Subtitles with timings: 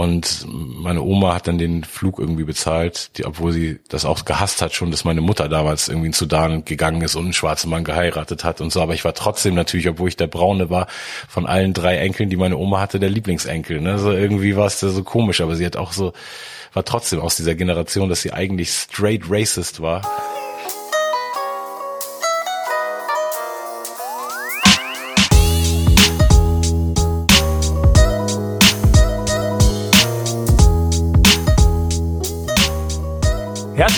[0.00, 4.62] und meine Oma hat dann den Flug irgendwie bezahlt, die, obwohl sie das auch gehasst
[4.62, 7.84] hat schon, dass meine Mutter damals irgendwie in Sudan gegangen ist und einen schwarzen Mann
[7.84, 8.80] geheiratet hat und so.
[8.80, 10.86] Aber ich war trotzdem natürlich, obwohl ich der Braune war,
[11.28, 13.82] von allen drei Enkeln, die meine Oma hatte, der Lieblingsenkel.
[13.82, 13.98] Ne?
[13.98, 16.14] So irgendwie war es so komisch, aber sie hat auch so,
[16.72, 20.00] war trotzdem aus dieser Generation, dass sie eigentlich straight racist war.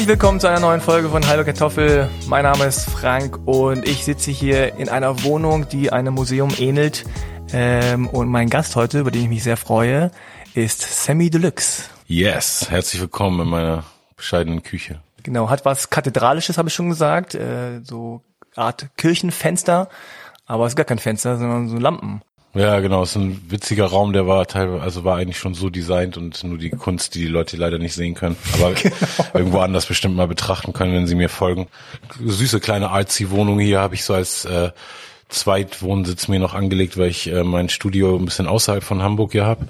[0.03, 2.11] Herzlich willkommen zu einer neuen Folge von Hallo Kartoffel.
[2.27, 7.05] Mein Name ist Frank und ich sitze hier in einer Wohnung, die einem Museum ähnelt.
[7.53, 10.11] Ähm, und mein Gast heute, über den ich mich sehr freue,
[10.55, 11.85] ist Sammy Deluxe.
[12.09, 13.85] Yes, herzlich willkommen in meiner
[14.17, 15.01] bescheidenen Küche.
[15.23, 17.37] Genau, hat was Kathedralisches, habe ich schon gesagt.
[17.37, 18.23] Äh, so
[18.57, 19.89] Art Kirchenfenster.
[20.47, 22.23] Aber es ist gar kein Fenster, sondern so Lampen.
[22.55, 25.71] Ja, genau, es ist ein witziger Raum, der war teilweise, also war eigentlich schon so
[25.71, 28.95] designt und nur die Kunst, die die Leute leider nicht sehen können, aber genau.
[29.33, 31.69] irgendwo anders bestimmt mal betrachten können, wenn sie mir folgen.
[32.23, 34.71] Süße kleine artsy Wohnung hier habe ich so als äh,
[35.31, 39.47] Zweitwohnsitz mir noch angelegt, weil ich äh, mein Studio ein bisschen außerhalb von Hamburg hier
[39.47, 39.69] habe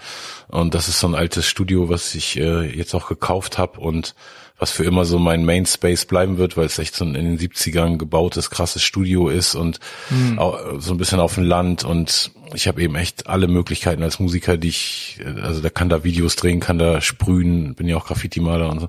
[0.48, 4.16] und das ist so ein altes Studio, was ich äh, jetzt auch gekauft habe und
[4.58, 7.36] was für immer so mein Main Space bleiben wird, weil es echt so ein in
[7.36, 9.80] den 70ern gebautes, krasses Studio ist und
[10.10, 10.38] mhm.
[10.78, 14.56] so ein bisschen auf dem Land und ich habe eben echt alle Möglichkeiten als Musiker,
[14.56, 18.70] die ich, also da kann da Videos drehen, kann da sprühen, bin ja auch Graffiti-Maler
[18.70, 18.88] und so.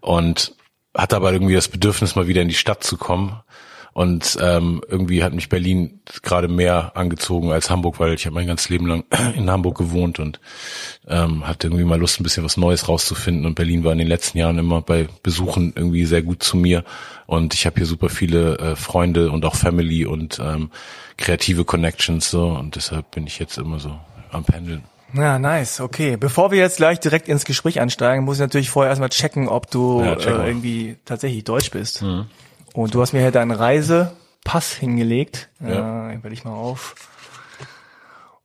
[0.00, 0.54] Und
[0.96, 3.40] hatte aber irgendwie das Bedürfnis, mal wieder in die Stadt zu kommen
[3.92, 8.46] und ähm, irgendwie hat mich Berlin gerade mehr angezogen als Hamburg, weil ich habe mein
[8.46, 9.04] ganzes Leben lang
[9.36, 10.40] in Hamburg gewohnt und
[11.08, 13.46] ähm, hatte irgendwie mal Lust, ein bisschen was Neues rauszufinden.
[13.46, 16.84] Und Berlin war in den letzten Jahren immer bei Besuchen irgendwie sehr gut zu mir.
[17.26, 20.70] Und ich habe hier super viele äh, Freunde und auch Family und ähm,
[21.16, 22.46] kreative Connections so.
[22.46, 23.98] Und deshalb bin ich jetzt immer so
[24.30, 24.84] am Pendeln.
[25.12, 26.16] Ja, nice, okay.
[26.16, 29.68] Bevor wir jetzt gleich direkt ins Gespräch einsteigen, muss ich natürlich vorher erstmal checken, ob
[29.68, 32.02] du ja, check äh, irgendwie tatsächlich deutsch bist.
[32.02, 32.26] Mhm.
[32.74, 35.48] Und du hast mir hier deinen Reisepass hingelegt.
[35.60, 36.10] Ja.
[36.10, 36.94] Äh, werde ich mal auf.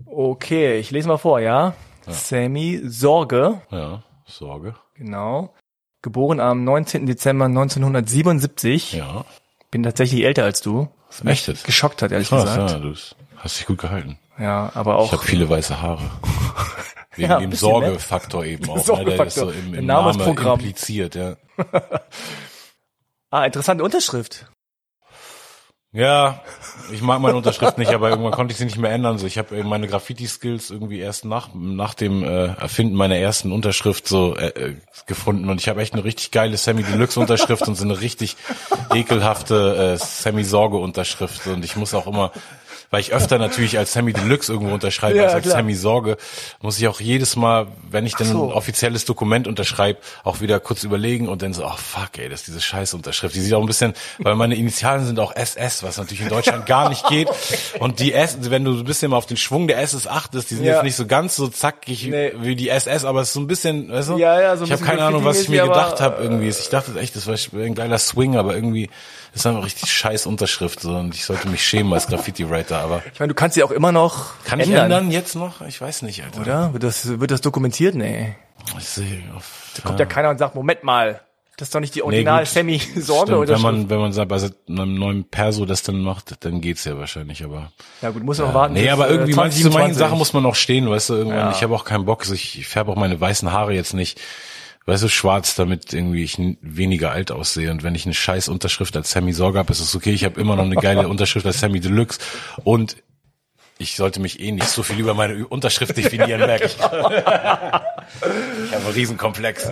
[0.05, 1.73] Okay, ich lese mal vor, ja?
[2.05, 2.13] ja.
[2.13, 3.61] Sammy Sorge.
[3.69, 4.75] Ja, Sorge.
[4.95, 5.53] Genau.
[6.01, 7.05] Geboren am 19.
[7.05, 8.93] Dezember 1977.
[8.93, 9.25] Ja.
[9.71, 10.87] Bin tatsächlich älter als du.
[11.07, 11.63] Was mich Echtes?
[11.63, 12.71] geschockt hat, ehrlich Krass, gesagt.
[12.71, 12.93] Ja, du
[13.37, 14.17] hast dich gut gehalten.
[14.39, 15.07] Ja, aber auch.
[15.07, 16.03] Ich habe viele weiße Haare.
[17.15, 18.77] Wegen ja, dem Sorgefaktor eben auch.
[18.77, 19.05] Sorgefaktor.
[19.07, 19.17] Ne?
[19.17, 21.35] Der ist so im, im Name impliziert, ja.
[23.35, 24.45] Ah, interessante Unterschrift.
[25.91, 26.41] Ja,
[26.93, 29.17] ich mag meine Unterschrift nicht, aber irgendwann konnte ich sie nicht mehr ändern.
[29.17, 34.07] So, ich habe meine Graffiti-Skills irgendwie erst nach nach dem äh, Erfinden meiner ersten Unterschrift
[34.07, 34.75] so äh, äh
[35.05, 38.37] gefunden und ich habe echt eine richtig geile Sammy Deluxe Unterschrift und so eine richtig
[38.93, 42.31] ekelhafte äh, Sammy Sorge Unterschrift und ich muss auch immer
[42.95, 46.15] weil ich öfter natürlich als Sammy Deluxe irgendwo unterschreibe, ja, als als Sammy Sorge,
[46.61, 48.45] muss ich auch jedes Mal, wenn ich dann so.
[48.45, 52.39] ein offizielles Dokument unterschreibe, auch wieder kurz überlegen und dann so, oh fuck, ey, das
[52.39, 53.35] ist diese scheiß Unterschrift.
[53.35, 56.65] Die sieht auch ein bisschen, weil meine Initialen sind auch SS, was natürlich in Deutschland
[56.67, 57.27] gar nicht geht.
[57.79, 60.55] Und die S, wenn du ein bisschen mal auf den Schwung der SS achtest, die
[60.55, 60.75] sind ja.
[60.75, 62.31] jetzt nicht so ganz so zackig nee.
[62.37, 64.17] wie die SS, aber es ist so ein bisschen, weißt du?
[64.17, 66.47] Ja, ja, so ein ich habe keine Ahnung, was ich mir gedacht habe irgendwie.
[66.47, 68.89] Ich dachte echt, das war ein geiler Swing, aber irgendwie
[69.35, 73.03] ist einfach richtig scheiß Unterschrift so und ich sollte mich schämen als Graffiti-Writer, aber.
[73.13, 74.75] Ich meine, du kannst sie auch immer noch Kann ändern.
[74.75, 75.61] ich ändern jetzt noch?
[75.61, 76.41] Ich weiß nicht, Alter.
[76.41, 76.73] Oder?
[76.73, 77.95] Wird das, wird das dokumentiert?
[77.95, 78.35] Nee.
[78.77, 79.21] Ich sehe.
[79.75, 81.21] Da kommt ja keiner und sagt, Moment mal,
[81.57, 84.27] das ist doch nicht die original nee, Sammy Sorge oder Wenn man, wenn man sagt,
[84.27, 87.71] bei einem neuen Perso das dann macht, dann geht's ja wahrscheinlich, aber.
[88.01, 88.73] Ja gut, muss ja, auch warten.
[88.73, 91.39] Nee, aber irgendwie 20, manche, zu manchen Sachen muss man auch stehen, weißt du, irgendwann,
[91.39, 91.51] ja.
[91.51, 94.19] ich habe auch keinen Bock, ich, ich färbe auch meine weißen Haare jetzt nicht
[94.85, 97.71] weißt du, schwarz, damit irgendwie ich weniger alt aussehe.
[97.71, 100.11] Und wenn ich eine scheiß Unterschrift als Sammy Sorge habe, ist es okay.
[100.11, 102.19] Ich habe immer noch eine geile Unterschrift als Sammy Deluxe.
[102.63, 102.97] Und
[103.77, 106.75] ich sollte mich eh nicht so viel über meine Unterschrift definieren, merke ich.
[106.77, 107.75] ich habe
[108.21, 109.69] einen Riesenkomplex.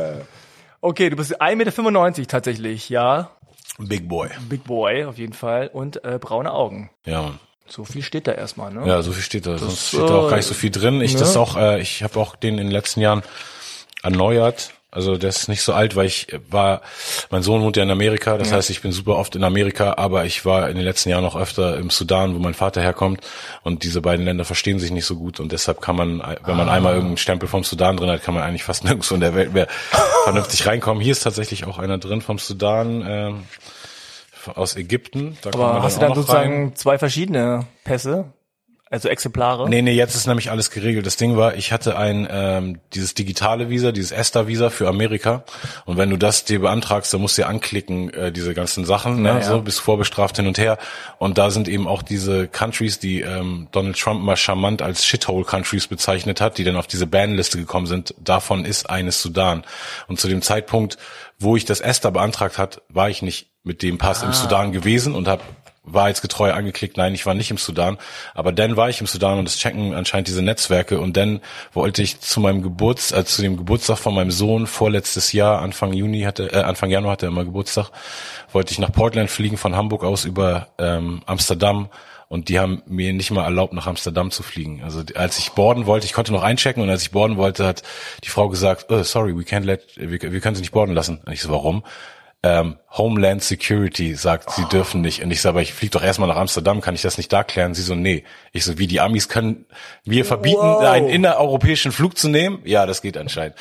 [0.81, 3.31] Okay, du bist 1,95 Meter tatsächlich, ja.
[3.77, 4.29] Big Boy.
[4.49, 5.69] Big Boy, auf jeden Fall.
[5.71, 6.89] Und äh, braune Augen.
[7.05, 7.39] Ja, Mann.
[7.65, 8.85] So viel steht da erstmal, ne?
[8.85, 9.51] Ja, so viel steht da.
[9.51, 10.99] Das, Sonst steht da auch gar nicht so viel drin.
[10.99, 11.19] Ich ne?
[11.19, 13.23] das auch, äh, ich habe auch den in den letzten Jahren
[14.01, 16.81] erneuert also der ist nicht so alt, weil ich war,
[17.29, 18.57] mein Sohn wohnt ja in Amerika, das ja.
[18.57, 21.35] heißt, ich bin super oft in Amerika, aber ich war in den letzten Jahren auch
[21.35, 23.21] öfter im Sudan, wo mein Vater herkommt
[23.63, 26.69] und diese beiden Länder verstehen sich nicht so gut und deshalb kann man, wenn man
[26.69, 26.73] ah.
[26.73, 29.53] einmal irgendeinen Stempel vom Sudan drin hat, kann man eigentlich fast nirgendwo in der Welt
[29.53, 29.67] mehr
[30.23, 31.01] vernünftig reinkommen.
[31.01, 33.33] Hier ist tatsächlich auch einer drin vom Sudan, äh,
[34.55, 35.37] aus Ägypten.
[35.41, 36.75] Da aber hast du dann sozusagen rein.
[36.75, 38.25] zwei verschiedene Pässe?
[38.93, 39.67] Also Exemplare?
[39.67, 41.07] Nee, nee, jetzt ist nämlich alles geregelt.
[41.07, 45.45] Das Ding war, ich hatte ein ähm, dieses digitale Visa, dieses ESTA-Visa für Amerika.
[45.85, 49.23] Und wenn du das dir beantragst, dann musst du ja anklicken, äh, diese ganzen Sachen,
[49.23, 49.29] ne?
[49.29, 50.77] Ja, so bist vorbestraft hin und her.
[51.17, 55.87] Und da sind eben auch diese Countries, die ähm, Donald Trump mal charmant als Shithole-Countries
[55.87, 58.13] bezeichnet hat, die dann auf diese Banliste gekommen sind.
[58.23, 59.63] Davon ist eines Sudan.
[60.07, 60.99] Und zu dem Zeitpunkt,
[61.39, 64.27] wo ich das ESTA beantragt hat, war ich nicht mit dem Pass ah.
[64.27, 65.41] im Sudan gewesen und habe
[65.83, 67.97] wahrheitsgetreu angeklickt, nein, ich war nicht im Sudan.
[68.33, 71.41] Aber dann war ich im Sudan und es checken anscheinend diese Netzwerke und dann
[71.73, 75.93] wollte ich zu meinem Geburts, äh, zu dem Geburtstag von meinem Sohn vorletztes Jahr, Anfang
[75.93, 77.89] Juni hatte, äh, Anfang Januar hatte er immer Geburtstag,
[78.51, 81.89] wollte ich nach Portland fliegen von Hamburg aus über ähm, Amsterdam
[82.29, 84.81] und die haben mir nicht mal erlaubt, nach Amsterdam zu fliegen.
[84.83, 87.83] Also als ich boarden wollte, ich konnte noch einchecken und als ich boarden wollte, hat
[88.23, 91.19] die Frau gesagt, oh, sorry, we can't let, wir, wir können sie nicht boarden lassen.
[91.25, 91.83] Und ich so, warum?
[92.45, 95.23] Ähm, Homeland Security sagt, sie dürfen nicht.
[95.23, 97.43] Und ich sage, aber ich fliege doch erstmal nach Amsterdam, kann ich das nicht da
[97.43, 97.73] klären?
[97.73, 98.25] Sie so, nee.
[98.51, 99.65] Ich so, wie die Amis können
[100.03, 100.83] wir verbieten, wow.
[100.83, 102.59] einen innereuropäischen Flug zu nehmen?
[102.65, 103.55] Ja, das geht anscheinend.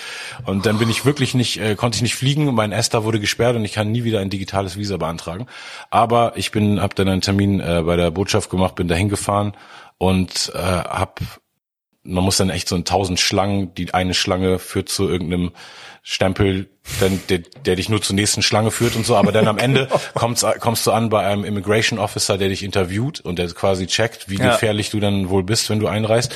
[0.46, 2.52] Und dann bin ich wirklich nicht, äh, konnte ich nicht fliegen.
[2.52, 5.46] Mein ESTA wurde gesperrt und ich kann nie wieder ein digitales Visa beantragen.
[5.90, 9.56] Aber ich bin, habe dann einen Termin äh, bei der Botschaft gemacht, bin dahin gefahren
[9.98, 11.22] und äh, habe
[12.04, 15.52] man muss dann echt so in tausend Schlangen, die eine Schlange führt zu irgendeinem
[16.04, 16.68] Stempel,
[16.98, 19.88] dann, der, der dich nur zur nächsten Schlange führt und so, aber dann am Ende
[20.14, 24.28] kommst, kommst du an bei einem Immigration Officer, der dich interviewt und der quasi checkt,
[24.28, 24.50] wie ja.
[24.50, 26.34] gefährlich du dann wohl bist, wenn du einreist.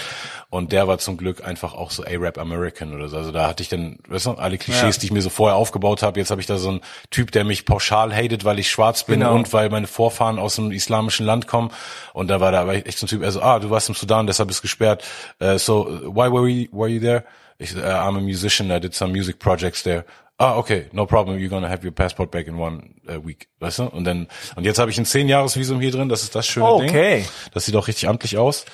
[0.49, 3.17] Und der war zum Glück einfach auch so A-Rap American oder so.
[3.17, 5.01] Also da hatte ich dann, weißt du, alle Klischees, ja.
[5.01, 6.21] die ich mir so vorher aufgebaut habe.
[6.21, 9.21] Jetzt habe ich da so einen Typ, der mich pauschal hatet, weil ich schwarz bin
[9.21, 9.35] genau.
[9.35, 11.71] und weil meine Vorfahren aus einem islamischen Land kommen.
[12.13, 14.49] Und da war da echt so ein Typ, also, ah, du warst im Sudan, deshalb
[14.49, 15.05] bist gesperrt.
[15.43, 17.25] Uh, so, why were you, were you there?
[17.59, 20.05] Ich, uh, I'm a musician, I did some music projects there.
[20.39, 23.79] Ah, okay, no problem, you're gonna have your passport back in one uh, week, weißt
[23.79, 23.85] du?
[23.85, 26.47] Und dann, und jetzt habe ich ein zehn Jahres Visum hier drin, das ist das
[26.47, 27.21] schöne okay.
[27.21, 27.29] Ding.
[27.55, 28.67] Das sieht auch richtig amtlich aus.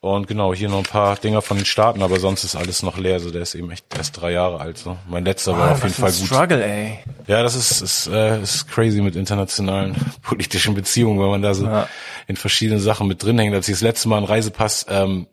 [0.00, 2.98] Und genau, hier noch ein paar Dinger von den Staaten, aber sonst ist alles noch
[2.98, 3.14] leer.
[3.14, 4.76] Also der ist eben echt erst drei Jahre alt.
[4.76, 4.98] So.
[5.08, 6.26] Mein letzter wow, war auf jeden Fall gut.
[6.26, 6.98] Struggle, ey.
[7.26, 11.64] Ja, das ist, ist, äh, ist crazy mit internationalen politischen Beziehungen, wenn man da so
[11.64, 11.88] ja.
[12.26, 13.54] in verschiedenen Sachen mit drin hängt.
[13.54, 15.26] Als ich das letzte Mal einen Reisepass, ähm,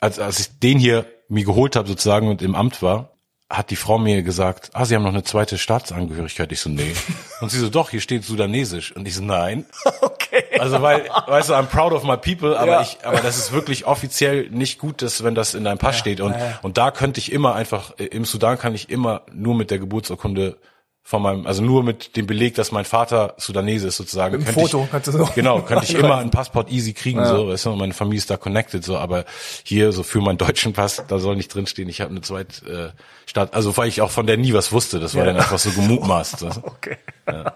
[0.00, 3.11] als, als ich den hier mir geholt habe sozusagen und im Amt war,
[3.52, 6.50] hat die Frau mir gesagt, ah, Sie haben noch eine zweite Staatsangehörigkeit.
[6.52, 6.94] Ich so, nee.
[7.40, 8.96] Und sie so, doch, hier steht Sudanesisch.
[8.96, 9.66] Und ich so, nein.
[10.00, 10.44] Okay.
[10.58, 12.80] Also weil, weißt du, I'm proud of my people, aber ja.
[12.80, 16.00] ich, aber das ist wirklich offiziell nicht gut, dass, wenn das in deinem Pass ja,
[16.00, 16.20] steht.
[16.22, 19.70] Und, ja, und da könnte ich immer einfach, im Sudan kann ich immer nur mit
[19.70, 20.56] der Geburtsurkunde
[21.04, 24.36] von meinem, also nur mit dem Beleg, dass mein Vater Sudanese ist sozusagen.
[24.36, 25.28] Einem Foto ich, kannst du so.
[25.34, 27.26] Genau, könnte ich immer ein Passport easy kriegen, ja.
[27.26, 29.24] so, weißt du, meine Familie ist da connected, so, aber
[29.64, 33.28] hier, so für meinen deutschen Pass, da soll nicht drinstehen, ich habe eine zweite äh,
[33.28, 35.32] Stadt, also weil ich auch von der nie was wusste, das war ja.
[35.32, 36.38] dann einfach so gemutmaßt.
[36.38, 36.46] So.
[36.62, 36.96] okay.
[37.28, 37.52] Ja.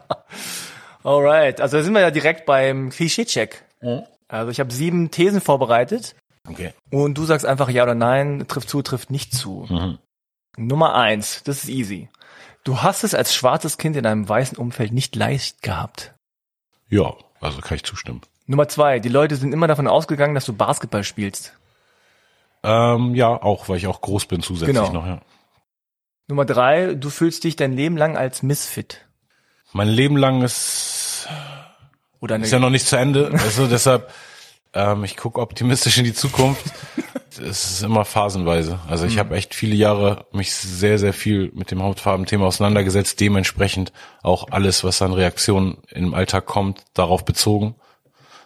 [1.05, 3.63] Alright, also da sind wir ja direkt beim Klischee-Check.
[3.81, 4.03] Mhm.
[4.29, 6.17] Also ich habe sieben Thesen vorbereitet.
[6.49, 6.73] Okay.
[6.91, 9.67] Und du sagst einfach ja oder nein, trifft zu, trifft nicht zu.
[9.69, 9.99] Mhm.
[10.57, 12.09] Nummer eins, das ist easy.
[12.67, 16.13] Du hast es als schwarzes Kind in einem weißen Umfeld nicht leicht gehabt.
[16.89, 18.23] Ja, also kann ich zustimmen.
[18.47, 21.53] Nummer zwei, die Leute sind immer davon ausgegangen, dass du Basketball spielst.
[22.65, 24.93] Ähm, ja, auch, weil ich auch groß bin zusätzlich genau.
[24.93, 25.21] noch, ja.
[26.27, 29.07] Nummer drei, du fühlst dich dein Leben lang als Misfit.
[29.73, 31.29] Mein Leben lang ist,
[32.19, 34.11] Oder ist ja noch nicht zu Ende, also deshalb,
[34.77, 36.65] ähm, ich gucke optimistisch in die Zukunft.
[37.31, 38.79] es ist immer phasenweise.
[38.87, 39.21] Also ich mhm.
[39.21, 43.93] habe echt viele Jahre mich sehr, sehr viel mit dem Hautfarbenthema auseinandergesetzt, dementsprechend
[44.23, 47.75] auch alles, was an Reaktionen im Alltag kommt, darauf bezogen.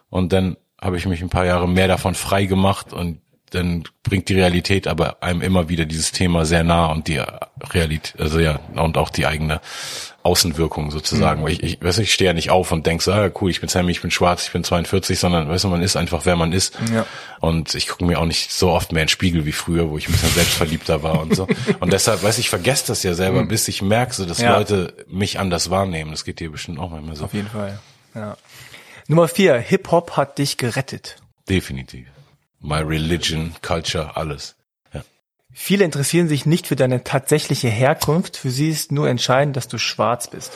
[0.09, 3.21] Und dann habe ich mich ein paar Jahre mehr davon frei gemacht und
[3.51, 7.21] dann bringt die Realität aber einem immer wieder dieses Thema sehr nah und die
[7.73, 9.61] Realität, also ja, und auch die eigene
[10.23, 11.41] Außenwirkung sozusagen.
[11.41, 11.45] Mhm.
[11.45, 13.61] Weil ich, ich, weiß ich stehe ja nicht auf und denk so, ah, cool, ich
[13.61, 16.37] bin Sammy, ich bin schwarz, ich bin 42, sondern weißt du, man ist einfach, wer
[16.37, 16.79] man ist.
[16.93, 17.07] Ja.
[17.41, 19.99] Und ich gucke mir auch nicht so oft mehr in den Spiegel wie früher, wo
[19.99, 21.47] ich ein bisschen selbstverliebter war und so.
[21.81, 23.49] Und deshalb, weiß ich vergesse das ja selber, mhm.
[23.49, 24.57] bis ich merke, so, dass ja.
[24.57, 26.11] Leute mich anders wahrnehmen.
[26.11, 27.25] Das geht dir bestimmt auch manchmal so.
[27.25, 27.79] Auf jeden Fall.
[28.15, 28.37] Ja.
[29.09, 31.17] Nummer vier, Hip-Hop hat dich gerettet.
[31.49, 32.07] Definitiv.
[32.61, 34.55] My religion, culture, alles.
[35.53, 38.37] Viele interessieren sich nicht für deine tatsächliche Herkunft.
[38.37, 40.53] Für sie ist nur entscheidend, dass du schwarz bist.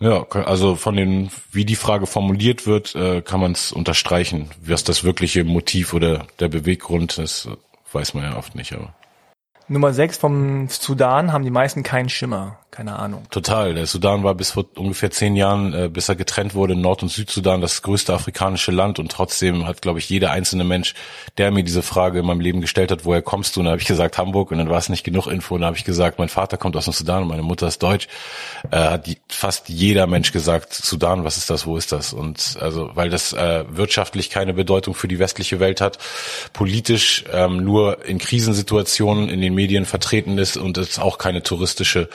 [0.00, 4.48] Ja, also von den, wie die Frage formuliert wird, äh, kann man es unterstreichen.
[4.60, 7.48] Was das wirkliche Motiv oder der Beweggrund ist,
[7.92, 8.94] weiß man ja oft nicht, aber.
[9.68, 12.58] Nummer 6 vom Sudan haben die meisten keinen Schimmer.
[12.78, 13.24] Keine Ahnung.
[13.30, 13.74] Total.
[13.74, 17.08] Der Sudan war bis vor ungefähr zehn Jahren, äh, bis er getrennt wurde, Nord- und
[17.08, 20.94] Südsudan das größte afrikanische Land und trotzdem hat, glaube ich, jeder einzelne Mensch,
[21.38, 23.60] der mir diese Frage in meinem Leben gestellt hat, woher kommst du?
[23.60, 25.68] Und dann habe ich gesagt Hamburg und dann war es nicht genug Info und dann
[25.68, 28.06] habe ich gesagt, mein Vater kommt aus dem Sudan und meine Mutter ist deutsch,
[28.70, 32.12] äh, hat die fast jeder Mensch gesagt, Sudan, was ist das, wo ist das?
[32.12, 35.98] Und also, weil das äh, wirtschaftlich keine Bedeutung für die westliche Welt hat,
[36.52, 42.08] politisch ähm, nur in Krisensituationen in den Medien vertreten ist und es auch keine touristische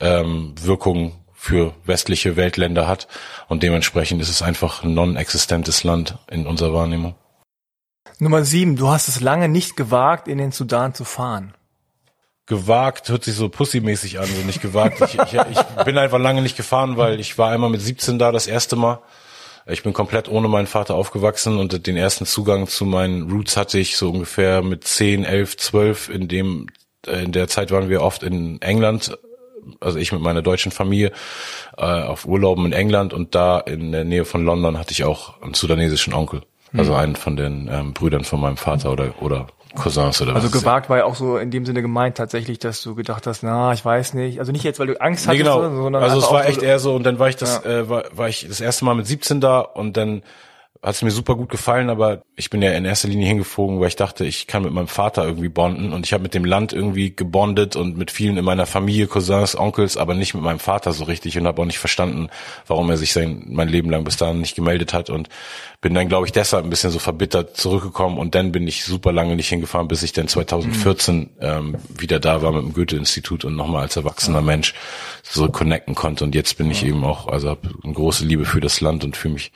[0.00, 3.08] ähm, Wirkung für westliche Weltländer hat.
[3.48, 7.16] Und dementsprechend ist es einfach ein non-existentes Land in unserer Wahrnehmung.
[8.20, 11.54] Nummer sieben, du hast es lange nicht gewagt, in den Sudan zu fahren
[12.46, 15.00] gewagt, hört sich so pussymäßig an, so nicht gewagt.
[15.00, 18.32] Ich, ich, ich bin einfach lange nicht gefahren, weil ich war einmal mit 17 da
[18.32, 19.00] das erste Mal.
[19.66, 23.78] Ich bin komplett ohne meinen Vater aufgewachsen und den ersten Zugang zu meinen Roots hatte
[23.78, 26.08] ich so ungefähr mit 10, 11, 12.
[26.10, 26.66] In dem,
[27.06, 29.16] in der Zeit waren wir oft in England,
[29.80, 31.12] also ich mit meiner deutschen Familie,
[31.76, 35.40] äh, auf Urlauben in England und da in der Nähe von London hatte ich auch
[35.42, 36.42] einen sudanesischen Onkel.
[36.76, 36.98] Also mhm.
[36.98, 40.52] einen von den ähm, Brüdern von meinem Vater oder, oder Cousins oder also was?
[40.52, 43.42] Also gewagt war ja auch so in dem Sinne gemeint tatsächlich, dass du gedacht hast,
[43.42, 44.40] na, ich weiß nicht.
[44.40, 45.60] Also nicht jetzt, weil du Angst hattest, nee, genau.
[45.62, 47.70] sondern also es war echt so eher so und dann war ich das, ja.
[47.70, 50.22] äh, war, war ich das erste Mal mit 17 da und dann
[50.84, 53.88] hat es mir super gut gefallen, aber ich bin ja in erster Linie hingeflogen, weil
[53.88, 56.74] ich dachte, ich kann mit meinem Vater irgendwie bonden und ich habe mit dem Land
[56.74, 60.92] irgendwie gebondet und mit vielen in meiner Familie, Cousins, Onkels, aber nicht mit meinem Vater
[60.92, 62.28] so richtig und habe auch nicht verstanden,
[62.66, 65.30] warum er sich sein mein Leben lang bis dahin nicht gemeldet hat und
[65.80, 69.10] bin dann glaube ich deshalb ein bisschen so verbittert zurückgekommen und dann bin ich super
[69.10, 71.28] lange nicht hingefahren, bis ich dann 2014 mhm.
[71.40, 74.44] ähm, wieder da war mit dem Goethe-Institut und nochmal als erwachsener ja.
[74.44, 74.74] Mensch
[75.22, 76.88] so connecten konnte und jetzt bin ich ja.
[76.88, 79.50] eben auch, also habe eine große Liebe für das Land und fühle mich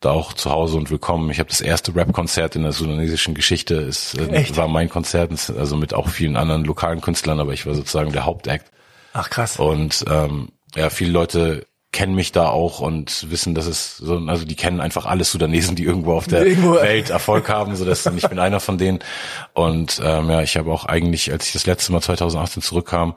[0.00, 1.30] da auch zu Hause und willkommen.
[1.30, 3.76] Ich habe das erste Rap-Konzert in der sudanesischen Geschichte.
[3.76, 7.74] Es äh, war mein Konzert, also mit auch vielen anderen lokalen Künstlern, aber ich war
[7.74, 8.70] sozusagen der Hauptakt.
[9.12, 9.58] Ach krass.
[9.58, 14.44] Und ähm, ja, viele Leute kennen mich da auch und wissen, dass es so, also
[14.44, 16.74] die kennen einfach alle Sudanesen, die irgendwo auf der irgendwo.
[16.74, 18.98] Welt Erfolg haben, so dass ich bin einer von denen.
[19.54, 23.14] Und ähm, ja, ich habe auch eigentlich, als ich das letzte Mal 2018 zurückkam,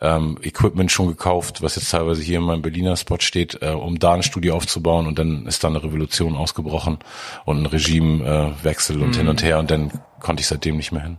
[0.00, 3.98] ähm, Equipment schon gekauft, was jetzt teilweise hier in meinem Berliner Spot steht, äh, um
[3.98, 7.00] da ein Studio aufzubauen und dann ist da eine Revolution ausgebrochen
[7.44, 9.18] und ein Regimewechsel äh, und mhm.
[9.18, 11.18] hin und her und dann konnte ich seitdem nicht mehr hin.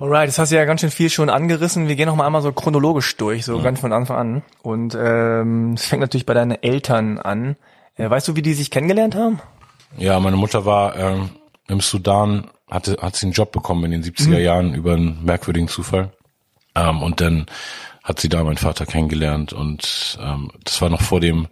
[0.00, 1.88] Alright, das hast du ja ganz schön viel schon angerissen.
[1.88, 3.62] Wir gehen noch mal einmal so chronologisch durch, so mhm.
[3.64, 4.42] ganz von Anfang an.
[4.62, 7.56] Und ähm, es fängt natürlich bei deinen Eltern an.
[7.96, 9.40] Äh, weißt du, wie die sich kennengelernt haben?
[9.96, 11.30] Ja, meine Mutter war ähm,
[11.66, 14.34] im Sudan, hatte hat sie einen Job bekommen in den 70er mhm.
[14.34, 16.12] Jahren über einen merkwürdigen Zufall.
[16.76, 17.46] Ähm, und dann
[18.04, 21.48] hat sie da meinen Vater kennengelernt und ähm, das war noch vor dem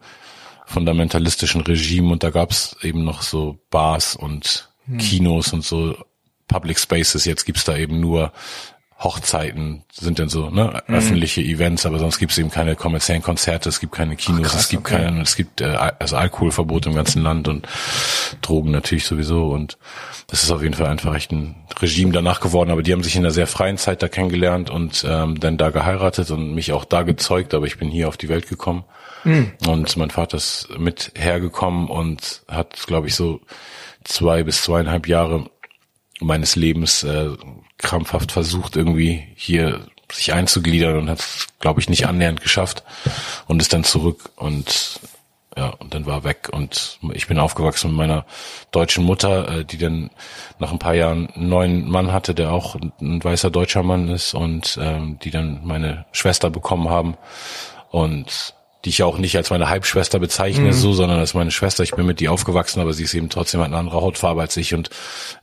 [0.65, 4.99] fundamentalistischen Regime und da gab's eben noch so Bars und hm.
[4.99, 5.97] Kinos und so
[6.49, 7.25] Public Spaces.
[7.25, 8.33] Jetzt gibt's da eben nur
[8.99, 10.95] Hochzeiten sind denn so ne, mhm.
[10.95, 14.61] öffentliche Events, aber sonst gibt's eben keine kommerziellen Konzerte, es gibt keine Kinos, Ach, krass,
[14.63, 14.97] es gibt okay.
[14.97, 17.69] keinen, es gibt äh, also Alkoholverbot im ganzen Land und
[18.41, 19.77] Drogen natürlich sowieso und
[20.29, 23.17] das ist auf jeden Fall einfach echt ein Regime danach geworden, aber die haben sich
[23.17, 26.87] in einer sehr freien Zeit da kennengelernt und ähm, dann da geheiratet und mich auch
[26.87, 28.85] da gezeugt, aber ich bin hier auf die Welt gekommen
[29.25, 29.53] mhm.
[29.69, 33.43] und mein Vater ist mit hergekommen und hat, glaube ich, so
[34.05, 35.51] zwei bis zweieinhalb Jahre
[36.21, 37.31] meines Lebens äh,
[37.79, 42.85] krampfhaft versucht, irgendwie hier sich einzugliedern und hat es, glaube ich, nicht annähernd geschafft
[43.49, 45.01] und ist dann zurück und
[45.57, 46.51] ja, und dann war weg.
[46.53, 48.27] Und ich bin aufgewachsen mit meiner
[48.73, 50.11] deutschen Mutter, äh, die dann
[50.59, 54.35] nach ein paar Jahren einen neuen Mann hatte, der auch ein weißer deutscher Mann ist
[54.35, 57.17] und ähm, die dann meine Schwester bekommen haben.
[57.91, 58.55] Und
[58.87, 60.73] die ich auch nicht als meine Halbschwester bezeichne, mhm.
[60.73, 61.83] so, sondern als meine Schwester.
[61.83, 64.75] Ich bin mit die aufgewachsen, aber sie ist eben trotzdem eine andere Hautfarbe als ich
[64.75, 64.91] und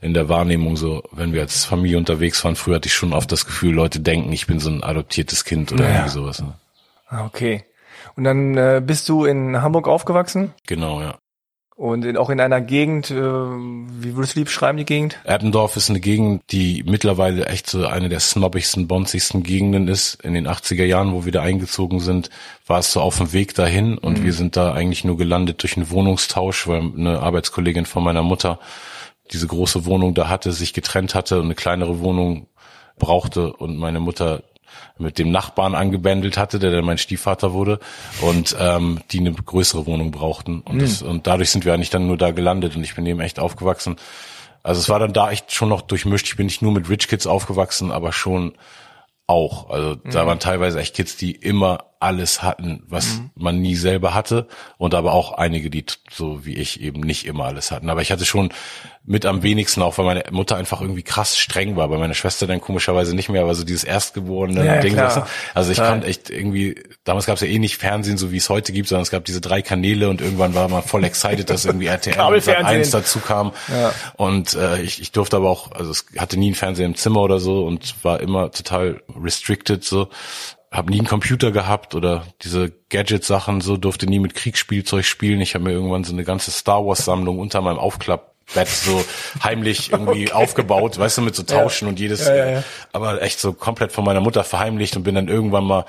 [0.00, 3.30] in der Wahrnehmung so, wenn wir als Familie unterwegs waren, früher hatte ich schon oft
[3.30, 5.90] das Gefühl, Leute denken, ich bin so ein adoptiertes Kind oder ja.
[5.90, 6.40] irgendwie sowas.
[6.40, 6.54] Ne?
[7.08, 7.64] Ah, okay.
[8.16, 10.54] Und dann äh, bist du in Hamburg aufgewachsen?
[10.66, 11.18] Genau, ja.
[11.76, 15.18] Und in, auch in einer Gegend, äh, wie würdest du lieb schreiben, die Gegend?
[15.24, 20.22] Eppendorf ist eine Gegend, die mittlerweile echt so eine der snobbigsten, bonzigsten Gegenden ist.
[20.22, 22.30] In den 80er Jahren, wo wir da eingezogen sind,
[22.68, 24.24] war es so auf dem Weg dahin und mhm.
[24.24, 28.60] wir sind da eigentlich nur gelandet durch einen Wohnungstausch, weil eine Arbeitskollegin von meiner Mutter
[29.32, 32.46] diese große Wohnung da hatte, sich getrennt hatte und eine kleinere Wohnung
[32.98, 34.44] brauchte und meine Mutter
[34.98, 37.78] mit dem Nachbarn angebändelt hatte, der dann mein Stiefvater wurde
[38.20, 40.80] und ähm, die eine größere Wohnung brauchten und, mhm.
[40.80, 43.38] das, und dadurch sind wir eigentlich dann nur da gelandet und ich bin eben echt
[43.38, 43.96] aufgewachsen.
[44.62, 46.26] Also es war dann da echt schon noch durchmischt.
[46.26, 48.54] Ich bin nicht nur mit Rich Kids aufgewachsen, aber schon
[49.26, 49.70] auch.
[49.70, 50.10] Also mhm.
[50.10, 53.30] da waren teilweise echt Kids, die immer alles hatten, was mhm.
[53.34, 54.46] man nie selber hatte
[54.76, 57.88] und aber auch einige, die so wie ich eben nicht immer alles hatten.
[57.88, 58.52] Aber ich hatte schon
[59.06, 62.46] mit am wenigsten auch, weil meine Mutter einfach irgendwie krass streng war, bei meiner Schwester
[62.46, 64.94] dann komischerweise nicht mehr, aber so dieses erstgeborene ja, Ding.
[64.94, 65.26] Klar.
[65.52, 66.02] Also ich klar.
[66.04, 69.02] echt irgendwie, damals gab es ja eh nicht Fernsehen, so wie es heute gibt, sondern
[69.02, 72.48] es gab diese drei Kanäle und irgendwann war man voll excited, dass irgendwie RTL und
[72.48, 73.52] eins dazu kam.
[73.68, 73.92] Ja.
[74.16, 77.20] Und äh, ich, ich durfte aber auch, also es hatte nie ein Fernseher im Zimmer
[77.20, 80.08] oder so und war immer total restricted so
[80.74, 85.40] habe nie einen Computer gehabt oder diese Gadget-Sachen, so durfte nie mit Kriegsspielzeug spielen.
[85.40, 89.04] Ich habe mir irgendwann so eine ganze Star Wars-Sammlung unter meinem Aufklappbett so
[89.42, 90.32] heimlich irgendwie okay.
[90.32, 91.90] aufgebaut, weißt du, mit so Tauschen ja.
[91.90, 95.28] und jedes, ja, ja, aber echt so komplett von meiner Mutter verheimlicht und bin dann
[95.28, 95.84] irgendwann mal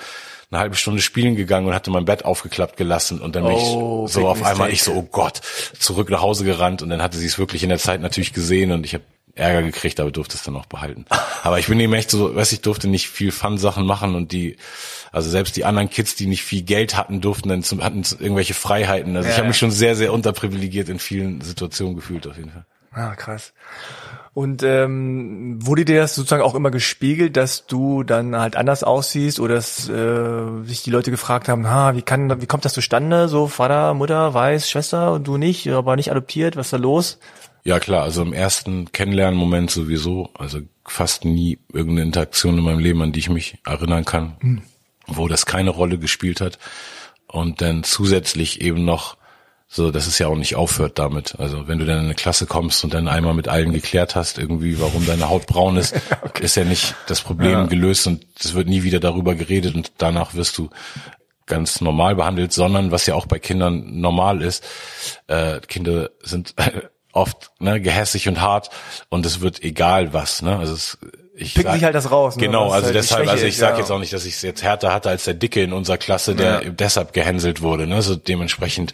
[0.51, 4.05] eine halbe Stunde spielen gegangen und hatte mein Bett aufgeklappt gelassen und dann bin oh,
[4.05, 5.41] ich so auf einmal ich so, oh Gott,
[5.79, 8.71] zurück nach Hause gerannt und dann hatte sie es wirklich in der Zeit natürlich gesehen
[8.71, 9.03] und ich habe
[9.35, 11.05] Ärger gekriegt, aber durfte es dann auch behalten.
[11.43, 14.55] Aber ich bin eben echt so, weiß ich, durfte nicht viel Fun-Sachen machen und die,
[15.11, 18.53] also selbst die anderen Kids, die nicht viel Geld hatten, durften dann zum, hatten irgendwelche
[18.53, 19.15] Freiheiten.
[19.15, 22.51] Also ja, ich habe mich schon sehr, sehr unterprivilegiert in vielen Situationen gefühlt auf jeden
[22.51, 22.65] Fall.
[22.93, 23.51] Ah, krass.
[24.33, 29.39] Und ähm, wurde dir das sozusagen auch immer gespiegelt, dass du dann halt anders aussiehst
[29.39, 33.29] oder dass äh, sich die Leute gefragt haben, ha, wie kann, wie kommt das zustande?
[33.29, 37.17] So Vater, Mutter, weiß, Schwester und du nicht, aber nicht adoptiert, was ist da los?
[37.65, 43.01] Ja klar, also im ersten Kennenlernen-Moment sowieso, also fast nie irgendeine Interaktion in meinem Leben,
[43.01, 44.61] an die ich mich erinnern kann, mhm.
[45.07, 46.59] wo das keine Rolle gespielt hat.
[47.27, 49.17] Und dann zusätzlich eben noch
[49.67, 51.39] so, dass es ja auch nicht aufhört damit.
[51.39, 54.37] Also wenn du dann in eine Klasse kommst und dann einmal mit allen geklärt hast,
[54.37, 56.45] irgendwie, warum deine Haut braun ist, okay.
[56.45, 57.65] ist ja nicht das Problem ja.
[57.65, 60.69] gelöst und es wird nie wieder darüber geredet und danach wirst du
[61.47, 64.63] ganz normal behandelt, sondern was ja auch bei Kindern normal ist,
[65.27, 66.53] äh, Kinder sind
[67.15, 68.69] oft ne, gehässig und hart
[69.09, 70.41] und es wird egal was.
[70.41, 70.57] Ne?
[70.57, 70.97] Also es,
[71.35, 72.35] ich Picken sich halt das raus.
[72.35, 72.43] Ne?
[72.43, 73.79] Genau, also halt deshalb, also ich sage ja.
[73.79, 76.35] jetzt auch nicht, dass ich es jetzt härter hatte als der Dicke in unserer Klasse,
[76.35, 76.69] der ja.
[76.69, 77.87] deshalb gehänselt wurde.
[77.87, 78.01] Ne?
[78.01, 78.93] So dementsprechend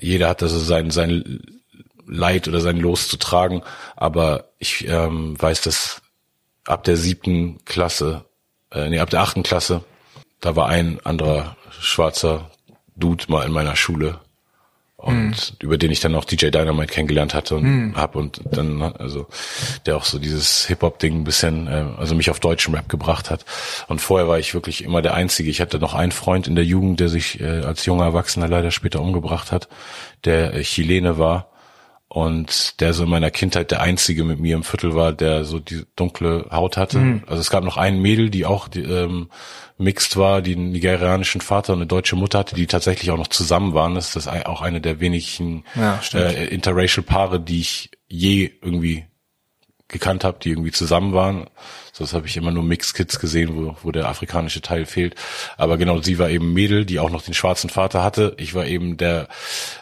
[0.00, 1.40] jeder hat also sein, sein
[2.06, 3.62] Leid oder sein Los zu tragen.
[3.96, 6.02] Aber ich ähm, weiß, dass
[6.66, 8.26] ab der siebten Klasse,
[8.70, 9.82] äh, nee, ab der achten Klasse,
[10.40, 12.50] da war ein anderer schwarzer
[12.96, 14.20] Dude mal in meiner Schule,
[15.04, 15.56] und mhm.
[15.60, 17.96] über den ich dann auch DJ Dynamite kennengelernt hatte und mhm.
[17.96, 19.26] hab und dann also
[19.84, 22.88] der auch so dieses Hip Hop Ding ein bisschen äh, also mich auf deutschen Rap
[22.88, 23.44] gebracht hat
[23.88, 26.64] und vorher war ich wirklich immer der einzige ich hatte noch einen Freund in der
[26.64, 29.68] Jugend der sich äh, als junger Erwachsener leider später umgebracht hat
[30.24, 31.48] der äh, Chilene war
[32.08, 35.58] und der so in meiner Kindheit der einzige mit mir im Viertel war der so
[35.58, 37.22] die dunkle Haut hatte mhm.
[37.26, 39.28] also es gab noch einen Mädel die auch die, ähm,
[39.78, 43.28] mixed war, die einen nigerianischen Vater und eine deutsche Mutter hatte, die tatsächlich auch noch
[43.28, 43.94] zusammen waren.
[43.94, 49.06] Das ist auch eine der wenigen ja, äh, interracial Paare, die ich je irgendwie
[49.88, 51.46] gekannt habe, die irgendwie zusammen waren.
[51.92, 55.14] So, das habe ich immer nur Mixed Kids gesehen, wo, wo der afrikanische Teil fehlt.
[55.56, 58.34] Aber genau, sie war eben Mädel, die auch noch den schwarzen Vater hatte.
[58.38, 59.28] Ich war eben der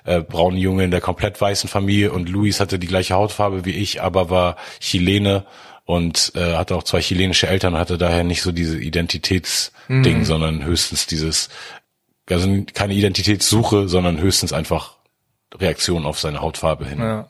[0.05, 3.71] äh, braune Junge in der komplett weißen Familie und Luis hatte die gleiche Hautfarbe wie
[3.71, 5.47] ich, aber war Chilene
[5.85, 10.25] und äh, hatte auch zwei chilenische Eltern, hatte daher nicht so diese Identitätsding, mhm.
[10.25, 11.49] sondern höchstens dieses,
[12.29, 14.97] also keine Identitätssuche, sondern höchstens einfach
[15.55, 16.99] Reaktion auf seine Hautfarbe hin.
[16.99, 17.29] Ja.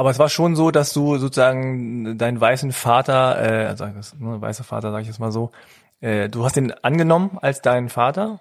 [0.00, 4.64] Aber es war schon so, dass du sozusagen deinen weißen Vater, äh, also ne, weißer
[4.64, 5.50] Vater, sage ich jetzt mal so,
[6.00, 8.40] äh, du hast ihn angenommen als deinen Vater?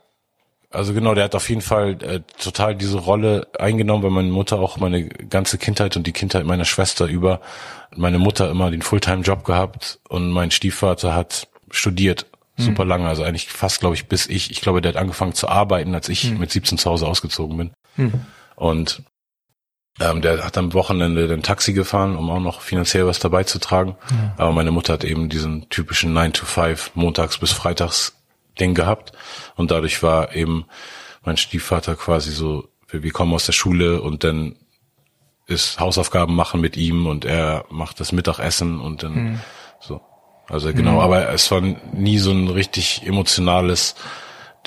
[0.69, 4.58] Also genau, der hat auf jeden Fall äh, total diese Rolle eingenommen, weil meine Mutter
[4.58, 7.41] auch meine ganze Kindheit und die Kindheit meiner Schwester über
[7.93, 12.63] meine Mutter immer den Fulltime-Job gehabt und mein Stiefvater hat studiert mhm.
[12.63, 15.50] super lange, also eigentlich fast, glaube ich, bis ich, ich glaube, der hat angefangen zu
[15.50, 16.39] arbeiten, als ich mhm.
[16.39, 17.72] mit 17 zu Hause ausgezogen bin.
[17.98, 18.26] Mhm.
[18.56, 19.04] Und
[19.99, 23.60] ähm, der hat am Wochenende den Taxi gefahren, um auch noch finanziell was dabei zu
[23.60, 23.95] tragen.
[24.10, 24.32] Mhm.
[24.38, 28.15] Aber meine Mutter hat eben diesen typischen 9 to 5 montags bis freitags
[28.60, 29.12] Ding gehabt.
[29.56, 30.65] Und dadurch war eben
[31.23, 34.56] mein Stiefvater quasi so, wir kommen aus der Schule und dann
[35.47, 39.39] ist Hausaufgaben machen mit ihm und er macht das Mittagessen und dann mhm.
[39.80, 40.02] so.
[40.47, 40.99] Also genau, mhm.
[40.99, 43.95] aber es war nie so ein richtig emotionales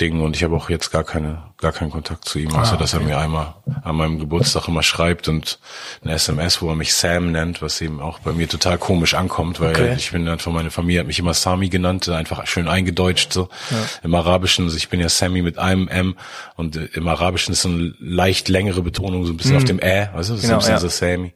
[0.01, 2.73] Ding und ich habe auch jetzt gar keine, gar keinen Kontakt zu ihm, außer ah,
[2.73, 2.77] okay.
[2.79, 3.53] dass er mir einmal
[3.83, 5.59] an meinem Geburtstag immer schreibt und
[6.03, 9.59] eine SMS, wo er mich Sam nennt, was eben auch bei mir total komisch ankommt,
[9.59, 9.93] weil okay.
[9.95, 13.49] ich bin dann von meiner Familie hat mich immer Sami genannt, einfach schön eingedeutscht so.
[13.69, 13.77] Ja.
[14.01, 16.15] Im Arabischen, also ich bin ja Sammy mit einem M
[16.55, 19.57] und im Arabischen ist so eine leicht längere Betonung, so ein bisschen mhm.
[19.57, 20.79] auf dem Ä, weißt du, das genau, ist ja.
[20.79, 21.33] so Sammy.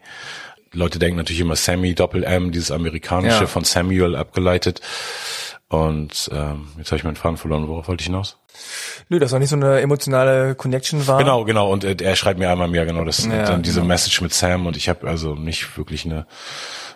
[0.74, 3.48] Leute denken natürlich immer Sammy Doppel M, dieses amerikanische ja.
[3.48, 4.82] von Samuel abgeleitet.
[5.70, 7.68] Und ähm, jetzt habe ich meinen Faden verloren.
[7.68, 8.38] Worauf wollte ich hinaus?
[9.10, 11.18] Nö, das war nicht so eine emotionale Connection war.
[11.18, 11.72] Genau, genau.
[11.72, 13.88] Und äh, er schreibt mir einmal mehr genau das ja, dann diese genau.
[13.90, 16.26] Message mit Sam und ich habe also nicht wirklich eine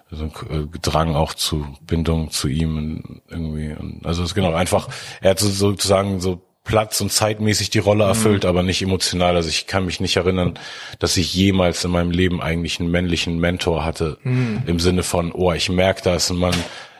[0.10, 3.74] so ein äh, Drang auch zu Bindung zu ihm irgendwie.
[3.74, 4.88] Und also es ist genau einfach.
[5.22, 8.50] Er hat so, sozusagen so Platz und zeitmäßig die Rolle erfüllt, mhm.
[8.50, 9.36] aber nicht emotional.
[9.36, 10.60] Also ich kann mich nicht erinnern,
[11.00, 14.64] dass ich jemals in meinem Leben eigentlich einen männlichen Mentor hatte mhm.
[14.66, 16.56] im Sinne von, oh, ich merke, da ist ein Mann,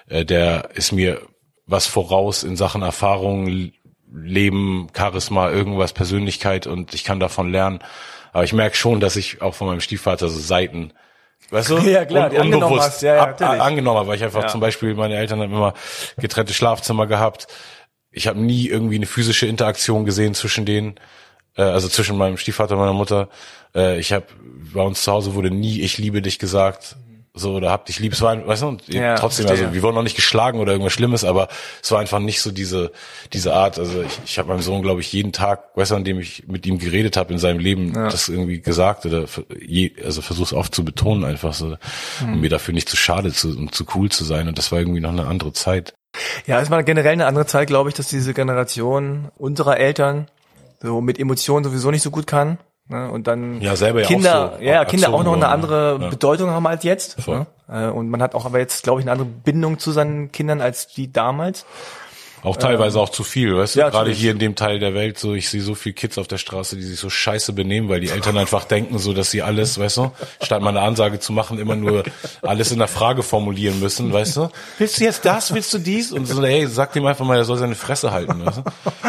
[0.08, 1.22] äh, der ist mir
[1.72, 3.72] was voraus in Sachen Erfahrung,
[4.14, 7.80] Leben, Charisma, irgendwas, Persönlichkeit und ich kann davon lernen.
[8.34, 10.92] Aber ich merke schon, dass ich auch von meinem Stiefvater so Seiten,
[11.50, 14.44] weißt du, ja, klar, un unbewusst hast, ja, ja, ab, angenommen habe, weil ich einfach
[14.44, 14.48] ja.
[14.50, 15.74] zum Beispiel, meine Eltern haben immer
[16.18, 17.48] getrennte Schlafzimmer gehabt.
[18.12, 20.96] ich habe nie irgendwie eine physische Interaktion gesehen zwischen denen,
[21.56, 23.30] äh, also zwischen meinem Stiefvater und meiner Mutter.
[23.74, 24.26] Äh, ich habe
[24.74, 26.98] bei uns zu Hause wurde nie ich liebe dich gesagt
[27.34, 29.68] so oder hab dich lieb, es war, weißt du, und Ja, trotzdem, verstehe.
[29.68, 31.48] also wir wurden noch nicht geschlagen oder irgendwas Schlimmes, aber
[31.82, 32.92] es war einfach nicht so diese
[33.32, 33.80] diese Art.
[33.80, 36.48] Also ich, ich habe meinem Sohn, glaube ich, jeden Tag, weißt du, an dem ich
[36.48, 39.26] mit ihm geredet habe in seinem Leben, das irgendwie gesagt oder
[39.60, 41.78] je, also versuch's oft zu betonen einfach so,
[42.22, 42.34] Mhm.
[42.34, 44.48] um mir dafür nicht zu schade zu und zu cool zu sein.
[44.50, 45.94] Und das war irgendwie noch eine andere Zeit.
[46.46, 50.28] Ja, es war generell eine andere Zeit, glaube ich, dass diese Generation unserer Eltern
[50.82, 52.58] so mit Emotionen sowieso nicht so gut kann.
[52.92, 53.10] Ne?
[53.10, 56.00] Und dann Ja, selber ja Kinder, auch so ja, Kinder auch noch eine erzogen andere
[56.02, 56.10] ja.
[56.10, 57.28] Bedeutung haben als jetzt.
[57.28, 57.48] Ne?
[57.70, 60.62] Äh, Und man hat auch aber jetzt, glaube ich, eine andere Bindung zu seinen Kindern
[60.62, 61.66] als die damals.
[62.44, 63.80] Auch teilweise auch zu viel, weißt du?
[63.80, 64.20] ja, Gerade natürlich.
[64.20, 66.76] hier in dem Teil der Welt, so ich sehe so viele Kids auf der Straße,
[66.76, 69.98] die sich so scheiße benehmen, weil die Eltern einfach denken, so dass sie alles, weißt
[69.98, 72.04] du, statt mal eine Ansage zu machen, immer nur
[72.42, 74.50] alles in der Frage formulieren müssen, weißt du?
[74.78, 76.12] Willst du jetzt das, willst du dies?
[76.12, 78.64] Und so, hey, sag dem einfach mal, er soll seine Fresse halten, weißt du?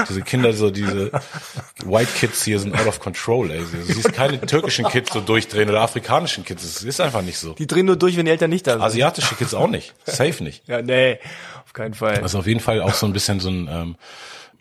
[0.08, 1.10] Diese Kinder, so diese
[1.84, 3.60] White Kids hier sind out of control, ey.
[3.60, 7.54] Du siehst keine türkischen Kids so durchdrehen oder afrikanischen Kids, das ist einfach nicht so.
[7.54, 8.82] Die drehen nur durch, wenn die Eltern nicht da sind.
[8.82, 10.66] Asiatische Kids auch nicht, safe nicht.
[10.68, 11.18] ja, nee,
[11.72, 12.20] auf keinen Fall.
[12.22, 13.96] Also auf jeden Fall auch so ein bisschen so ein ähm,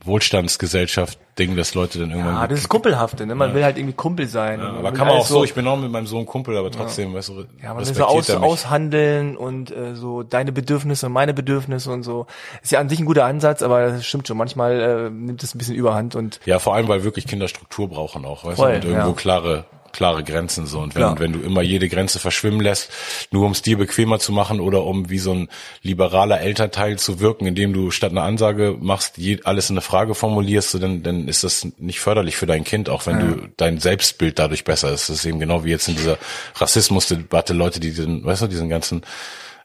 [0.06, 2.36] Wohlstandsgesellschaft-Ding, dass Leute dann irgendwann.
[2.36, 3.36] Ah, das ist Kumpelhafte, ne?
[3.36, 4.60] Man will halt irgendwie Kumpel sein.
[4.60, 7.14] ja, aber kann man auch so, ich bin auch mit meinem Sohn Kumpel, aber trotzdem,
[7.14, 11.34] weißt du, Ja, man will so aus, aushandeln und äh, so deine Bedürfnisse und meine
[11.34, 12.28] Bedürfnisse und so.
[12.64, 14.38] Ist ja an sich ein guter Ansatz, aber das stimmt schon.
[14.38, 17.90] Manchmal äh, nimmt es ein bisschen Überhand und Ja, vor allem, weil wirklich Kinder Struktur
[17.90, 19.16] brauchen auch, weißt Voll, du, und irgendwo ja.
[19.16, 21.20] klare klare Grenzen so und wenn Klar.
[21.20, 22.90] wenn du immer jede Grenze verschwimmen lässt,
[23.32, 25.50] nur um es dir bequemer zu machen oder um wie so ein
[25.82, 30.16] liberaler Elternteil zu wirken, indem du statt einer Ansage machst, je, alles in eine Frage
[30.16, 33.80] formulierst, so, dann dann ist das nicht förderlich für dein Kind, auch wenn du dein
[33.80, 35.10] Selbstbild dadurch besser ist.
[35.10, 36.18] Das ist eben genau wie jetzt in dieser
[36.56, 39.02] Rassismusdebatte Leute, die diesen, weißt du, diesen ganzen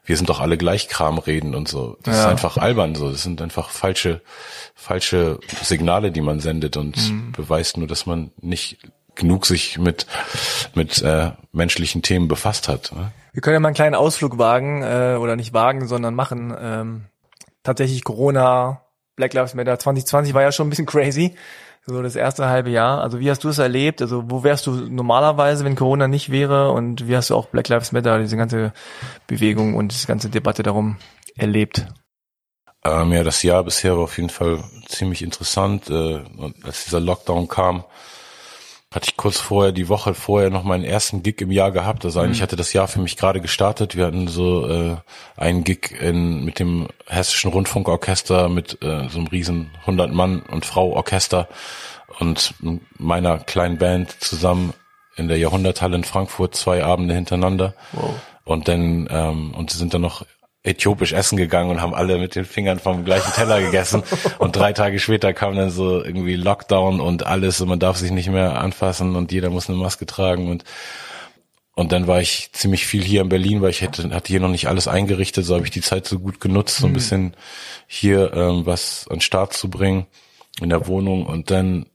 [0.05, 1.97] wir sind doch alle gleich Kram reden und so.
[2.03, 2.21] Das Ja.
[2.21, 3.11] ist einfach albern so.
[3.11, 4.21] Das sind einfach falsche,
[4.73, 7.33] falsche Signale, die man sendet und Mhm.
[7.33, 8.77] beweist nur, dass man nicht
[9.17, 10.07] genug sich mit,
[10.73, 12.91] mit äh, menschlichen Themen befasst hat.
[12.95, 13.11] Ne?
[13.37, 16.55] wir können ja mal einen kleinen Ausflug wagen, äh, oder nicht wagen, sondern machen.
[16.59, 17.05] Ähm,
[17.61, 18.81] tatsächlich Corona,
[19.15, 21.35] Black Lives Matter 2020 war ja schon ein bisschen crazy.
[21.85, 22.99] So das erste halbe Jahr.
[22.99, 24.01] Also wie hast du es erlebt?
[24.01, 26.71] Also wo wärst du normalerweise, wenn Corona nicht wäre?
[26.71, 28.73] Und wie hast du auch Black Lives Matter, diese ganze
[29.27, 30.97] Bewegung und diese ganze Debatte darum
[31.35, 31.85] erlebt?
[32.83, 35.91] Ähm, ja, das Jahr bisher war auf jeden Fall ziemlich interessant.
[35.91, 36.23] Äh,
[36.63, 37.83] als dieser Lockdown kam,
[38.97, 42.03] hatte ich kurz vorher, die Woche vorher noch meinen ersten Gig im Jahr gehabt.
[42.03, 43.95] Also eigentlich hatte das Jahr für mich gerade gestartet.
[43.95, 44.95] Wir hatten so äh,
[45.35, 50.65] einen Gig in, mit dem Hessischen Rundfunkorchester mit äh, so einem riesen 100 Mann und
[50.65, 51.47] Frau Orchester
[52.19, 52.55] und
[52.97, 54.73] meiner kleinen Band zusammen
[55.15, 57.75] in der Jahrhunderthalle in Frankfurt zwei Abende hintereinander.
[57.91, 58.15] Wow.
[58.45, 60.25] Und dann ähm, und sind dann noch
[60.67, 64.03] äthiopisch essen gegangen und haben alle mit den Fingern vom gleichen Teller gegessen.
[64.39, 68.11] Und drei Tage später kam dann so irgendwie Lockdown und alles und man darf sich
[68.11, 70.63] nicht mehr anfassen und jeder muss eine Maske tragen und
[71.77, 74.49] und dann war ich ziemlich viel hier in Berlin, weil ich hätte, hatte hier noch
[74.49, 77.35] nicht alles eingerichtet, so habe ich die Zeit so gut genutzt, so ein bisschen
[77.85, 80.07] hier ähm, was an den Start zu bringen
[80.59, 81.27] in der Wohnung.
[81.27, 81.85] Und dann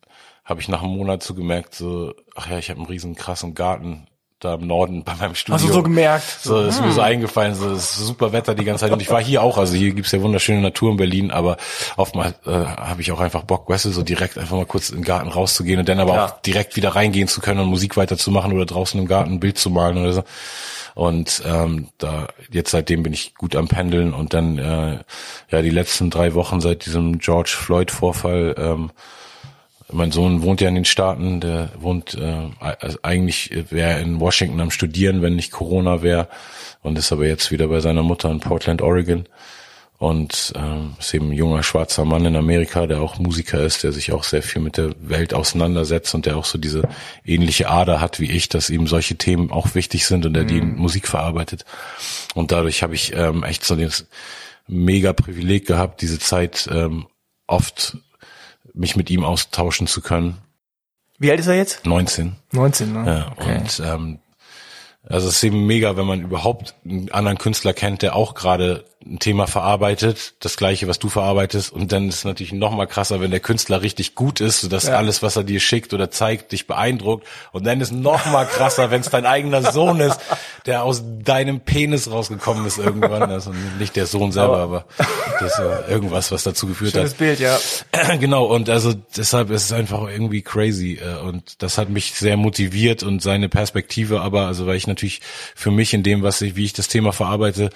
[0.45, 3.55] habe ich nach einem Monat so gemerkt, so, ach ja, ich habe einen riesen krassen
[3.55, 4.07] Garten
[4.45, 5.55] da im Norden bei meinem Studio.
[5.55, 6.25] Hast du so gemerkt?
[6.43, 8.93] So, ist mir so eingefallen, so, ist super Wetter die ganze Zeit.
[8.93, 11.57] Und ich war hier auch, also hier gibt's ja wunderschöne Natur in Berlin, aber
[11.97, 14.97] oftmals äh, habe ich auch einfach Bock, weißt du, so direkt einfach mal kurz in
[14.97, 16.25] den Garten rauszugehen und dann aber Ja.
[16.27, 19.59] auch direkt wieder reingehen zu können und Musik weiterzumachen oder draußen im Garten ein Bild
[19.59, 20.25] zu malen oder so.
[20.95, 24.99] Und ähm, da jetzt seitdem bin ich gut am Pendeln und dann äh,
[25.51, 28.91] ja die letzten drei Wochen seit diesem George Floyd Vorfall ähm,
[29.93, 34.21] mein Sohn wohnt ja in den Staaten, der wohnt äh, also eigentlich wäre er in
[34.21, 36.29] Washington am Studieren, wenn nicht Corona wäre.
[36.83, 39.27] Und ist aber jetzt wieder bei seiner Mutter in Portland, Oregon.
[39.99, 43.93] Und ähm, ist eben ein junger schwarzer Mann in Amerika, der auch Musiker ist, der
[43.93, 46.89] sich auch sehr viel mit der Welt auseinandersetzt und der auch so diese
[47.25, 50.59] ähnliche Ader hat wie ich, dass ihm solche Themen auch wichtig sind und der die
[50.59, 51.65] in Musik verarbeitet.
[52.35, 54.07] Und dadurch habe ich ähm, echt so das
[54.67, 57.07] mega Privileg gehabt, diese Zeit ähm,
[57.47, 57.97] oft
[58.75, 60.39] mich mit ihm austauschen zu können.
[61.19, 61.87] Wie alt ist er jetzt?
[61.87, 62.37] 19.
[62.53, 63.07] 19, ne?
[63.07, 63.59] Ja, okay.
[63.59, 64.19] und ähm,
[65.09, 68.85] also es ist eben mega, wenn man überhaupt einen anderen Künstler kennt, der auch gerade
[69.05, 72.87] ein Thema verarbeitet, das gleiche, was du verarbeitest, und dann ist es natürlich noch mal
[72.87, 74.97] krasser, wenn der Künstler richtig gut ist, sodass Ja.
[74.97, 78.91] alles, was er dir schickt oder zeigt, dich beeindruckt, und dann ist noch mal krasser,
[78.91, 80.21] wenn es dein eigener Sohn ist,
[80.67, 84.85] der aus deinem Penis rausgekommen ist irgendwann, also nicht der Sohn selber, aber
[85.41, 87.19] das ist ja irgendwas, was dazu geführt Schönes hat.
[87.19, 87.59] Bild, ja.
[88.21, 90.99] Genau, und also deshalb ist es einfach irgendwie crazy.
[91.03, 95.21] äh, Und das hat mich sehr motiviert und seine Perspektive, aber also weil ich natürlich
[95.55, 97.71] für mich in dem, was ich, wie ich das Thema verarbeite,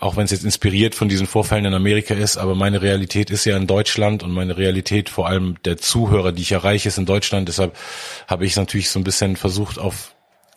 [0.00, 3.44] auch wenn es jetzt inspiriert von diesen Vorfällen in Amerika ist, aber meine Realität ist
[3.44, 7.06] ja in Deutschland und meine Realität vor allem der Zuhörer, die ich erreiche, ist in
[7.06, 7.48] Deutschland.
[7.48, 7.76] Deshalb
[8.26, 10.14] habe ich es natürlich so ein bisschen versucht, auf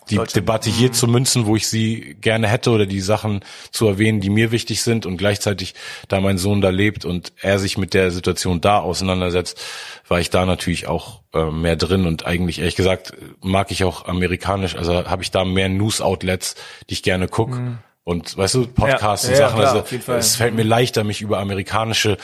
[0.10, 0.94] die Debatte hier mhm.
[0.94, 4.82] zu münzen, wo ich sie gerne hätte oder die Sachen zu erwähnen, die mir wichtig
[4.82, 5.76] sind und gleichzeitig,
[6.08, 9.62] da mein Sohn da lebt und er sich mit der Situation da auseinandersetzt,
[10.08, 14.06] war ich da natürlich auch äh, mehr drin und eigentlich ehrlich gesagt mag ich auch
[14.06, 16.56] amerikanisch, also habe ich da mehr News-Outlets,
[16.90, 17.78] die ich gerne gucke mhm.
[18.04, 21.22] Und weißt du, Podcasts ja, und Sachen, ja, klar, also es fällt mir leichter, mich
[21.22, 22.18] über amerikanische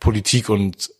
[0.00, 0.90] Politik und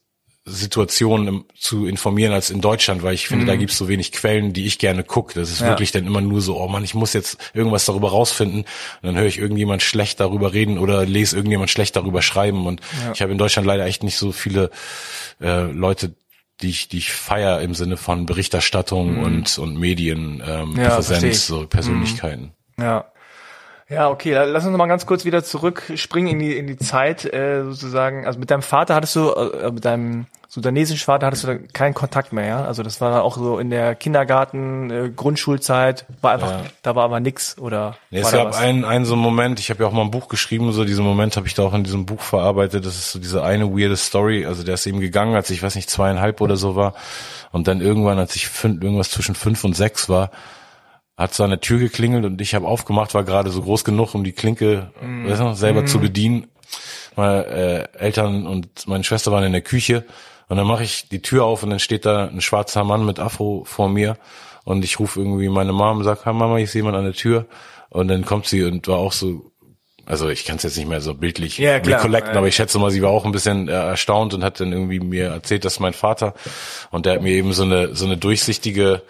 [0.44, 3.48] Situationen zu informieren als in Deutschland, weil ich finde, mhm.
[3.48, 5.38] da gibt es so wenig Quellen, die ich gerne gucke.
[5.38, 5.68] Das ist ja.
[5.68, 8.60] wirklich dann immer nur so, oh man, ich muss jetzt irgendwas darüber rausfinden.
[8.60, 8.66] Und
[9.02, 12.66] dann höre ich irgendjemand schlecht darüber reden oder lese irgendjemand schlecht darüber schreiben.
[12.66, 13.12] Und ja.
[13.12, 14.70] ich habe in Deutschland leider echt nicht so viele
[15.40, 16.14] äh, Leute,
[16.62, 19.22] die ich, die ich feier im Sinne von Berichterstattung mhm.
[19.22, 22.52] und, und Medien, ähm, ja, Präsenz, so Persönlichkeiten.
[22.76, 22.84] Mhm.
[22.84, 23.12] Ja.
[23.90, 27.24] Ja, okay, lass uns noch mal ganz kurz wieder zurückspringen in die in die Zeit
[27.24, 28.24] äh, sozusagen.
[28.24, 31.94] Also mit deinem Vater hattest du äh, mit deinem sudanesischen Vater hattest du da keinen
[31.94, 32.64] Kontakt mehr, ja?
[32.64, 36.64] Also das war auch so in der Kindergarten, äh, Grundschulzeit, war einfach, ja.
[36.82, 37.96] da war aber nix oder.
[38.10, 40.28] Nee, es gab einen, einen so einen Moment, ich habe ja auch mal ein Buch
[40.28, 42.84] geschrieben, so diesen Moment habe ich da auch in diesem Buch verarbeitet.
[42.84, 44.44] Das ist so diese eine weirde Story.
[44.44, 46.94] Also der ist eben gegangen, als ich weiß nicht zweieinhalb oder so war,
[47.52, 50.30] und dann irgendwann, als ich fünf, irgendwas zwischen fünf und sechs war
[51.20, 54.14] hat so an der Tür geklingelt und ich habe aufgemacht, war gerade so groß genug,
[54.14, 55.28] um die Klinke mm.
[55.28, 55.86] weißt du, selber mm.
[55.86, 56.46] zu bedienen.
[57.14, 60.06] Meine äh, Eltern und meine Schwester waren in der Küche
[60.48, 63.18] und dann mache ich die Tür auf und dann steht da ein schwarzer Mann mit
[63.18, 64.16] Afro vor mir
[64.64, 67.12] und ich rufe irgendwie meine Mom und sag, hey Mama, hier ist jemand an der
[67.12, 67.44] Tür
[67.90, 69.52] und dann kommt sie und war auch so
[70.06, 72.90] also ich kann es jetzt nicht mehr so bildlich ja, recollecten, aber ich schätze mal,
[72.90, 75.92] sie war auch ein bisschen äh, erstaunt und hat dann irgendwie mir erzählt, dass mein
[75.92, 76.32] Vater
[76.90, 79.02] und der hat mir eben so eine so eine durchsichtige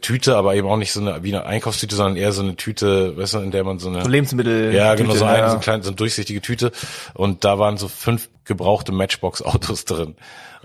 [0.00, 3.16] Tüte, aber eben auch nicht so eine wie eine Einkaufstüte, sondern eher so eine Tüte,
[3.16, 5.46] weißt du, in der man so eine so Lebensmittel ja genau so eine ja.
[5.48, 6.72] so eine kleine so eine durchsichtige Tüte
[7.14, 10.16] und da waren so fünf gebrauchte Matchbox Autos drin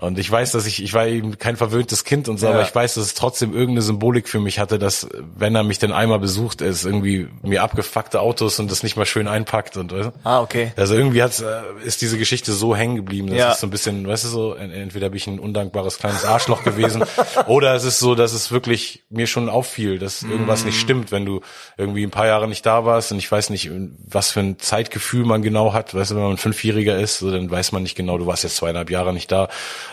[0.04, 2.52] und ich weiß, dass ich, ich war eben kein verwöhntes Kind und so, ja.
[2.52, 5.78] aber ich weiß, dass es trotzdem irgendeine Symbolik für mich hatte, dass wenn er mich
[5.78, 9.92] denn einmal besucht, es irgendwie mir abgefuckte Autos und das nicht mal schön einpackt und
[9.92, 10.72] weißt Ah, okay.
[10.76, 13.28] Also irgendwie hat äh, ist diese Geschichte so hängen geblieben.
[13.28, 13.52] Das ja.
[13.52, 17.04] ist so ein bisschen, weißt du so, entweder bin ich ein undankbares kleines Arschloch gewesen
[17.46, 20.66] oder es ist so, dass es wirklich mir schon auffiel, dass irgendwas mm.
[20.66, 21.40] nicht stimmt, wenn du
[21.76, 23.70] irgendwie ein paar Jahre nicht da warst und ich weiß nicht,
[24.06, 25.94] was für ein Zeitgefühl man genau hat.
[25.94, 28.44] Weißt du, wenn man ein Fünfjähriger ist, so, dann weiß man nicht genau, du warst
[28.44, 29.48] jetzt zweieinhalb Jahre nicht da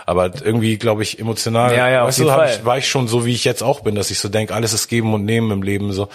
[0.05, 3.25] aber irgendwie, glaube ich, emotional, ja, ja, weißt du, hab ich, war ich schon so,
[3.25, 5.63] wie ich jetzt auch bin, dass ich so denke, alles ist geben und nehmen im
[5.63, 6.09] Leben so.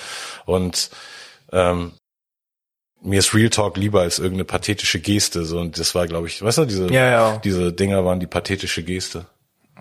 [0.45, 0.91] Und
[1.53, 1.93] ähm,
[3.03, 5.45] mir ist Real Talk lieber als irgendeine pathetische Geste.
[5.45, 7.37] So, und das war, glaube ich, weißt du, diese, ja, ja.
[7.39, 9.27] diese Dinger waren die pathetische Geste.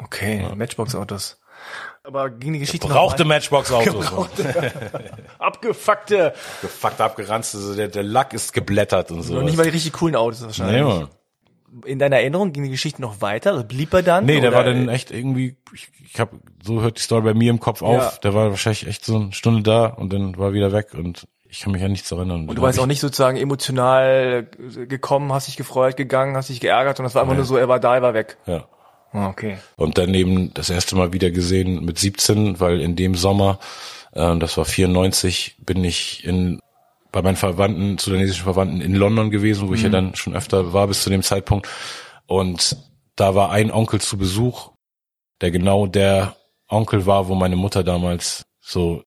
[0.01, 0.53] Okay, ja.
[0.55, 1.37] Matchbox-Autos.
[2.03, 4.05] Aber ging die Geschichte Brauchte Matchbox-Autos.
[5.39, 6.33] Abgefuckte.
[6.61, 9.41] Gefuckte, abgeranzte, so der, der Lack ist geblättert und so.
[9.41, 10.83] Nicht mal die richtig coolen Autos wahrscheinlich.
[10.83, 11.09] Nee, Mann
[11.85, 13.51] in deiner Erinnerung ging die Geschichte noch weiter?
[13.51, 14.25] Also blieb er dann?
[14.25, 17.49] Nee, der war dann echt irgendwie, ich, ich habe so hört die Story bei mir
[17.49, 18.01] im Kopf auf.
[18.01, 18.13] Ja.
[18.23, 21.61] Der war wahrscheinlich echt so eine Stunde da und dann war wieder weg und ich
[21.61, 22.49] kann mich an nichts erinnern.
[22.49, 24.47] Und du warst auch nicht sozusagen emotional
[24.87, 27.39] gekommen, hast dich gefreut, gegangen, hast dich geärgert und das war einfach nee.
[27.39, 28.37] nur so, er war da, er war weg.
[28.45, 28.65] Ja.
[29.11, 29.57] Ah, okay.
[29.77, 33.59] Und dann eben das erste Mal wieder gesehen mit 17, weil in dem Sommer,
[34.11, 36.59] äh, das war 94, bin ich in
[37.15, 39.93] bei meinen Verwandten, sudanesischen Verwandten in London gewesen, wo ich ja mhm.
[39.93, 41.65] dann schon öfter war bis zu dem Zeitpunkt.
[42.27, 42.75] Und
[43.15, 44.71] da war ein Onkel zu Besuch,
[45.39, 46.35] der genau der
[46.67, 49.01] Onkel war, wo meine Mutter damals so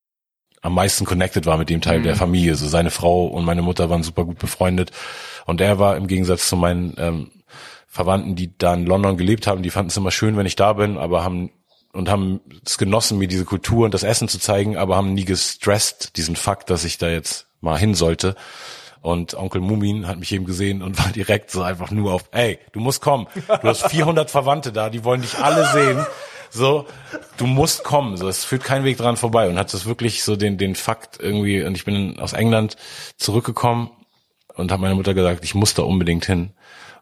[0.62, 2.04] am meisten connected war mit dem Teil mhm.
[2.04, 2.54] der Familie.
[2.54, 4.90] So seine Frau und meine Mutter waren super gut befreundet.
[5.44, 7.30] Und er war im Gegensatz zu meinen ähm,
[7.88, 10.72] Verwandten, die da in London gelebt haben, die fanden es immer schön, wenn ich da
[10.72, 11.50] bin, aber haben
[11.92, 15.26] und haben es genossen, mir diese Kultur und das Essen zu zeigen, aber haben nie
[15.26, 18.34] gestresst, diesen Fakt, dass ich da jetzt mal hin sollte.
[19.00, 22.58] Und Onkel Mumin hat mich eben gesehen und war direkt so einfach nur auf, ey,
[22.72, 23.26] du musst kommen.
[23.46, 26.06] Du hast 400 Verwandte da, die wollen dich alle sehen.
[26.50, 26.86] So,
[27.36, 28.16] du musst kommen.
[28.16, 29.48] So, es führt kein Weg dran vorbei.
[29.48, 32.76] Und hat das wirklich so den, den Fakt irgendwie, und ich bin aus England
[33.16, 33.90] zurückgekommen
[34.54, 36.50] und habe meiner Mutter gesagt, ich muss da unbedingt hin.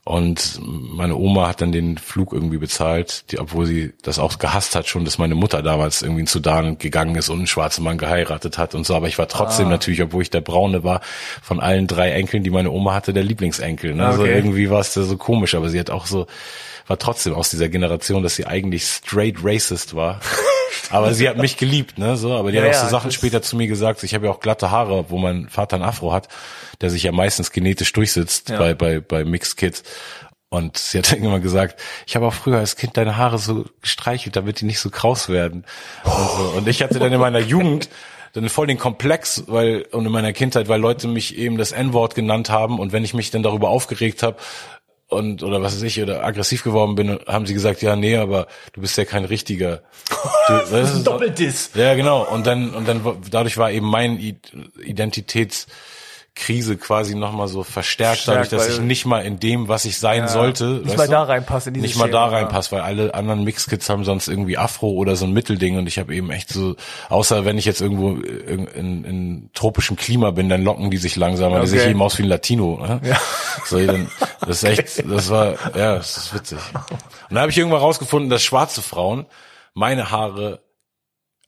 [0.09, 4.77] Und meine Oma hat dann den Flug irgendwie bezahlt, die, obwohl sie das auch gehasst
[4.77, 7.99] hat schon, dass meine Mutter damals irgendwie in Sudan gegangen ist und einen schwarzen Mann
[7.99, 8.95] geheiratet hat und so.
[8.95, 9.71] Aber ich war trotzdem ah.
[9.71, 11.01] natürlich, obwohl ich der Braune war,
[11.43, 13.97] von allen drei Enkeln, die meine Oma hatte, der Lieblingsenkel.
[13.97, 14.07] Ne?
[14.07, 14.31] Also okay.
[14.31, 16.29] Also irgendwie war es so komisch, aber sie hat auch so,
[16.87, 20.21] war trotzdem aus dieser Generation, dass sie eigentlich straight racist war.
[20.91, 22.17] Aber sie hat mich geliebt, ne?
[22.17, 24.03] So, aber die ja, hat auch so Sachen später zu mir gesagt.
[24.03, 26.29] Ich habe ja auch glatte Haare, wo mein Vater ein Afro hat,
[26.81, 28.59] der sich ja meistens genetisch durchsitzt ja.
[28.59, 29.83] bei bei bei Mixed Kids.
[30.49, 34.37] Und sie hat irgendwann gesagt, ich habe auch früher als Kind deine Haare so gestreichelt,
[34.37, 35.65] damit die nicht so kraus werden.
[36.05, 36.53] Und, so.
[36.57, 37.89] und ich hatte dann in meiner Jugend
[38.33, 42.15] dann voll den Komplex, weil und in meiner Kindheit, weil Leute mich eben das N-Wort
[42.15, 44.37] genannt haben und wenn ich mich dann darüber aufgeregt habe
[45.09, 48.47] und oder was weiß ich oder aggressiv geworden bin, haben sie gesagt, ja nee, aber
[48.73, 49.83] du bist ja kein richtiger.
[50.49, 51.71] Du, das ist ein Doppeldiss.
[51.75, 54.17] Ja genau und dann und dann dadurch war eben mein
[54.81, 55.67] Identitäts
[56.37, 59.99] Krise quasi nochmal so verstärkt, Stark, dadurch, dass ich nicht mal in dem, was ich
[59.99, 61.13] sein ja, sollte, nicht mal du?
[61.13, 64.91] da reinpasse, nicht Schema, mal da reinpasse, weil alle anderen Mixkids haben sonst irgendwie Afro
[64.91, 66.77] oder so ein Mittelding und ich habe eben echt so,
[67.09, 71.17] außer wenn ich jetzt irgendwo in, in, in tropischem Klima bin, dann locken die sich
[71.17, 71.63] langsam, okay.
[71.63, 72.79] die sehe ich eben aus wie ein Latino.
[72.87, 73.01] Ne?
[73.03, 73.19] Ja.
[73.65, 76.59] So, dann, das ist echt, das war, ja, das ist witzig.
[76.75, 79.25] Und dann habe ich irgendwann rausgefunden, dass schwarze Frauen
[79.73, 80.61] meine Haare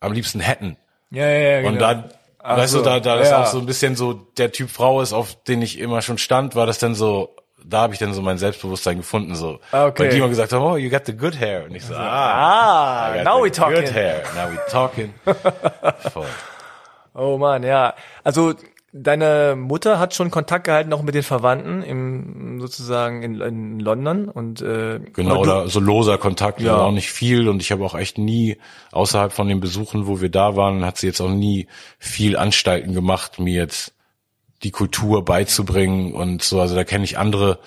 [0.00, 0.78] am liebsten hätten.
[1.10, 1.68] Ja, ja, ja.
[1.68, 1.92] Und genau.
[1.94, 2.08] da
[2.48, 3.20] Ach weißt so, du, da, da ja.
[3.20, 6.16] das auch so ein bisschen so der Typ Frau ist, auf den ich immer schon
[6.16, 9.60] stand, war das dann so, da habe ich dann so mein Selbstbewusstsein gefunden, so.
[9.70, 10.04] Okay.
[10.04, 11.64] Weil die immer gesagt haben, oh, you got the good hair.
[11.64, 13.82] Und ich so, ah, ah now we talking.
[13.82, 15.12] Good hair, now we talking.
[16.10, 16.24] Voll.
[17.12, 17.94] Oh man, ja.
[18.24, 18.54] Also
[18.92, 24.30] Deine Mutter hat schon Kontakt gehalten auch mit den Verwandten im sozusagen in, in London
[24.30, 26.78] und äh, genau oder so loser Kontakt ja.
[26.78, 28.56] auch nicht viel und ich habe auch echt nie
[28.90, 31.66] außerhalb von den Besuchen, wo wir da waren, hat sie jetzt auch nie
[31.98, 33.92] viel Anstalten gemacht, mir jetzt
[34.62, 36.58] die Kultur beizubringen und so.
[36.58, 37.58] Also da kenne ich andere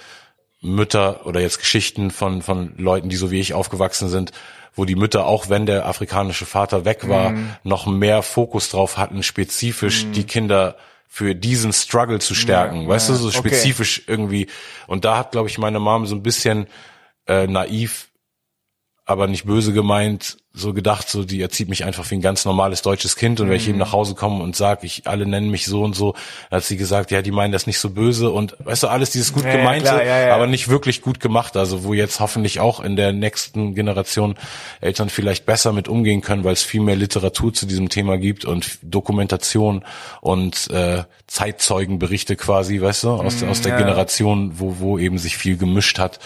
[0.60, 4.32] Mütter oder jetzt Geschichten von von Leuten, die so wie ich aufgewachsen sind,
[4.76, 7.58] wo die Mütter, auch wenn der afrikanische Vater weg war, mm.
[7.64, 10.12] noch mehr Fokus drauf hatten, spezifisch mm.
[10.14, 10.78] die Kinder
[11.13, 14.12] für diesen Struggle zu stärken, ja, weißt ja, du, so spezifisch okay.
[14.12, 14.47] irgendwie.
[14.88, 16.67] Und da hat, glaube ich, meine Mom so ein bisschen
[17.28, 18.08] äh, naiv
[19.12, 22.82] aber nicht böse gemeint, so gedacht, so die erzieht mich einfach wie ein ganz normales
[22.82, 23.39] deutsches Kind.
[23.39, 23.52] Und mhm.
[23.52, 26.13] wenn ich eben nach Hause komme und sag, ich alle nennen mich so und so,
[26.50, 28.32] dann hat sie gesagt, ja, die meinen das nicht so böse.
[28.32, 31.21] Und weißt du, alles dieses gut ja, gemeinte, ja, klar, ja, aber nicht wirklich gut
[31.21, 34.36] gemacht, also wo jetzt hoffentlich auch in der nächsten Generation
[34.82, 38.43] Eltern vielleicht besser mit umgehen können, weil es viel mehr Literatur zu diesem Thema gibt
[38.43, 39.86] und Dokumentation
[40.19, 45.38] und äh, Zeitzeugenberichte quasi, weißt du, aus, mhm, aus der Generation, wo wo eben sich
[45.38, 46.19] viel gemischt hat,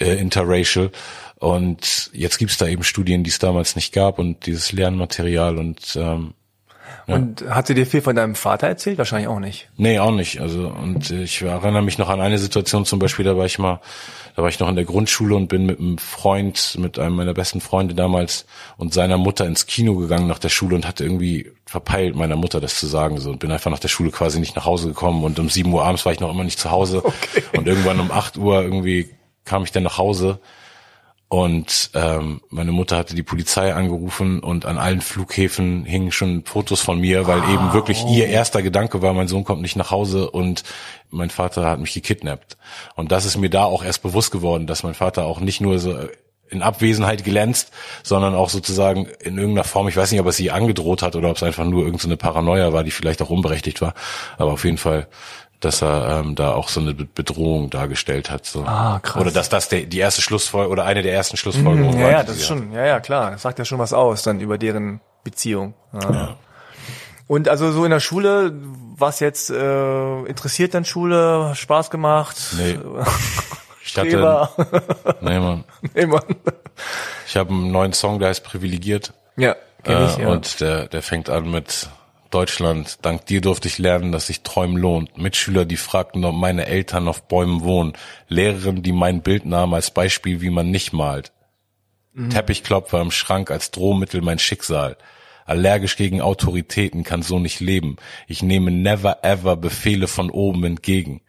[0.00, 0.90] äh, interracial
[1.38, 5.96] und jetzt gibt's da eben Studien, die es damals nicht gab und dieses Lernmaterial und
[5.96, 6.34] ähm,
[7.06, 7.16] ja.
[7.16, 8.96] Und hat sie dir viel von deinem Vater erzählt?
[8.96, 9.68] Wahrscheinlich auch nicht.
[9.76, 10.40] Nee, auch nicht.
[10.40, 13.80] Also und ich erinnere mich noch an eine Situation zum Beispiel, da war ich mal,
[14.36, 17.34] da war ich noch in der Grundschule und bin mit einem Freund, mit einem meiner
[17.34, 18.46] besten Freunde damals
[18.78, 22.60] und seiner Mutter ins Kino gegangen nach der Schule und hatte irgendwie verpeilt, meiner Mutter
[22.60, 25.24] das zu sagen so und bin einfach nach der Schule quasi nicht nach Hause gekommen
[25.24, 27.42] und um sieben Uhr abends war ich noch immer nicht zu Hause okay.
[27.56, 29.10] und irgendwann um acht Uhr irgendwie
[29.44, 30.38] kam ich dann nach Hause
[31.34, 36.80] und ähm, meine Mutter hatte die Polizei angerufen und an allen Flughäfen hingen schon Fotos
[36.80, 37.52] von mir, weil wow.
[37.52, 40.62] eben wirklich ihr erster Gedanke war, mein Sohn kommt nicht nach Hause und
[41.10, 42.56] mein Vater hat mich gekidnappt.
[42.94, 45.80] Und das ist mir da auch erst bewusst geworden, dass mein Vater auch nicht nur
[45.80, 45.98] so
[46.50, 47.72] in Abwesenheit glänzt,
[48.04, 51.30] sondern auch sozusagen in irgendeiner Form, ich weiß nicht, ob er sie angedroht hat oder
[51.30, 53.94] ob es einfach nur irgendeine Paranoia war, die vielleicht auch unberechtigt war,
[54.38, 55.08] aber auf jeden Fall
[55.64, 58.46] dass er ähm, da auch so eine Bedrohung dargestellt hat.
[58.46, 58.64] So.
[58.64, 59.20] Ah, krass.
[59.20, 62.12] Oder dass das der, die erste Schlussfolgerung oder eine der ersten Schlussfolgerungen mm, ja, war.
[62.12, 63.30] Ja, das ist schon, ja, ja, klar.
[63.30, 65.74] Das sagt ja schon was aus dann über deren Beziehung.
[65.92, 66.12] Ja.
[66.12, 66.36] ja.
[67.26, 68.52] Und also so in der Schule,
[68.96, 71.54] was jetzt äh, interessiert dann Schule?
[71.54, 72.36] Spaß gemacht?
[72.56, 72.78] Nee.
[73.86, 74.48] Ich hatte,
[75.20, 75.64] nee, Mann.
[75.94, 76.22] Nee, Mann.
[77.26, 79.12] Ich habe einen neuen Song, der heißt Privilegiert.
[79.36, 80.28] Ja, kenn ich, äh, ja.
[80.30, 81.90] Und der, der fängt an mit
[82.34, 85.16] Deutschland, dank dir durfte ich lernen, dass sich Träumen lohnt.
[85.16, 87.92] Mitschüler, die fragten, ob meine Eltern auf Bäumen wohnen.
[88.26, 91.30] Lehrerin, die mein Bild nahm als Beispiel, wie man nicht malt.
[92.12, 92.30] Mhm.
[92.30, 94.96] Teppichklopfer im Schrank als Drohmittel mein Schicksal.
[95.46, 97.96] Allergisch gegen Autoritäten kann so nicht leben.
[98.26, 101.20] Ich nehme never ever Befehle von oben entgegen.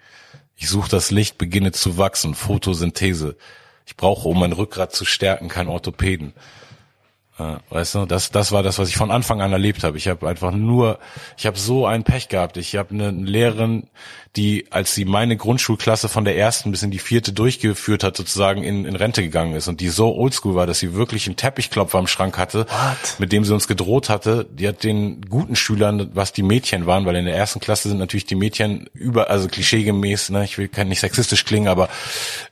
[0.56, 2.34] Ich suche das Licht, beginne zu wachsen.
[2.34, 3.38] Photosynthese.
[3.86, 6.34] Ich brauche, um mein Rückgrat zu stärken, kein Orthopäden.
[7.38, 9.98] Ja, weißt du, das, das war das, was ich von Anfang an erlebt habe.
[9.98, 11.00] Ich habe einfach nur,
[11.38, 12.56] ich habe so ein Pech gehabt.
[12.56, 13.88] Ich habe eine Lehrerin,
[14.38, 18.64] die, als sie meine Grundschulklasse von der ersten bis in die vierte durchgeführt hat, sozusagen
[18.64, 21.98] in, in Rente gegangen ist und die so oldschool war, dass sie wirklich einen Teppichklopfer
[21.98, 23.20] am Schrank hatte, What?
[23.20, 24.46] mit dem sie uns gedroht hatte.
[24.50, 27.98] Die hat den guten Schülern, was die Mädchen waren, weil in der ersten Klasse sind
[27.98, 31.90] natürlich die Mädchen über, also klischeegemäß, ne, ich will nicht sexistisch klingen, aber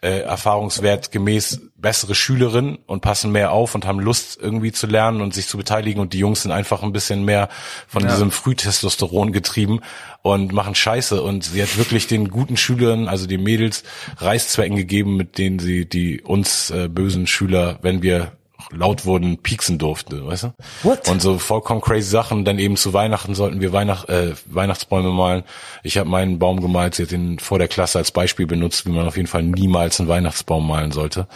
[0.02, 5.22] äh, erfahrungswert gemäß bessere Schülerinnen und passen mehr auf und haben Lust irgendwie zu lernen
[5.22, 7.50] und sich zu beteiligen und die Jungs sind einfach ein bisschen mehr
[7.88, 8.10] von ja.
[8.10, 9.82] diesem Frühtestosteron getrieben
[10.24, 13.84] und machen Scheiße und sie hat wirklich den guten Schülern, also den Mädels,
[14.18, 18.32] Reißzwecken gegeben, mit denen sie die uns äh, bösen Schüler, wenn wir
[18.76, 20.54] laut wurden, pieksen durfte, weißt du?
[20.84, 21.10] What?
[21.10, 22.46] Und so vollkommen crazy Sachen.
[22.46, 25.44] Dann eben zu Weihnachten sollten wir Weihnacht, äh, Weihnachtsbäume malen.
[25.84, 28.92] Ich habe meinen Baum gemalt, sie hat den vor der Klasse als Beispiel benutzt, wie
[28.92, 31.28] man auf jeden Fall niemals einen Weihnachtsbaum malen sollte.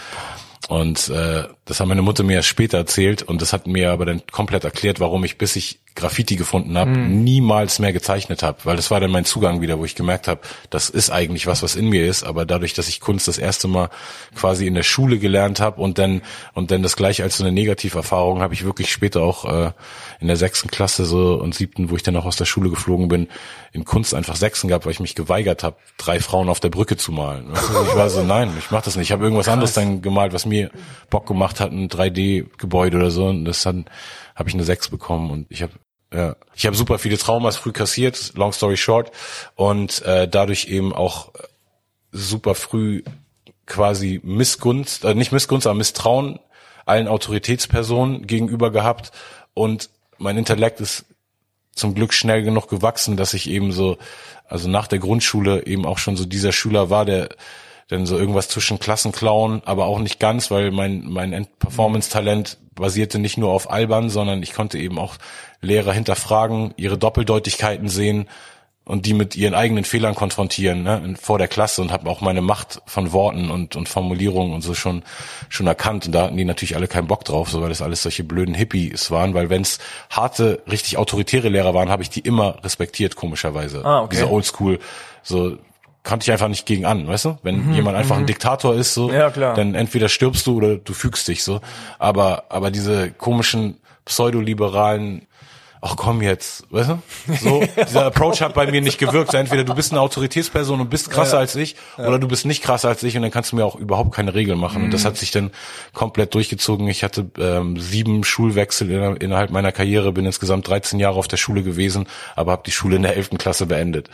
[0.68, 4.06] Und äh, das hat meine Mutter mir erst später erzählt und das hat mir aber
[4.06, 7.24] dann komplett erklärt, warum ich, bis ich Graffiti gefunden habe, mhm.
[7.24, 10.42] niemals mehr gezeichnet habe, weil das war dann mein Zugang wieder, wo ich gemerkt habe,
[10.70, 13.68] das ist eigentlich was, was in mir ist, aber dadurch, dass ich Kunst das erste
[13.68, 13.90] Mal
[14.36, 16.22] quasi in der Schule gelernt habe und dann
[16.54, 19.72] und dann das gleiche als so eine Negativerfahrung habe ich wirklich später auch äh,
[20.20, 23.08] in der sechsten Klasse so und siebten, wo ich dann auch aus der Schule geflogen
[23.08, 23.28] bin,
[23.74, 26.98] in Kunst einfach Sechsen gehabt, weil ich mich geweigert habe, drei Frauen auf der Brücke
[26.98, 27.52] zu malen.
[27.54, 29.08] Ich war so, nein, ich mach das nicht.
[29.08, 29.54] Ich habe irgendwas Krass.
[29.54, 30.70] anderes dann gemalt, was mir
[31.10, 33.86] Bock gemacht hat, ein 3D-Gebäude oder so und das dann
[34.36, 35.74] habe ich eine Sechs bekommen und ich habe
[36.14, 36.36] ja.
[36.56, 39.12] Ich habe super viele Traumas früh kassiert, long story short,
[39.56, 41.34] und äh, dadurch eben auch
[42.12, 43.04] super früh
[43.66, 46.40] quasi Missgunst, äh, nicht Missgunst, aber Misstrauen
[46.86, 49.12] allen Autoritätspersonen gegenüber gehabt
[49.54, 51.06] und mein Intellekt ist
[51.74, 53.98] zum Glück schnell genug gewachsen, dass ich eben so,
[54.48, 57.30] also nach der Grundschule eben auch schon so dieser Schüler war, der
[57.88, 63.38] dann so irgendwas zwischen Klassenclown, aber auch nicht ganz, weil mein, mein Performance-Talent basierte nicht
[63.38, 65.16] nur auf Albern, sondern ich konnte eben auch
[65.62, 68.28] Lehrer hinterfragen, ihre Doppeldeutigkeiten sehen
[68.88, 72.42] und die mit ihren eigenen Fehlern konfrontieren ne, vor der Klasse und habe auch meine
[72.42, 75.04] Macht von Worten und, und Formulierungen und so schon
[75.50, 78.04] schon erkannt und da hatten die natürlich alle keinen Bock drauf, so weil das alles
[78.04, 79.80] solche blöden Hippies waren, weil wenn's
[80.10, 83.84] harte, richtig autoritäre Lehrer waren, habe ich die immer respektiert komischerweise.
[83.84, 84.16] Ah, okay.
[84.16, 84.80] Diese Oldschool
[85.22, 85.58] so
[86.08, 87.38] konnte ich einfach nicht gegen an, weißt du?
[87.44, 88.28] Wenn mhm, jemand einfach ein mhm.
[88.28, 89.56] Diktator ist, so, ja, klar.
[89.56, 91.60] dann entweder stirbst du oder du fügst dich so.
[92.00, 95.28] Aber aber diese komischen pseudoliberalen
[95.82, 97.00] ach komm jetzt, weißt du?
[97.40, 99.34] So, dieser Approach hat bei mir nicht gewirkt.
[99.34, 102.08] Entweder du bist eine Autoritätsperson und bist krasser ja, als ich, ja.
[102.08, 104.34] oder du bist nicht krasser als ich und dann kannst du mir auch überhaupt keine
[104.34, 104.80] Regeln machen.
[104.80, 104.86] Mhm.
[104.86, 105.08] Und das mhm.
[105.08, 105.52] hat sich dann
[105.94, 106.88] komplett durchgezogen.
[106.88, 111.38] Ich hatte ähm, sieben Schulwechsel in, innerhalb meiner Karriere, bin insgesamt 13 Jahre auf der
[111.38, 113.32] Schule gewesen, aber habe die Schule in der 11.
[113.38, 114.10] Klasse beendet.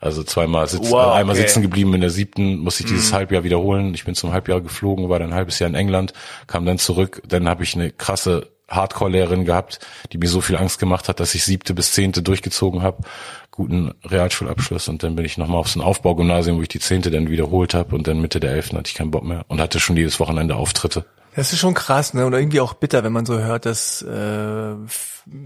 [0.00, 1.46] Also zweimal sitzen, wow, einmal okay.
[1.46, 3.16] sitzen geblieben in der siebten, musste ich dieses mhm.
[3.16, 3.94] Halbjahr wiederholen.
[3.94, 6.12] Ich bin zum Halbjahr geflogen, war dann ein halbes Jahr in England,
[6.46, 7.22] kam dann zurück.
[7.26, 9.80] Dann habe ich eine krasse Hardcore-Lehrerin gehabt,
[10.12, 13.02] die mir so viel Angst gemacht hat, dass ich siebte bis zehnte durchgezogen habe,
[13.50, 17.10] guten Realschulabschluss und dann bin ich nochmal auf so ein Aufbaugymnasium, wo ich die zehnte
[17.10, 19.80] dann wiederholt habe und dann Mitte der elften hatte ich keinen Bock mehr und hatte
[19.80, 21.04] schon jedes Wochenende Auftritte.
[21.34, 22.26] Das ist schon krass, ne?
[22.26, 24.74] Und irgendwie auch bitter, wenn man so hört, dass äh,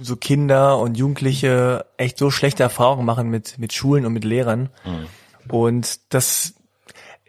[0.00, 4.70] so Kinder und Jugendliche echt so schlechte Erfahrungen machen mit mit Schulen und mit Lehrern
[4.84, 5.06] mhm.
[5.54, 6.54] und das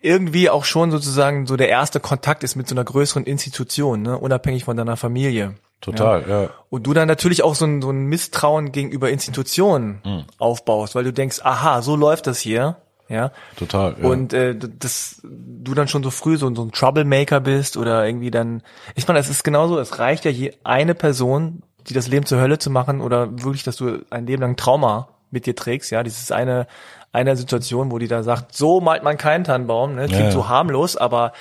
[0.01, 4.17] irgendwie auch schon sozusagen so der erste Kontakt ist mit so einer größeren Institution, ne?
[4.17, 5.55] unabhängig von deiner Familie.
[5.83, 6.41] Total, ja.
[6.43, 6.49] ja.
[6.69, 10.23] Und du dann natürlich auch so ein, so ein Misstrauen gegenüber Institutionen mhm.
[10.37, 12.77] aufbaust, weil du denkst, aha, so läuft das hier.
[13.09, 13.31] Ja.
[13.57, 13.95] Total.
[14.01, 14.07] Ja.
[14.07, 18.31] Und äh, das du dann schon so früh so, so ein Troublemaker bist oder irgendwie
[18.31, 18.63] dann.
[18.95, 22.39] Ich meine, es ist genauso, es reicht ja je eine Person, die das Leben zur
[22.39, 25.99] Hölle zu machen oder wirklich, dass du ein Leben lang Trauma mit dir trägst, ja.
[25.99, 26.65] Ist eine,
[27.11, 30.05] eine Situation, wo die da sagt, so malt man keinen Tannenbaum, ne?
[30.05, 30.31] Klingt ja, ja.
[30.31, 31.33] so harmlos, aber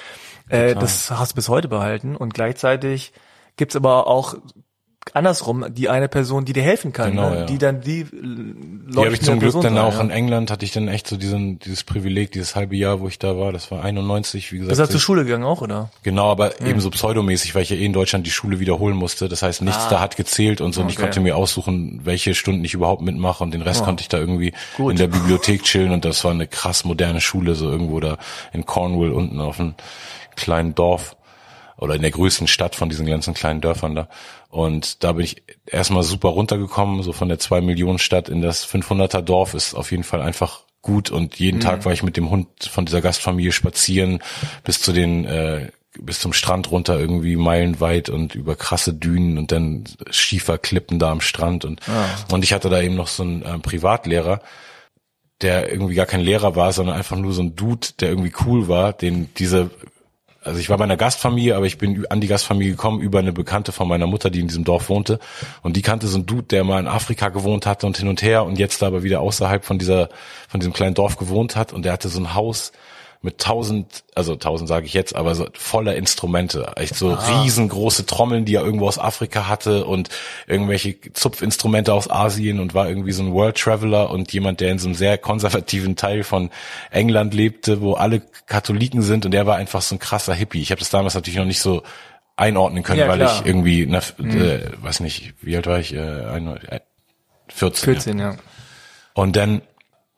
[0.49, 3.13] äh, das hast du bis heute behalten und gleichzeitig
[3.57, 4.37] gibt's aber auch
[5.15, 7.37] andersrum die eine Person, die dir helfen kann, genau, ne?
[7.41, 7.45] ja.
[7.45, 10.01] die dann die Die habe ich zum Glück Person dann auch ja.
[10.01, 13.19] in England hatte ich dann echt so diesen dieses Privileg, dieses halbe Jahr, wo ich
[13.19, 14.79] da war, das war 91, wie gesagt.
[14.79, 15.91] Bist du zur Schule gegangen auch, oder?
[16.03, 16.67] Genau, aber hm.
[16.67, 19.29] eben so pseudomäßig, weil ich ja eh in Deutschland die Schule wiederholen musste.
[19.29, 19.91] Das heißt, nichts ah.
[19.91, 20.83] da hat gezählt und so.
[20.83, 23.85] Und ich konnte mir aussuchen, welche Stunden ich überhaupt mitmache und den Rest oh.
[23.85, 24.93] konnte ich da irgendwie Gut.
[24.93, 28.19] in der Bibliothek chillen und das war eine krass moderne Schule, so irgendwo da
[28.53, 29.75] in Cornwall unten auf einem
[30.37, 31.17] kleinen Dorf
[31.83, 34.09] oder in der größten Stadt von diesen ganzen kleinen Dörfern da.
[34.49, 38.67] Und da bin ich erstmal super runtergekommen, so von der zwei Millionen Stadt in das
[38.67, 41.63] 500er Dorf ist auf jeden Fall einfach gut und jeden mhm.
[41.63, 44.21] Tag war ich mit dem Hund von dieser Gastfamilie spazieren
[44.63, 45.71] bis zu den äh,
[46.01, 51.21] bis zum Strand runter irgendwie meilenweit und über krasse Dünen und dann Schieferklippen da am
[51.21, 52.35] Strand und ah.
[52.35, 54.41] und ich hatte da eben noch so einen äh, Privatlehrer,
[55.41, 58.69] der irgendwie gar kein Lehrer war, sondern einfach nur so ein Dude, der irgendwie cool
[58.69, 59.71] war, den diese
[60.45, 63.33] also ich war bei einer Gastfamilie, aber ich bin an die Gastfamilie gekommen über eine
[63.33, 65.19] Bekannte von meiner Mutter, die in diesem Dorf wohnte.
[65.63, 68.23] Und die kannte so einen Dude, der mal in Afrika gewohnt hatte und hin und
[68.23, 70.09] her und jetzt aber wieder außerhalb von dieser,
[70.49, 71.73] von diesem kleinen Dorf gewohnt hat.
[71.73, 72.73] Und der hatte so ein Haus
[73.23, 76.73] mit tausend, also tausend sage ich jetzt, aber so voller Instrumente.
[76.77, 77.43] Echt so ah.
[77.43, 80.09] riesengroße Trommeln, die er irgendwo aus Afrika hatte und
[80.49, 84.81] irgendwelche Zupfinstrumente aus Asien und war irgendwie so ein World Traveler und jemand, der in
[84.81, 86.51] so einem sehr konservativen Teil von
[86.91, 90.61] England lebte, wo alle Katholiken sind und er war einfach so ein krasser Hippie.
[90.61, 91.85] Ich habe das damals natürlich noch nicht so
[92.35, 94.41] einordnen können, ja, weil ich irgendwie, na, mhm.
[94.41, 95.95] äh, weiß nicht, wie alt war ich?
[95.95, 96.81] Äh,
[97.49, 97.85] 14.
[97.85, 98.33] 14, ja.
[98.33, 98.37] ja.
[99.15, 99.63] Und dann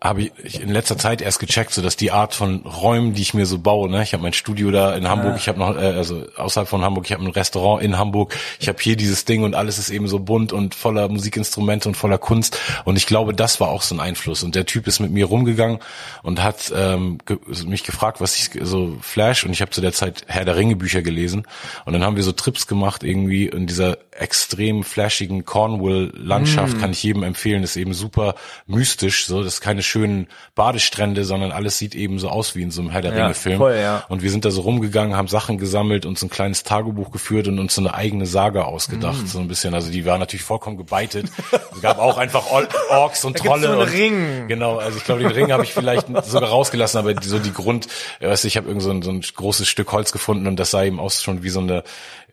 [0.05, 3.33] habe ich in letzter Zeit erst gecheckt, so dass die Art von Räumen, die ich
[3.33, 5.81] mir so baue, ne, ich habe mein Studio da in Hamburg, ich habe noch, äh,
[5.81, 9.45] also außerhalb von Hamburg, ich habe ein Restaurant in Hamburg, ich habe hier dieses Ding
[9.45, 13.33] und alles ist eben so bunt und voller Musikinstrumente und voller Kunst und ich glaube,
[13.33, 15.79] das war auch so ein Einfluss und der Typ ist mit mir rumgegangen
[16.23, 19.95] und hat ähm, ge mich gefragt, was ich so Flash und ich habe zu der
[19.95, 21.47] Zeit Herr der Ringe Bücher gelesen
[21.87, 26.81] und dann haben wir so Trips gemacht irgendwie in dieser extrem flashigen Cornwall-Landschaft mm.
[26.81, 27.63] kann ich jedem empfehlen.
[27.63, 28.35] ist eben super
[28.67, 30.27] mystisch, so das ist keine schönen
[30.57, 33.61] Badestrände, sondern alles sieht eben so aus wie in so einem Herr der ja, Ringe-Film.
[33.61, 34.05] Ja.
[34.09, 37.61] Und wir sind da so rumgegangen, haben Sachen gesammelt, uns ein kleines Tagebuch geführt und
[37.61, 39.27] uns so eine eigene Saga ausgedacht, mm.
[39.27, 39.73] so ein bisschen.
[39.73, 41.31] Also die war natürlich vollkommen gebeitet.
[41.73, 42.47] es gab auch einfach
[42.91, 43.69] Orks und Trolle.
[43.69, 44.49] So einen und, Ring.
[44.49, 47.87] Genau, also ich glaube, den Ring habe ich vielleicht sogar rausgelassen, aber so die Grund,
[48.21, 50.73] weißt du, ich habe irgend so ein, so ein großes Stück Holz gefunden und das
[50.73, 51.85] sah eben aus schon wie so eine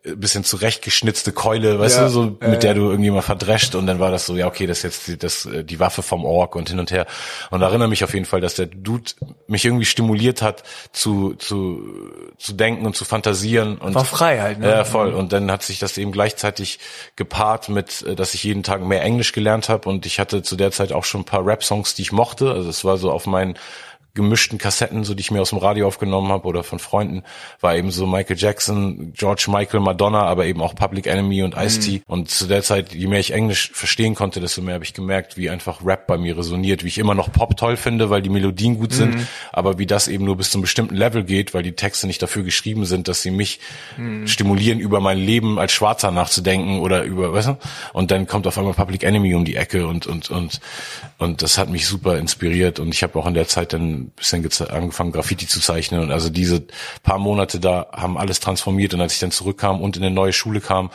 [0.04, 3.86] bisschen zurechtgeschnitzte Keule, weißt ja, du, so mit äh, der du irgendwie mal verdrescht und
[3.86, 6.26] dann war das so, ja okay, das ist jetzt die, das, äh, die Waffe vom
[6.26, 7.06] Ork und hin und her.
[7.52, 9.12] Und erinnere mich auf jeden Fall, dass der Dude
[9.48, 11.88] mich irgendwie stimuliert hat, zu zu
[12.38, 14.60] zu denken und zu fantasieren und war frei halt.
[14.60, 14.70] Ne?
[14.70, 15.14] Ja voll.
[15.14, 16.80] Und dann hat sich das eben gleichzeitig
[17.16, 20.56] gepaart mit, äh, dass ich jeden Tag mehr Englisch gelernt habe und ich hatte zu
[20.56, 22.52] der Zeit auch schon ein paar Rap-Songs, die ich mochte.
[22.52, 23.56] Also es war so auf meinen
[24.14, 27.24] gemischten Kassetten, so die ich mir aus dem Radio aufgenommen habe oder von Freunden,
[27.62, 31.92] war eben so Michael Jackson, George Michael, Madonna, aber eben auch Public Enemy und Ice-T.
[31.92, 32.04] Mhm.
[32.08, 35.38] Und zu der Zeit, je mehr ich Englisch verstehen konnte, desto mehr habe ich gemerkt,
[35.38, 38.30] wie einfach Rap bei mir resoniert, wie ich immer noch Pop toll finde, weil die
[38.30, 39.28] Melodien gut sind, mhm.
[39.54, 42.22] aber wie das eben nur bis zu einem bestimmten Level geht, weil die Texte nicht
[42.22, 43.60] dafür geschrieben sind, dass sie mich
[43.98, 44.28] mhm.
[44.28, 47.58] stimulieren, über mein Leben als Schwarzer nachzudenken oder über, weißt du?
[47.94, 50.60] Und dann kommt auf einmal Public Enemy um die Ecke und und und
[51.18, 54.44] und das hat mich super inspiriert und ich habe auch in der Zeit dann bisschen
[54.70, 56.02] angefangen, Graffiti zu zeichnen.
[56.02, 56.64] Und also diese
[57.04, 58.94] paar Monate da haben alles transformiert.
[58.94, 60.92] Und als ich dann zurückkam und in eine neue Schule kam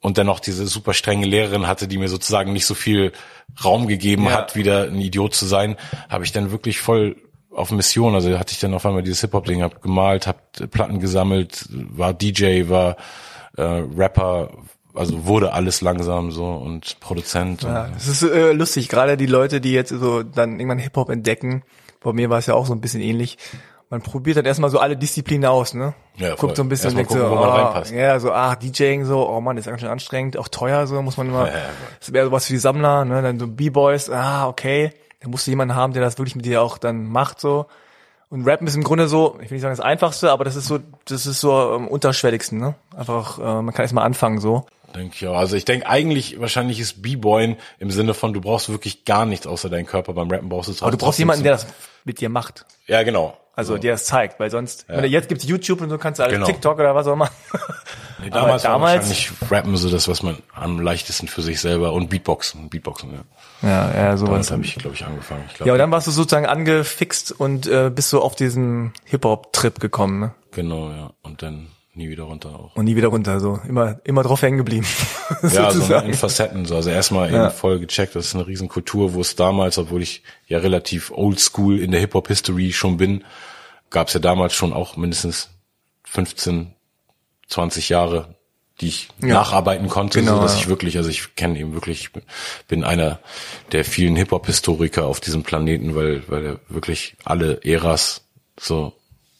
[0.00, 3.12] und dann noch diese super strenge Lehrerin hatte, die mir sozusagen nicht so viel
[3.64, 4.32] Raum gegeben ja.
[4.32, 5.76] hat, wieder ein Idiot zu sein,
[6.08, 7.16] habe ich dann wirklich voll
[7.50, 11.66] auf Mission, also hatte ich dann auf einmal dieses Hip-Hop-Ding, hab gemalt, hab Platten gesammelt,
[11.70, 12.96] war DJ, war
[13.56, 14.50] äh, Rapper,
[14.92, 17.62] also wurde alles langsam so und Produzent.
[17.62, 21.62] Ja, es ist äh, lustig, gerade die Leute, die jetzt so dann irgendwann Hip-Hop entdecken,
[22.04, 23.38] bei mir war es ja auch so ein bisschen ähnlich.
[23.90, 25.94] Man probiert dann erstmal so alle Disziplinen aus, ne?
[26.16, 26.48] Ja, voll.
[26.48, 29.56] Guckt so ein bisschen, denkt gucken, so, oh, ja, so, ah, DJing so, oh man,
[29.56, 31.60] ist ganz schön anstrengend, auch teuer so, muss man immer, ja, ja,
[32.00, 33.22] ist mehr sowas für die Sammler, ne?
[33.22, 34.92] Dann so B-Boys, ah, okay.
[35.20, 37.66] Da musst du jemanden haben, der das wirklich mit dir auch dann macht, so.
[38.30, 40.66] Und Rappen ist im Grunde so, ich will nicht sagen das Einfachste, aber das ist
[40.66, 42.74] so, das ist so am unterschwelligsten, ne?
[42.96, 44.66] Einfach, äh, man kann erstmal anfangen, so.
[44.94, 45.36] Denke ich auch.
[45.36, 49.46] Also ich denke eigentlich, wahrscheinlich ist B-Boyen im Sinne von, du brauchst wirklich gar nichts
[49.46, 50.12] außer deinen Körper.
[50.12, 51.66] Beim Rappen brauchst du Aber du brauchst jemanden, der das
[52.04, 52.64] mit dir macht.
[52.86, 53.36] Ja, genau.
[53.56, 53.78] Also, so.
[53.78, 55.04] der es zeigt, weil sonst, ja.
[55.04, 56.46] jetzt gibt's YouTube und so kannst du alles genau.
[56.46, 57.30] TikTok oder was auch immer.
[58.22, 62.08] Nee, damals, damals wahrscheinlich Rappen so das, was man am leichtesten für sich selber und
[62.08, 63.68] Beatboxen, Beatboxen, ja.
[63.68, 64.48] Ja, ja, sowas.
[64.48, 65.44] Damit habe ich, glaube ich, angefangen.
[65.48, 68.92] Ich glaub, ja, und dann warst du sozusagen angefixt und äh, bist so auf diesen
[69.04, 70.34] Hip-Hop-Trip gekommen, ne?
[70.52, 71.10] Genau, ja.
[71.22, 72.76] Und dann nie wieder runter auch.
[72.76, 74.86] Und nie wieder runter, so immer immer drauf hängen geblieben.
[75.42, 77.46] ja, so in Facetten, so also erstmal ja.
[77.46, 81.78] eben voll gecheckt, das ist eine Riesenkultur, wo es damals, obwohl ich ja relativ oldschool
[81.78, 83.24] in der Hip Hop History schon bin,
[83.90, 85.50] gab es ja damals schon auch mindestens
[86.04, 86.74] 15,
[87.48, 88.34] 20 Jahre,
[88.80, 89.34] die ich ja.
[89.34, 90.60] nacharbeiten konnte, genau, so dass ja.
[90.60, 92.22] ich wirklich, also ich kenne eben wirklich, ich
[92.66, 93.20] bin einer
[93.72, 98.22] der vielen Hip Hop Historiker auf diesem Planeten, weil weil er wirklich alle Äras
[98.58, 98.92] so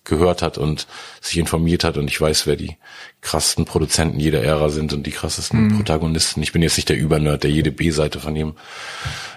[0.05, 0.87] gehört hat und
[1.21, 2.77] sich informiert hat und ich weiß, wer die
[3.23, 5.77] krassesten Produzenten jeder Ära sind und die krassesten mhm.
[5.77, 6.43] Protagonisten.
[6.43, 8.55] Ich bin jetzt nicht der Übernerd, der jede B-Seite von jedem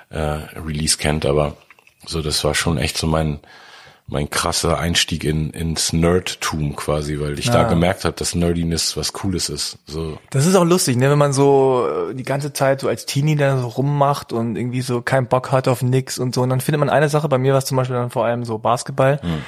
[0.10, 1.56] äh, Release kennt, aber
[2.06, 3.40] so das war schon echt so mein
[4.10, 7.54] mein krasser Einstieg in ins Nerdtum quasi, weil ich ja.
[7.54, 9.80] da gemerkt habe, dass Nerdiness was Cooles ist.
[9.86, 10.18] So.
[10.30, 13.36] Das ist auch lustig, ne, wenn man so äh, die ganze Zeit so als Teenie
[13.36, 16.42] da so rummacht und irgendwie so keinen Bock hat auf nix und so.
[16.42, 18.46] Und dann findet man eine Sache, bei mir war es zum Beispiel dann vor allem
[18.46, 19.20] so Basketball.
[19.24, 19.44] Mhm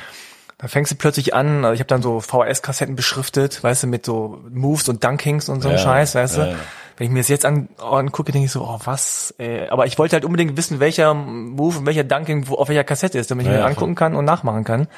[0.59, 4.05] da fängst du plötzlich an, also ich habe dann so VHS-Kassetten beschriftet, weißt du, mit
[4.05, 6.41] so Moves und Dunkings und so ja, Scheiß, weißt du.
[6.41, 6.55] Ja,
[6.97, 9.69] Wenn ich mir das jetzt an, angucke, denke ich so, oh was, ey.
[9.69, 13.17] aber ich wollte halt unbedingt wissen, welcher Move und welcher Dunking wo, auf welcher Kassette
[13.17, 14.89] ist, damit ich mir angucken kann und nachmachen kann.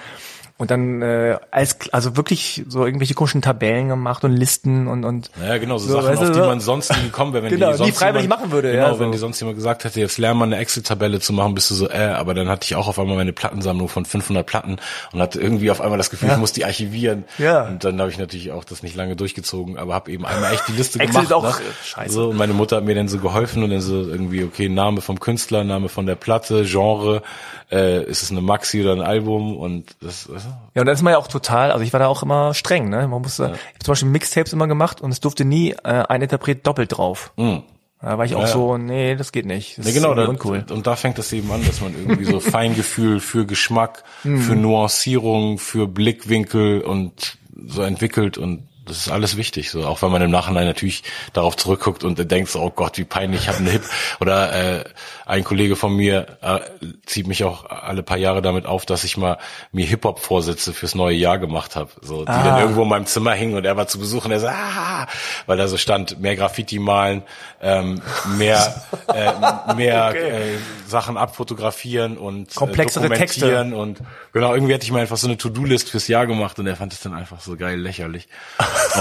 [0.61, 5.31] Und dann äh, als also wirklich so irgendwelche komischen Tabellen gemacht und Listen und und
[5.43, 7.77] ja genau so, so Sachen, auf die man sonst nie gekommen wäre, wenn genau, die
[7.77, 8.71] sonst die freiwillig jemand, machen würde.
[8.71, 8.99] Genau, ja, so.
[8.99, 11.73] wenn die sonst jemand gesagt hätte, jetzt lern mal eine Excel-Tabelle zu machen, bist du
[11.73, 14.77] so, äh, aber dann hatte ich auch auf einmal meine Plattensammlung von 500 Platten
[15.11, 16.35] und hatte irgendwie auf einmal das Gefühl, ja.
[16.35, 17.23] ich muss die archivieren.
[17.39, 17.63] Ja.
[17.63, 20.67] Und dann habe ich natürlich auch das nicht lange durchgezogen, aber habe eben einmal echt
[20.67, 21.25] die Liste Excel gemacht.
[21.25, 21.65] Ist auch ne?
[21.85, 22.13] scheiße.
[22.13, 25.01] So und meine Mutter hat mir dann so geholfen und dann so irgendwie okay Name
[25.01, 27.23] vom Künstler, Name von der Platte, Genre,
[27.71, 30.29] äh, ist es eine Maxi oder ein Album und das.
[30.73, 32.89] Ja, und dann ist man ja auch total, also ich war da auch immer streng,
[32.89, 33.07] ne?
[33.07, 33.49] Man musste, ja.
[33.53, 36.97] ich habe zum Beispiel Mixtapes immer gemacht und es durfte nie äh, ein Interpret doppelt
[36.97, 37.33] drauf.
[37.37, 37.63] Mhm.
[38.03, 38.47] Da war ich auch Ja.
[38.47, 39.77] so, nee, das geht nicht.
[39.77, 40.65] Das Ja, genau, ist da, uncool.
[40.71, 44.37] und da fängt es eben an, dass man irgendwie so Feingefühl für Geschmack, Mhm.
[44.41, 47.37] für Nuancierung, für Blickwinkel und
[47.67, 49.85] so entwickelt und das ist alles wichtig, so.
[49.85, 51.03] Auch wenn man im Nachhinein natürlich
[51.33, 53.83] darauf zurückguckt und denkt so, oh Gott, wie peinlich, ich habe einen Hip.
[54.19, 54.83] Oder äh,
[55.25, 56.59] ein Kollege von mir äh,
[57.05, 59.37] zieht mich auch alle paar Jahre damit auf, dass ich mal
[59.71, 62.25] mir Hip Hop Vorsätze fürs neue Jahr gemacht habe, so.
[62.25, 62.43] Die Ah.
[62.43, 65.05] dann irgendwo in meinem Zimmer hingen und er war zu Besuch und er so, ah,
[65.45, 67.23] weil da so stand, mehr Graffiti malen,
[67.61, 68.01] ähm,
[68.37, 70.29] mehr äh, mehr Okay.
[70.55, 70.57] äh,
[70.87, 73.99] Sachen abfotografieren und Komplexere äh, dokumentieren und
[74.33, 76.93] genau irgendwie hatte ich mir einfach so eine To-Do-List fürs Jahr gemacht und er fand
[76.93, 78.27] es dann einfach so geil lächerlich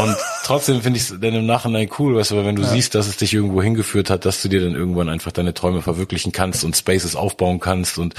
[0.02, 2.94] und trotzdem finde ich es dann im Nachhinein cool, weißt du, weil wenn du siehst,
[2.94, 6.32] dass es dich irgendwo hingeführt hat, dass du dir dann irgendwann einfach deine Träume verwirklichen
[6.32, 8.14] kannst und Spaces aufbauen kannst und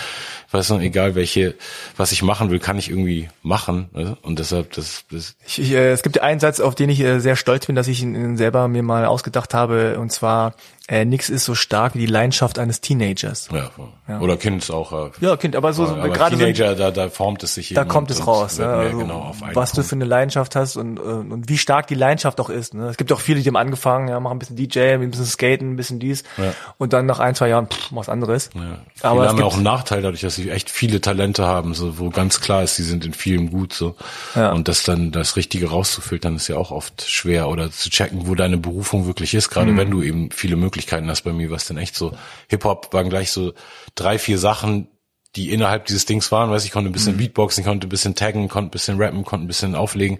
[0.51, 1.55] weißt du, egal welche,
[1.97, 4.17] was ich machen will, kann ich irgendwie machen weißt du?
[4.21, 7.19] und deshalb das, das Ich, ich, äh, es gibt einen Satz, auf den ich äh,
[7.19, 10.53] sehr stolz bin, dass ich ihn selber mir mal ausgedacht habe, und zwar,
[10.91, 13.47] äh, nix ist so stark wie die Leidenschaft eines Teenagers.
[13.51, 16.75] ja, oder Kind ist auch äh, Ja, Kind, aber so, so aber gerade so, Teenager,
[16.75, 18.67] da, da formt es sich da kommt es raus, ne?
[18.67, 19.89] also, genau was du Punkt.
[19.89, 22.73] für eine Leidenschaft hast und, und wie stark die Leidenschaft auch ist.
[22.73, 22.87] Ne?
[22.89, 25.71] Es gibt auch viele, die haben angefangen, ja, machen ein bisschen DJ, ein bisschen Skaten,
[25.71, 26.53] ein bisschen dies Ja.
[26.77, 28.49] und dann nach ein, zwei Jahren pff, was anderes.
[28.53, 28.61] Ja.
[28.61, 31.73] Aber Viele haben ja gibt- auch einen Nachteil dadurch, dass sie echt viele Talente haben,
[31.73, 33.95] so wo ganz klar ist, sie sind in vielem gut so.
[34.35, 34.51] Ja.
[34.51, 38.35] Und das dann das Richtige rauszufiltern ist ja auch oft schwer oder zu checken, wo
[38.35, 39.53] deine Berufung wirklich ist, Mhm.
[39.53, 41.21] gerade wenn du eben viele Möglichkeiten hast.
[41.23, 42.13] Bei mir war es dann echt so.
[42.49, 43.53] Hip Hop waren gleich so
[43.95, 44.87] drei, vier Sachen,
[45.35, 46.49] die innerhalb dieses Dings waren.
[46.49, 46.93] Weiß ich konnte ein Mhm.
[46.93, 50.19] bisschen Beatboxen, konnte ein bisschen taggen, konnte ein bisschen rappen, konnte ein bisschen auflegen.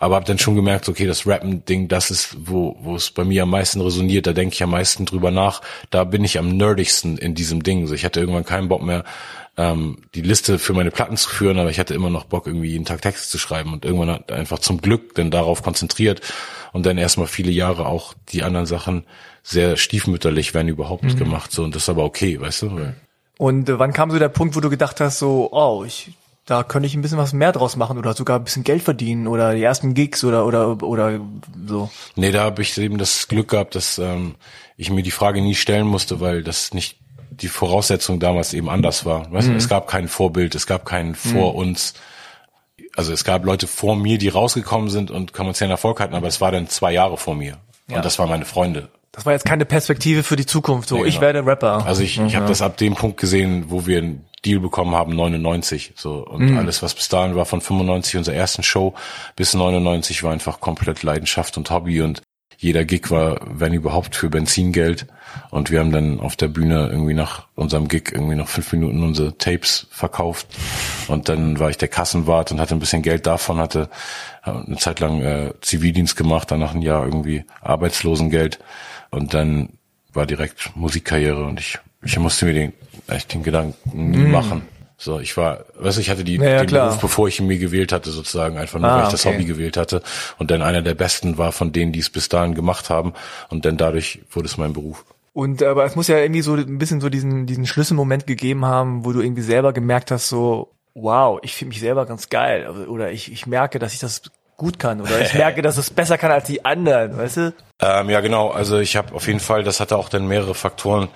[0.00, 3.42] Aber habe dann schon gemerkt, okay, das Rappen-Ding, das ist, wo, wo es bei mir
[3.42, 5.60] am meisten resoniert, da denke ich am meisten drüber nach.
[5.90, 7.86] Da bin ich am nerdigsten in diesem Ding.
[7.86, 9.04] So, ich hatte irgendwann keinen Bock mehr,
[9.58, 12.70] ähm, die Liste für meine Platten zu führen, aber ich hatte immer noch Bock, irgendwie
[12.70, 16.22] jeden Tag Texte zu schreiben und irgendwann hat einfach zum Glück dann darauf konzentriert
[16.72, 19.04] und dann erstmal viele Jahre auch die anderen Sachen
[19.42, 21.52] sehr stiefmütterlich, wenn überhaupt, gemacht.
[21.52, 22.92] So, und das ist aber okay, weißt du?
[23.36, 26.10] Und äh, wann kam so der Punkt, wo du gedacht hast, so, oh, ich,
[26.50, 29.28] da könnte ich ein bisschen was mehr draus machen oder sogar ein bisschen Geld verdienen
[29.28, 31.20] oder die ersten Gigs oder oder oder
[31.64, 31.90] so.
[32.16, 34.34] Nee, da habe ich eben das Glück gehabt, dass ähm,
[34.76, 36.98] ich mir die Frage nie stellen musste, weil das nicht
[37.30, 39.30] die Voraussetzung damals eben anders war.
[39.30, 41.94] Weißt du, es gab kein Vorbild, es gab keinen vor uns.
[42.96, 46.40] Also es gab Leute vor mir, die rausgekommen sind und kommerziellen Erfolg hatten, aber es
[46.40, 47.58] war dann zwei Jahre vor mir.
[47.86, 47.96] Ja.
[47.96, 48.88] Und das waren meine Freunde.
[49.12, 50.88] Das war jetzt keine Perspektive für die Zukunft.
[50.88, 51.22] So, Nee, ich genau.
[51.22, 51.84] werde Rapper.
[51.84, 55.14] Also ich, ich habe das ab dem Punkt gesehen, wo wir einen Deal bekommen haben,
[55.14, 55.94] 99.
[55.96, 58.94] So und alles, was bis dahin war, von 95 unserer ersten Show
[59.36, 62.22] bis 99 war einfach komplett Leidenschaft und Hobby und
[62.60, 65.06] jeder Gig war, wenn überhaupt, für Benzingeld.
[65.50, 69.02] Und wir haben dann auf der Bühne irgendwie nach unserem Gig irgendwie noch fünf Minuten
[69.02, 70.46] unsere Tapes verkauft.
[71.08, 73.88] Und dann war ich der Kassenwart und hatte ein bisschen Geld davon, hatte
[74.42, 78.58] eine Zeit lang äh, Zivildienst gemacht, danach ein Jahr irgendwie Arbeitslosengeld.
[79.10, 79.70] Und dann
[80.12, 82.72] war direkt Musikkarriere und ich, ich musste mir den,
[83.08, 84.62] echt den Gedanken nie machen.
[84.96, 86.88] So, ich war, weißt du, ich hatte die, Ja, ja, den klar.
[86.88, 89.34] Beruf, bevor ich ihn mir gewählt hatte, sozusagen, einfach nur, Ah, weil ich das okay.
[89.34, 90.02] Hobby gewählt hatte
[90.38, 93.14] und dann einer der besten war von denen, die es bis dahin gemacht haben
[93.48, 95.04] und dann dadurch wurde es mein Beruf.
[95.32, 99.04] Und aber es muss ja irgendwie so ein bisschen so diesen diesen Schlüsselmoment gegeben haben,
[99.04, 103.10] wo du irgendwie selber gemerkt hast, so wow, ich finde mich selber ganz geil oder
[103.10, 104.22] ich ich merke, dass ich das
[104.60, 107.54] gut kann oder ich merke, dass es besser kann als die anderen, weißt du?
[107.80, 108.50] Ähm, ja, genau.
[108.50, 111.08] Also ich habe auf jeden Fall, das hatte auch dann mehrere Faktoren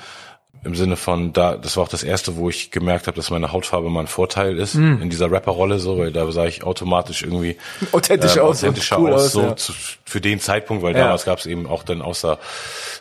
[0.65, 1.57] im Sinne von da.
[1.57, 4.59] Das war auch das erste, wo ich gemerkt habe, dass meine Hautfarbe mal ein Vorteil
[4.59, 5.01] ist Hm.
[5.03, 7.57] in dieser Rapperrolle, so, weil da sah ich automatisch irgendwie
[7.93, 9.57] Authentisch aus und authentischer cool aus, aus, so ja.
[9.57, 9.73] zu,
[10.05, 11.05] für den Zeitpunkt, weil Ja.
[11.05, 12.39] damals gab es eben auch dann außer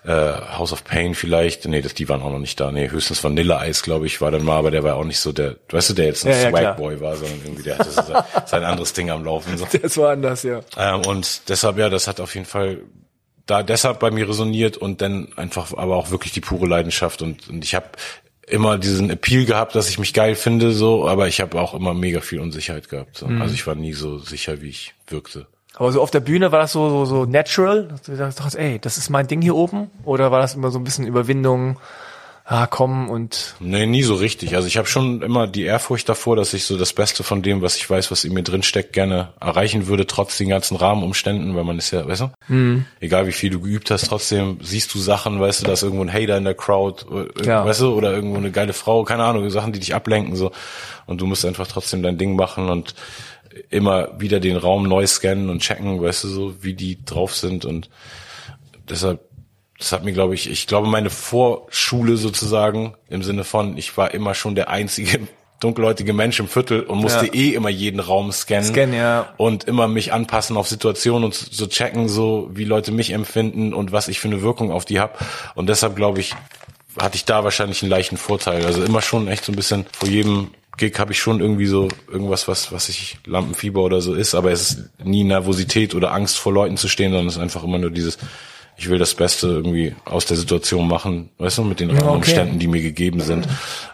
[0.05, 0.11] äh,
[0.57, 3.59] House of Pain vielleicht, nee, das, die waren auch noch nicht da, nee, höchstens Vanilla
[3.59, 5.93] Eis, glaube ich, war dann mal, aber der war auch nicht so der, weißt du,
[5.93, 6.49] der jetzt ein Ja.
[6.49, 9.57] Swagboy war, sondern irgendwie der hatte so sein, sein anderes Ding am Laufen.
[9.57, 9.65] So.
[9.81, 10.59] Das war anders, ja.
[10.77, 12.79] Ähm, und deshalb, ja, das hat auf jeden Fall
[13.45, 17.49] da deshalb bei mir resoniert und dann einfach aber auch wirklich die pure Leidenschaft und,
[17.49, 17.87] und ich habe
[18.47, 21.93] immer diesen Appeal gehabt, dass ich mich geil finde, so, aber ich habe auch immer
[21.93, 23.17] mega viel Unsicherheit gehabt.
[23.17, 23.25] So.
[23.25, 25.47] Also ich war nie so sicher, wie ich wirkte.
[25.75, 28.79] Aber so auf der Bühne war das so so, so natural, dass du hast, ey,
[28.79, 31.79] das ist mein Ding hier oben oder war das immer so ein bisschen Überwindung,
[32.45, 34.55] ah, komm und Nee, nie so richtig.
[34.55, 37.61] Also ich habe schon immer die Ehrfurcht davor, dass ich so das Beste von dem,
[37.61, 41.55] was ich weiß, was in mir drin steckt, gerne erreichen würde, trotz den ganzen Rahmenumständen,
[41.55, 42.85] weil man ist ja, weißt du, Mhm.
[42.99, 46.03] egal wie viel du geübt hast, trotzdem siehst du Sachen, weißt du, da ist irgendwo
[46.03, 47.05] ein Hater in der Crowd,
[47.41, 47.65] äh, Ja.
[47.65, 50.51] weißt du, oder irgendwo eine geile Frau, keine Ahnung, Sachen, die dich ablenken, so.
[51.05, 52.93] Und du musst einfach trotzdem dein Ding machen und
[53.69, 57.65] immer wieder den Raum neu scannen und checken, weißt du, so, wie die drauf sind
[57.65, 57.89] und
[58.89, 59.21] deshalb,
[59.83, 64.13] das hat mir, glaube ich, ich glaube, meine Vorschule sozusagen, im Sinne von, ich war
[64.13, 65.19] immer schon der einzige
[65.59, 67.33] dunkelhäutige Mensch im Viertel und musste Ja.
[67.33, 68.63] eh immer jeden Raum scannen.
[68.65, 69.33] Scannen, ja.
[69.37, 73.91] Und immer mich anpassen auf Situationen und so checken, so wie Leute mich empfinden und
[73.91, 75.13] was ich für eine Wirkung auf die habe.
[75.55, 76.33] Und deshalb glaube ich,
[76.97, 78.65] hatte ich da wahrscheinlich einen leichten Vorteil.
[78.65, 81.87] Also immer schon echt so ein bisschen vor jedem Gig habe ich schon irgendwie so
[82.11, 86.37] irgendwas, was, was ich Lampenfieber oder so ist, aber es ist nie Nervosität oder Angst
[86.39, 88.17] vor Leuten zu stehen, sondern es ist einfach immer nur dieses,
[88.83, 92.05] ich will das Beste irgendwie aus der Situation machen, weißt du, mit den okay.
[92.05, 93.47] Umständen, die mir gegeben sind.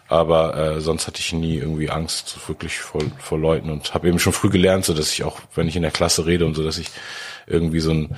[0.07, 4.17] Aber äh, sonst hatte ich nie irgendwie Angst wirklich vor, vor Leuten und habe eben
[4.17, 6.63] schon früh gelernt, so dass ich auch, wenn ich in der Klasse rede und so,
[6.63, 6.87] dass ich
[7.45, 8.15] irgendwie so ein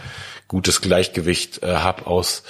[0.48, 2.44] gutes Gleichgewicht äh, hab aus,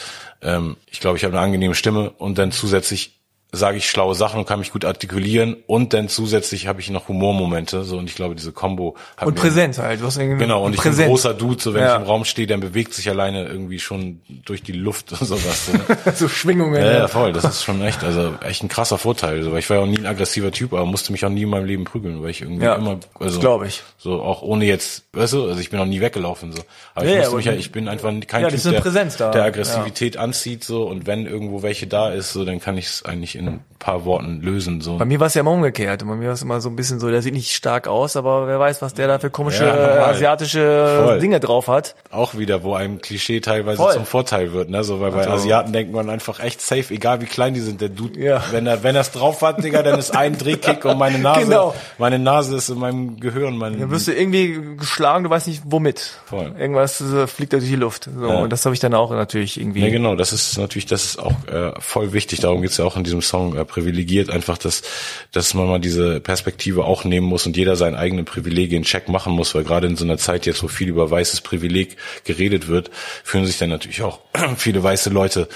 [0.43, 3.20] ähm, ich glaube, ich habe eine angenehme Stimme und dann zusätzlich
[3.53, 7.09] sage ich schlaue Sachen und kann mich gut artikulieren und dann zusätzlich habe ich noch
[7.09, 9.99] Humormomente so und ich glaube diese Combo hat Und Präsenz halt.
[10.01, 11.95] Du hast irgendwie Genau, und ich bin ein großer Dude, so wenn Ja.
[11.95, 15.65] ich im Raum stehe, dann bewegt sich alleine irgendwie schon durch die Luft und sowas.
[15.65, 15.83] So, ne?
[16.15, 16.81] so Schwingungen.
[16.81, 17.07] ja, ja.
[17.09, 19.43] voll, das ist schon echt, also echt ein krasser Vorteil.
[19.43, 21.43] So, weil ich war ja auch nie ein aggressiver Typ, aber musste mich auch nie
[21.43, 23.83] in meinem Leben prügeln, weil ich irgendwie Ja, immer, also glaub ich.
[23.97, 26.61] So auch ohne jetzt, weißt du, also ich bin auch nie weggelaufen so.
[26.95, 29.31] Aber Ja, ich musste mich ja, ich bin einfach kein Typ, der, Präsenz da.
[29.31, 33.03] der Aggressivität anzieht so und wenn irgendwo welche da ist, so dann kann ich es
[33.05, 34.97] eigentlich in ein paar Worten lösen so.
[34.97, 36.05] Bei mir war es ja immer umgekehrt.
[36.05, 38.45] Bei mir war es immer so ein bisschen so, der sieht nicht stark aus, aber
[38.47, 39.99] wer weiß, was der da für komische Ja, äh,
[40.35, 41.19] asiatische Voll.
[41.19, 41.95] Dinge drauf hat.
[42.11, 43.93] auch wieder, wo einem Klischee teilweise Voll.
[43.93, 44.83] zum Vorteil wird, ne?
[44.83, 47.81] So, weil bei Also- Asiaten denkt man einfach echt safe, egal wie klein die sind.
[47.81, 48.43] Der Dude, Ja.
[48.51, 51.45] wenn er, wenn er es drauf hat, Digga, dann ist ein Drehkick und meine Nase,
[51.45, 51.73] Genau.
[51.97, 55.63] meine Nase ist in meinem Gehirn, mein, Dann wirst du irgendwie geschlagen, du weißt nicht
[55.65, 56.19] womit.
[56.25, 56.53] Voll.
[56.59, 58.07] Irgendwas äh, fliegt durch die Luft.
[58.15, 58.39] So, Ja.
[58.41, 59.81] Und das habe ich dann auch natürlich irgendwie.
[59.81, 62.41] Ja, genau, das ist natürlich, das ist auch äh, voll wichtig.
[62.41, 64.83] Darum geht's ja auch in diesem Song äh, privilegiert, einfach, dass,
[65.31, 69.55] dass man mal diese Perspektive auch nehmen muss und jeder seinen eigenen Privilegien-Check machen muss,
[69.55, 72.91] weil gerade in so einer Zeit jetzt, wo viel über weißes Privileg geredet wird,
[73.23, 74.19] fühlen sich dann natürlich auch
[74.57, 75.47] viele weiße Leute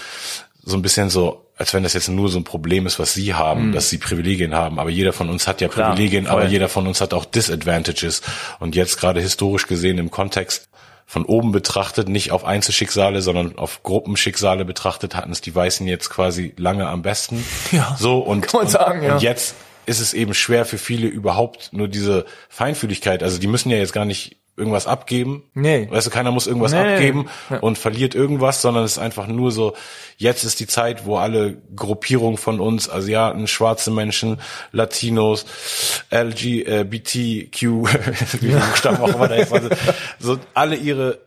[0.63, 3.34] so ein bisschen so, als wenn das jetzt nur so ein Problem ist, was sie
[3.36, 4.80] haben, dass sie Privilegien haben.
[4.80, 5.71] Aber jeder von uns hat ja Mhm.
[5.71, 6.41] Klar, Privilegien, voll.
[6.41, 8.21] aber jeder von uns hat auch Disadvantages.
[8.59, 10.67] Und jetzt gerade historisch gesehen im Kontext
[11.06, 16.10] von oben betrachtet, nicht auf Einzelschicksale, sondern auf Gruppenschicksale betrachtet, hatten es die Weißen jetzt
[16.10, 17.45] quasi lange am besten.
[17.72, 19.14] Ja, so und, kann man sagen, und, ja.
[19.14, 23.22] und jetzt ist es eben schwer für viele überhaupt nur diese Feinfühligkeit.
[23.22, 25.43] Also die müssen ja jetzt gar nicht irgendwas abgeben.
[25.53, 25.88] Nee.
[25.91, 26.93] Weißt du, keiner muss irgendwas Nee.
[26.93, 27.58] abgeben Ja.
[27.60, 29.74] und verliert irgendwas, sondern es ist einfach nur so,
[30.18, 34.39] jetzt ist die Zeit, wo alle Gruppierungen von uns, Asiaten, schwarze Menschen,
[34.72, 35.45] Latinos,
[36.10, 37.62] LGBTQ,
[38.41, 39.70] wie viele Buchstaben auch immer da jetzt, also,
[40.20, 41.20] so alle ihre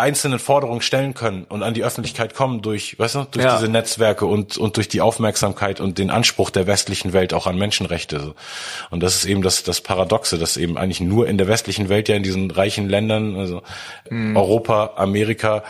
[0.00, 3.56] einzelnen Forderungen stellen können und an die Öffentlichkeit kommen durch, weißt du, durch Ja.
[3.56, 7.56] diese Netzwerke und, und durch die Aufmerksamkeit und den Anspruch der westlichen Welt auch an
[7.56, 8.34] Menschenrechte.
[8.90, 12.08] Und das ist eben das, das Paradoxe, dass eben eigentlich nur in der westlichen Welt
[12.08, 13.62] ja in diesen reichen Ländern, also
[14.10, 15.62] Europa, Amerika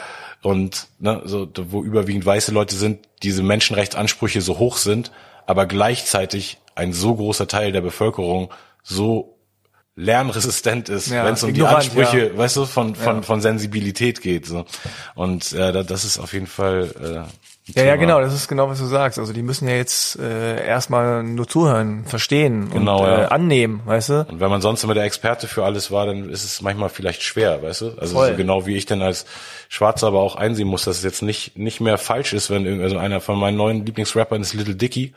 [0.42, 5.10] und ne, so, wo überwiegend weiße Leute sind, diese Menschenrechtsansprüche so hoch sind,
[5.46, 8.50] aber gleichzeitig ein so großer Teil der Bevölkerung
[8.82, 9.36] so
[10.00, 12.38] lernresistent ist, Ja, wenn es um die Ansprüche, ja.
[12.38, 14.64] weißt du, von von von Sensibilität geht so.
[15.14, 18.68] Und äh, da- das ist auf jeden Fall äh, Ja, ja, genau, das ist genau,
[18.68, 19.18] was du sagst.
[19.18, 23.22] Also die müssen ja jetzt äh, erstmal nur zuhören, verstehen Genau, und ja.
[23.22, 24.26] äh, annehmen, weißt du?
[24.28, 27.22] Und wenn man sonst immer der Experte für alles war, dann ist es manchmal vielleicht
[27.22, 27.90] schwer, weißt du?
[27.98, 29.24] Also so genau wie ich dann als
[29.68, 32.82] Schwarzer aber auch einsehen muss, dass es jetzt nicht nicht mehr falsch ist, wenn irgend-
[32.82, 35.12] also einer von meinen neuen Lieblingsrappern ist Little Dicky.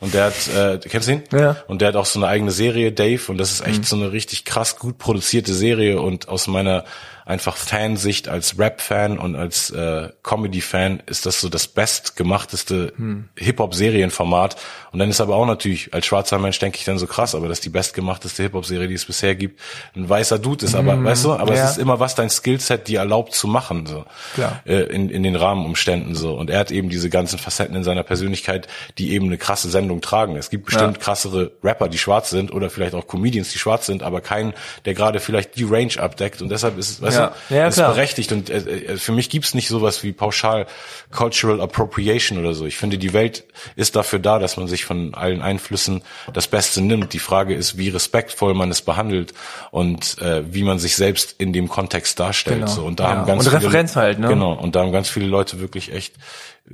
[0.00, 1.22] Und der hat, äh, kennst du ihn?
[1.30, 1.52] Ja.
[1.52, 1.56] Mhm.
[1.68, 4.12] Und der hat auch so eine eigene Serie, Dave, und das ist echt so eine
[4.12, 6.84] richtig krass gut produzierte Serie und aus meiner
[7.30, 13.28] einfach Fansicht als Rap-Fan und als äh, Comedy-Fan ist das so das bestgemachteste Hm.
[13.36, 14.56] Hip-Hop-Serienformat.
[14.92, 17.48] Und dann ist aber auch natürlich, als schwarzer Mensch denke ich dann so krass, aber
[17.48, 19.60] das ist die bestgemachteste Hip-Hop-Serie, die es bisher gibt.
[19.94, 21.56] Ein weißer Dude ist, aber, weißt du, aber Hm.
[21.56, 21.64] ja.
[21.64, 24.04] es ist immer was dein Skillset dir erlaubt zu machen, so.
[24.34, 24.60] Klar.
[24.66, 26.34] Äh, in, in den Rahmenumständen so.
[26.34, 28.66] Und er hat eben diese ganzen Facetten in seiner Persönlichkeit,
[28.98, 30.36] die eben eine krasse Sendung tragen.
[30.36, 31.02] Es gibt bestimmt Ja.
[31.02, 34.52] krassere Rapper, die schwarz sind oder vielleicht auch Comedians, die schwarz sind, aber keinen,
[34.84, 36.42] der gerade vielleicht die Range abdeckt.
[36.42, 37.19] Und deshalb ist es, weißt
[37.50, 37.56] Ja.
[37.56, 37.90] Ja, ist klar.
[37.94, 38.32] berechtigt.
[38.32, 40.66] Und äh, äh, für mich gibt's nicht sowas wie pauschal
[41.10, 42.66] Cultural Appropriation oder so.
[42.66, 43.44] Ich finde, die Welt
[43.76, 46.02] ist dafür da, dass man sich von allen Einflüssen
[46.32, 47.12] das Beste nimmt.
[47.12, 49.34] Die Frage ist, wie respektvoll man es behandelt
[49.70, 52.60] und äh, wie man sich selbst in dem Kontext darstellt.
[52.60, 52.70] Genau.
[52.70, 52.84] So.
[52.84, 53.10] Und da Ja.
[53.16, 54.28] haben ganz Und viele, Referenz halt, ne?
[54.28, 54.52] Genau.
[54.52, 56.14] Und da haben ganz viele Leute wirklich echt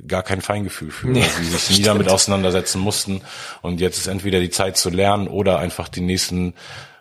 [0.07, 3.21] gar kein Feingefühl für, Nee, weil sie sich nie damit auseinandersetzen mussten.
[3.61, 6.53] Und jetzt ist entweder die Zeit zu lernen oder einfach die nächsten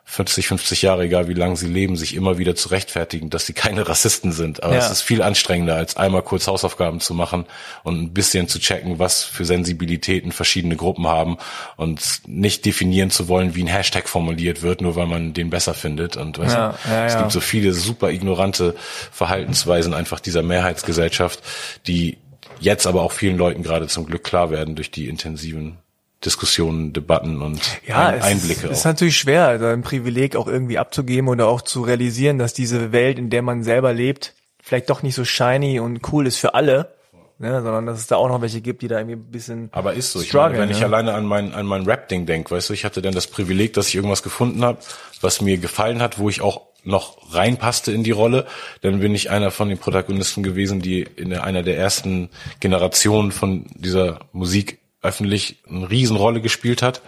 [0.08, 3.54] 40, 50 Jahre, egal wie lange sie leben, sich immer wieder zu rechtfertigen, dass sie
[3.54, 4.62] keine Rassisten sind.
[4.62, 4.78] Aber Ja.
[4.78, 7.44] es ist viel anstrengender, als einmal kurz Hausaufgaben zu machen
[7.82, 11.38] und ein bisschen zu checken, was für Sensibilitäten verschiedene Gruppen haben
[11.76, 15.74] und nicht definieren zu wollen, wie ein Hashtag formuliert wird, nur weil man den besser
[15.74, 16.16] findet.
[16.16, 18.76] Und weißt Ja, du, ja, es gibt so viele super ignorante
[19.10, 21.40] Verhaltensweisen einfach dieser Mehrheitsgesellschaft,
[21.88, 22.16] die
[22.60, 25.78] jetzt aber auch vielen Leuten gerade zum Glück klar werden durch die intensiven
[26.26, 28.66] Diskussionen, Debatten und ja, Ein Einblicke.
[28.66, 32.52] Es ist, ist natürlich schwer, ein Privileg auch irgendwie abzugeben oder auch zu realisieren, dass
[32.52, 36.36] diese Welt, in der man selber lebt, vielleicht doch nicht so shiny und cool ist
[36.36, 36.92] für alle,
[37.38, 39.68] ne, sondern dass es da auch noch welche gibt, die da irgendwie ein bisschen.
[39.72, 40.20] Aber ist so.
[40.20, 40.74] Ich meine, wenn ne?
[40.74, 43.74] ich alleine an mein an mein Rap-Ding denke, weißt du, ich hatte dann das Privileg,
[43.74, 44.78] dass ich irgendwas gefunden habe,
[45.20, 48.46] was mir gefallen hat, wo ich auch noch reinpasste in die Rolle,
[48.80, 53.66] dann bin ich einer von den Protagonisten gewesen, die in einer der ersten Generationen von
[53.74, 57.02] dieser Musik öffentlich eine Riesenrolle gespielt hat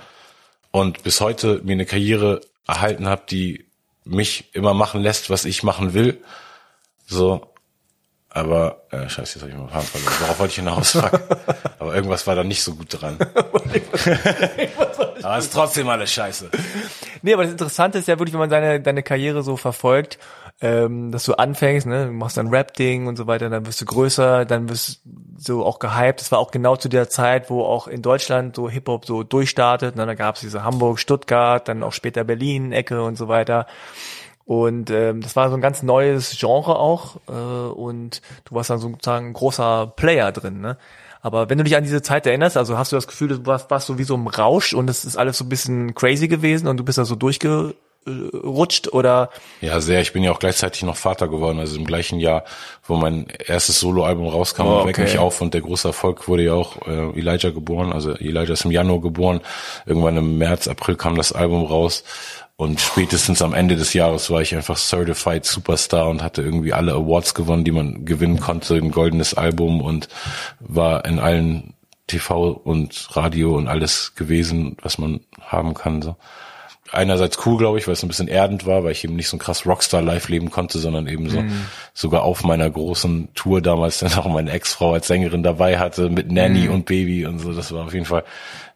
[0.71, 3.67] und bis heute mir eine Karriere erhalten habe, die
[4.05, 6.23] mich immer machen lässt, was ich machen will.
[7.07, 7.53] So,
[8.31, 10.15] aber äh, scheiße, jetzt habe ich mal Faden verloren.
[10.21, 10.91] Worauf wollte ich hinaus?
[10.93, 11.21] Fuck.
[11.79, 13.17] Aber irgendwas war da nicht so gut dran.
[15.23, 16.51] aber es ist trotzdem alles scheiße.
[17.23, 20.19] Nee, aber das Interessante ist ja wirklich, wenn man deine, deine Karriere so verfolgt,
[20.61, 23.85] ähm, dass du anfängst, ne, du machst dann Rap-Ding und so weiter, dann wirst du
[23.85, 26.21] größer, dann wirst du so auch gehypt.
[26.21, 29.97] Das war auch genau zu der Zeit, wo auch in Deutschland so Hip-Hop so durchstartet.
[29.97, 30.05] Ne?
[30.05, 33.67] Da gab es diese Hamburg, Stuttgart, dann auch später Berlin, Ecke und so weiter.
[34.45, 37.17] Und ähm, das war so ein ganz neues Genre auch.
[37.29, 40.61] Äh, und du warst dann sozusagen ein großer Player drin.
[40.61, 40.77] Ne?
[41.21, 43.71] Aber wenn du dich an diese Zeit erinnerst, also hast du das Gefühl, du warst,
[43.71, 46.67] warst so wie so im Rausch und es ist alles so ein bisschen crazy gewesen
[46.67, 47.15] und du bist da so
[48.09, 49.31] durchgerutscht oder?
[49.61, 50.01] Ja, sehr.
[50.01, 52.45] Ich bin ja auch gleichzeitig noch Vater geworden, also im gleichen Jahr,
[52.87, 54.89] wo mein erstes Soloalbum rauskam, oh, okay.
[54.89, 57.93] Weck mich auf und der große Erfolg wurde ja auch äh, Elijah geboren.
[57.93, 59.41] Also Elijah ist im Januar geboren.
[59.87, 62.05] Irgendwann im März, April kam das Album raus.
[62.57, 66.93] Und spätestens am Ende des Jahres war ich einfach Certified Superstar und hatte irgendwie alle
[66.93, 70.09] Awards gewonnen, die man gewinnen konnte, ein goldenes Album und
[70.59, 71.75] war in allen
[72.09, 76.03] TV und Radio und alles gewesen, was man haben kann.
[76.03, 76.17] So.
[76.91, 79.37] Einerseits cool, glaube ich, weil es ein bisschen erdend war, weil ich eben nicht so
[79.37, 81.67] ein krass Rockstar live leben konnte, sondern eben so mm.
[81.93, 86.33] sogar auf meiner großen Tour damals dann auch meine Ex-Frau als Sängerin dabei hatte mit
[86.33, 86.73] Nanny mm.
[86.73, 87.53] und Baby und so.
[87.53, 88.25] Das war auf jeden Fall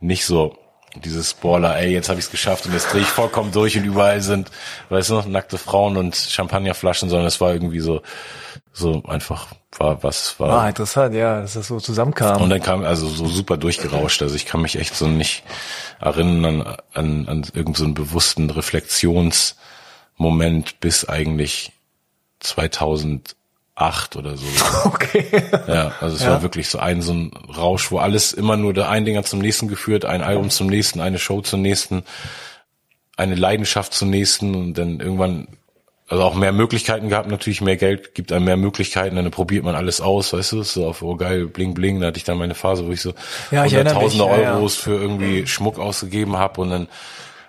[0.01, 0.57] nicht so
[0.97, 3.85] dieses Spoiler, ey, jetzt habe ich es geschafft und jetzt drehe ich vollkommen durch und
[3.85, 4.51] überall sind,
[4.91, 8.03] weißt du, nackte Frauen und Champagnerflaschen, sondern es war irgendwie so,
[8.73, 9.49] so einfach
[9.79, 10.63] war was war.
[10.63, 12.43] Ah, interessant, ja, dass das so zusammenkam.
[12.43, 14.21] Und dann kam also so super durchgerauscht.
[14.23, 15.43] Also ich kann mich echt so nicht
[16.01, 21.73] erinnern an, an, an irgendeinen so bewussten Reflexionsmoment bis eigentlich
[22.41, 23.37] 2000
[23.75, 24.47] acht oder so.
[24.85, 25.27] Okay.
[25.69, 26.31] Ja, also es ja.
[26.31, 29.41] war wirklich so ein so ein Rausch, wo alles immer nur der ein Dinger zum
[29.41, 32.05] nächsten geführt, ein Album zum nächsten, eine Show zum nächsten,
[33.17, 35.49] eine Leidenschaft zum nächsten und dann irgendwann
[36.13, 39.75] also auch mehr Möglichkeiten gehabt, natürlich mehr Geld gibt einem mehr Möglichkeiten, dann probiert man
[39.75, 42.55] alles aus, weißt du, so auf oh geil, bling bling, da hatte ich dann meine
[42.55, 43.15] Phase, wo ich so
[43.51, 44.99] ja, hunderttausende Euros ja, ja.
[44.99, 46.89] für irgendwie Schmuck ausgegeben habe und dann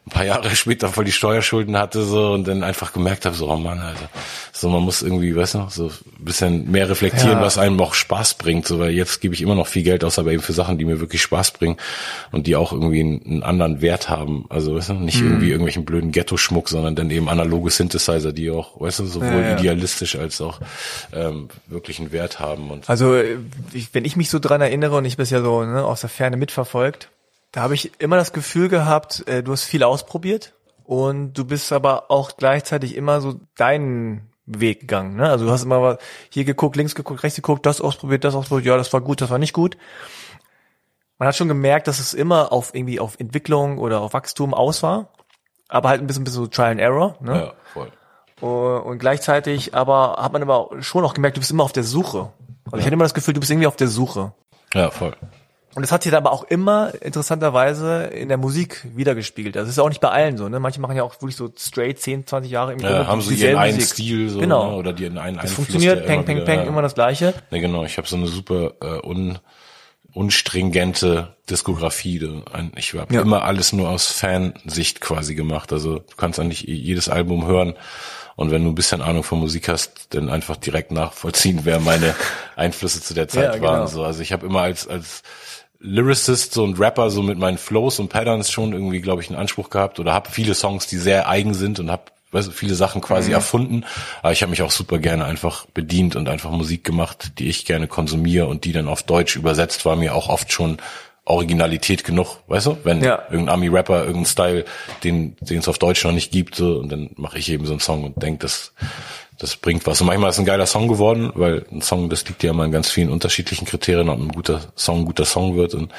[0.05, 3.49] ein paar Jahre später voll die Steuerschulden hatte so und dann einfach gemerkt habe, so,
[3.49, 4.09] oh Mann, Alter,
[4.51, 7.41] so man muss irgendwie, weißt du, so ein bisschen mehr reflektieren, ja.
[7.41, 10.19] was einem auch Spaß bringt, so, weil jetzt gebe ich immer noch viel Geld aus,
[10.19, 11.77] aber eben für Sachen, die mir wirklich Spaß bringen
[12.31, 15.27] und die auch irgendwie einen, einen anderen Wert haben, also, weißt du, nicht mhm.
[15.27, 19.41] irgendwie irgendwelchen blöden Ghetto-Schmuck, sondern dann eben analoge Synthesizer, die auch, weißt du, sowohl ja,
[19.41, 19.59] ja.
[19.59, 20.59] idealistisch als auch
[21.13, 23.15] ähm, wirklich einen Wert haben und also,
[23.73, 26.09] ich, wenn ich mich so dran erinnere und ich bin ja so ne, aus der
[26.09, 27.09] Ferne mitverfolgt,
[27.53, 31.71] da habe ich immer das Gefühl gehabt, äh, du hast viel ausprobiert und du bist
[31.71, 35.15] aber auch gleichzeitig immer so deinen Weg gegangen.
[35.15, 35.29] Ne?
[35.29, 35.99] Also du hast immer
[36.29, 39.29] hier geguckt, links geguckt, rechts geguckt, das ausprobiert, das ausprobiert, ja, das war gut, das
[39.29, 39.77] war nicht gut.
[41.19, 44.81] Man hat schon gemerkt, dass es immer auf irgendwie auf Entwicklung oder auf Wachstum aus
[44.81, 45.09] war,
[45.69, 47.17] aber halt ein bisschen, ein bisschen so Trial and Error.
[47.21, 47.35] Ne?
[47.35, 47.91] Ja, voll.
[48.41, 52.33] Und gleichzeitig aber hat man aber schon auch gemerkt, du bist immer auf der Suche.
[52.65, 52.79] Also ja.
[52.79, 54.33] ich hatte immer das Gefühl, du bist irgendwie auf der Suche.
[54.73, 55.15] Ja, voll.
[55.75, 59.55] Und das hat sich aber auch immer interessanterweise in der Musik wiedergespiegelt.
[59.55, 60.59] Das ist auch nicht bei allen so, ne?
[60.59, 62.93] Manche machen ja auch wirklich so straight 10, 20 Jahre im Grunde.
[62.93, 63.93] Ja, haben so ihren einen Musik.
[63.93, 64.71] Stil so, genau.
[64.71, 64.77] Ne?
[64.77, 67.33] oder die einen Das Einfluss, funktioniert, peng, peng, peng, immer das Gleiche.
[67.49, 67.85] Ne, genau.
[67.85, 69.39] Ich habe so eine super äh, un,
[70.13, 72.21] unstringente Diskografie.
[72.75, 73.21] Ich habe ja.
[73.21, 75.73] immer alles nur aus Fansicht quasi gemacht.
[75.73, 77.73] Also du kannst eigentlich jedes Album hören.
[78.35, 82.15] Und wenn du ein bisschen Ahnung von Musik hast, dann einfach direkt nachvollziehen, wer meine
[82.55, 83.67] Einflüsse zu der Zeit ja, genau.
[83.67, 83.87] waren.
[83.87, 85.21] So, also ich habe immer als als
[85.83, 89.37] Lyricist so und Rapper so mit meinen Flows und Patterns schon irgendwie, glaube ich, einen
[89.37, 92.73] Anspruch gehabt oder habe viele Songs, die sehr eigen sind und habe weißt du, viele
[92.73, 93.35] Sachen quasi mhm.
[93.35, 93.85] erfunden.
[94.23, 97.65] Aber ich habe mich auch super gerne einfach bedient und einfach Musik gemacht, die ich
[97.65, 100.77] gerne konsumiere und die dann auf Deutsch übersetzt war mir auch oft schon
[101.25, 102.77] Originalität genug, weißt du?
[102.83, 103.23] Wenn ja.
[103.29, 104.65] irgendein Ami-Rapper, irgendein Style,
[105.05, 107.71] den den es auf Deutsch noch nicht gibt, so, und dann mache ich eben so
[107.71, 108.73] einen Song und denk, das
[109.43, 109.99] das bringt was.
[109.99, 112.71] Und manchmal ist ein geiler Song geworden, weil ein Song, das liegt ja immer in
[112.71, 115.73] ganz vielen unterschiedlichen Kriterien, ob ein guter Song ein guter Song wird.
[115.73, 115.91] Und,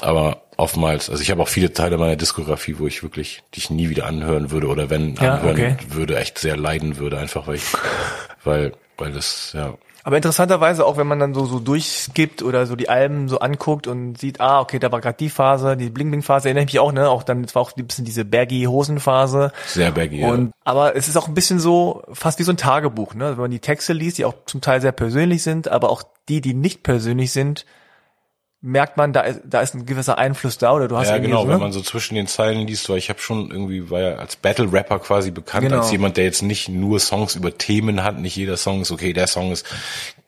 [0.00, 3.90] aber oftmals, also ich habe auch viele Teile meiner Diskografie, wo ich wirklich dich nie
[3.90, 5.76] wieder anhören würde oder wenn ja, anhören okay.
[5.88, 7.64] würde, echt sehr leiden würde, einfach weil ich,
[8.44, 9.74] weil, weil das, ja.
[10.02, 13.86] Aber interessanterweise auch, wenn man dann so so durchskippt oder so die Alben so anguckt
[13.86, 16.72] und sieht, ah, okay, da war gerade die Phase, die Bling Bling Phase, erinnere ich
[16.72, 19.52] mich auch, ne, auch dann war auch ein bisschen diese baggy Hosen Phase.
[19.66, 20.24] Sehr baggy.
[20.24, 20.52] Und ja.
[20.64, 23.50] aber es ist auch ein bisschen so fast wie so ein Tagebuch, ne, wenn man
[23.50, 26.82] die Texte liest, die auch zum Teil sehr persönlich sind, aber auch die, die nicht
[26.82, 27.66] persönlich sind,
[28.62, 31.42] merkt man, da ist, da ist ein gewisser Einfluss da oder du hast Ja, genau,
[31.42, 31.60] so, wenn ne?
[31.60, 34.98] man so zwischen den Zeilen liest, weil ich habe schon irgendwie, war ja als Battle-Rapper
[34.98, 35.78] quasi bekannt, Genau.
[35.78, 39.14] als jemand, der jetzt nicht nur Songs über Themen hat, nicht jeder Song ist, okay,
[39.14, 39.64] der Song ist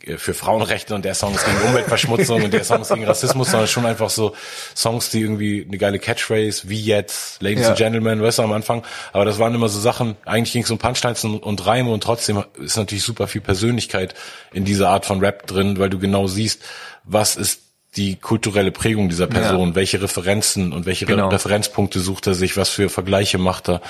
[0.07, 3.51] äh, für Frauenrechte und der Song ist gegen Umweltverschmutzung und der Song ist gegen Rassismus,
[3.51, 4.35] sondern schon einfach so
[4.75, 7.69] Songs, die irgendwie eine geile Catchphrase, wie jetzt, Ladies Ja.
[7.69, 10.71] and Gentlemen, weißt du, am Anfang, aber das waren immer so Sachen, eigentlich ging es
[10.71, 14.15] um Punchlines und, und Reime und trotzdem ist natürlich super viel Persönlichkeit
[14.55, 16.63] in dieser Art von Rap drin, weil du genau siehst,
[17.05, 17.61] was ist
[17.97, 21.29] die kulturelle Prägung dieser Person, welche Referenzen und welche Re- Genau.
[21.29, 23.81] Referenzpunkte sucht er sich, was für Vergleiche macht er.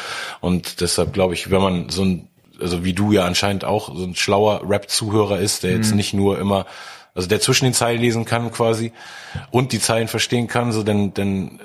[0.40, 2.28] Und deshalb glaube ich, wenn man so ein,
[2.60, 5.76] also wie du ja anscheinend auch so ein schlauer Rap-Zuhörer ist, der Mhm.
[5.76, 6.66] jetzt nicht nur immer,
[7.14, 8.92] also der zwischen den Zeilen lesen kann quasi
[9.52, 11.60] und die Zeilen verstehen kann, so dann, dann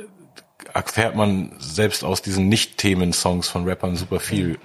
[0.73, 4.59] erfährt man selbst aus diesen Nicht-Themen-Songs von Rappern super viel.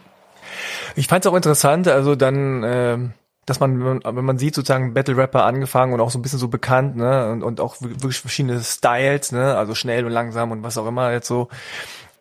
[0.94, 3.12] Ich fand es auch interessant, also dann, ähm,
[3.46, 6.48] dass man, wenn man- sieht, sozusagen Battle Rapper angefangen und auch so ein bisschen so
[6.48, 10.78] bekannt, ne, und, und auch wirklich verschiedene Styles, ne, also schnell und langsam und was
[10.78, 11.48] auch immer jetzt so,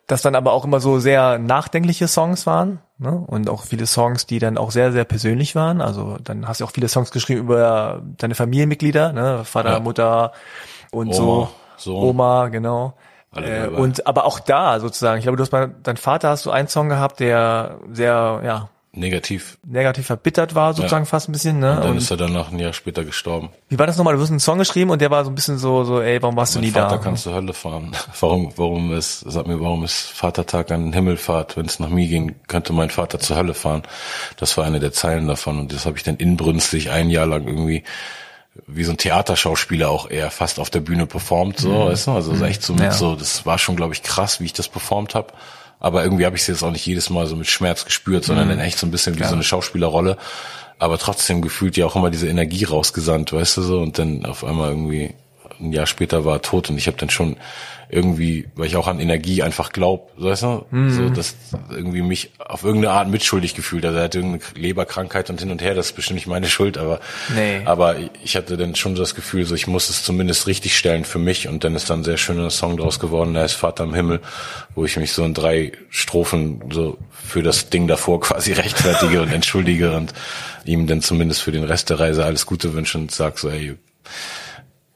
[0.08, 4.26] dass dann aber auch immer so sehr nachdenkliche Songs waren, ne, und auch viele Songs,
[4.26, 5.80] die dann auch sehr, sehr persönlich waren.
[5.80, 9.80] Also dann hast du auch viele Songs geschrieben über deine Familienmitglieder, ne, Vater, Ja.
[9.80, 10.32] Mutter
[10.90, 12.08] und Oma, so, Sohn.
[12.10, 12.94] Oma, genau.
[13.34, 16.50] Äh, und aber auch da sozusagen, ich glaube, du hast bei dein Vater hast du
[16.50, 19.56] einen Song gehabt, der sehr, ja, Negativ.
[19.66, 21.76] negativ verbittert war, sozusagen fast ein bisschen, ne?
[21.76, 23.48] Und dann Und ist er danach ein Jahr später gestorben.
[23.70, 24.14] wie war das nochmal?
[24.16, 26.36] Du hast einen Song geschrieben und der war so ein bisschen so, so, ey, warum
[26.36, 27.02] warst du Mein nie Vater da?
[27.02, 27.92] kann zur Hölle fahren.
[28.20, 31.56] Warum, warum ist, sag mir, warum ist Vatertag an Himmelfahrt?
[31.56, 33.82] Wenn es nach mir ging, könnte mein Vater zur Hölle fahren.
[34.36, 37.46] Das war eine der Zeilen davon und das habe ich dann inbrünstig ein Jahr lang
[37.46, 37.84] irgendwie
[38.66, 42.10] wie so ein Theaterschauspieler auch eher fast auf der Bühne performt, so, weißt du?
[42.10, 42.92] Also so echt so mit Ja.
[42.92, 45.32] so, das war schon, glaube ich, krass, wie ich das performt habe.
[45.82, 48.48] Aber irgendwie habe ich es jetzt auch nicht jedes Mal so mit Schmerz gespürt, sondern
[48.48, 50.16] dann echt so ein bisschen wie so eine Schauspielerrolle.
[50.78, 53.80] Aber trotzdem gefühlt ja auch immer diese Energie rausgesandt, weißt du so?
[53.80, 55.12] Und dann auf einmal irgendwie
[55.62, 57.36] ein Jahr später war er tot und ich habe dann schon
[57.94, 61.36] irgendwie, weil ich auch an Energie einfach glaub, weißt du, so dass
[61.70, 63.84] irgendwie mich auf irgendeine Art mitschuldig gefühlt.
[63.84, 66.78] Also er hatte irgendeine Leberkrankheit und hin und her, das ist bestimmt nicht meine Schuld,
[66.78, 67.00] aber
[67.36, 67.60] Nee.
[67.66, 71.18] aber ich hatte dann schon das Gefühl, so ich muss es zumindest richtig stellen für
[71.18, 73.92] mich und dann ist dann ein sehr schöner Song draus geworden, der ist Vater im
[73.92, 74.20] Himmel,
[74.74, 79.30] wo ich mich so in drei Strophen so für das Ding davor quasi rechtfertige und
[79.30, 80.14] entschuldige und
[80.64, 83.74] ihm dann zumindest für den Rest der Reise alles Gute wünsche und sag so, ey,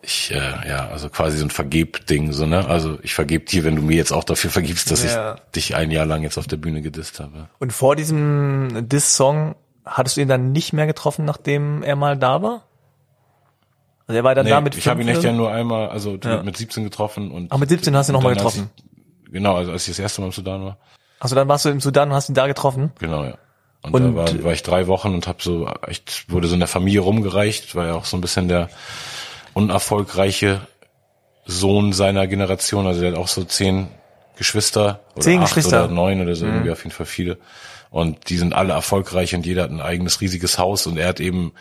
[0.07, 2.66] ich, äh, ja, also quasi so ein Vergeb-Ding, so, ne?
[2.66, 5.34] Also ich vergeb dir, wenn du mir jetzt auch dafür vergibst, dass Ja.
[5.34, 7.48] ich dich ein Jahr lang jetzt auf der Bühne gedisst habe.
[7.59, 12.40] Und vor diesem Diss-Song hattest du ihn dann nicht mehr getroffen, nachdem er mal da
[12.42, 12.62] war?
[14.07, 16.16] Also er war dann Nee, da mit ich habe ihn echt ja nur einmal, also
[16.22, 16.42] Ja.
[16.42, 17.50] mit 17 getroffen und.
[17.52, 18.70] Ach, mit 17 hast du noch mal dann, als getroffen?
[19.26, 20.78] Ich, genau, also als ich das erste Mal im Sudan war.
[21.18, 22.92] Also dann warst du im Sudan und hast ihn da getroffen?
[23.00, 23.34] Genau, ja.
[23.82, 26.61] Und, Und- da war, war ich drei Wochen und habe so echt wurde so in
[26.61, 28.68] der Familie rumgereicht, war ja auch so ein bisschen der
[29.57, 30.61] unerfolgreiche
[31.46, 33.88] Sohn seiner Generation, also der hat auch so zehn
[34.36, 35.84] Geschwister oder Zehn acht Geschwister?
[35.84, 37.38] oder neun oder so, irgendwie auf jeden Fall viele.
[37.90, 41.20] Und die sind alle erfolgreich und jeder hat ein eigenes riesiges Haus und er hat
[41.20, 41.52] eben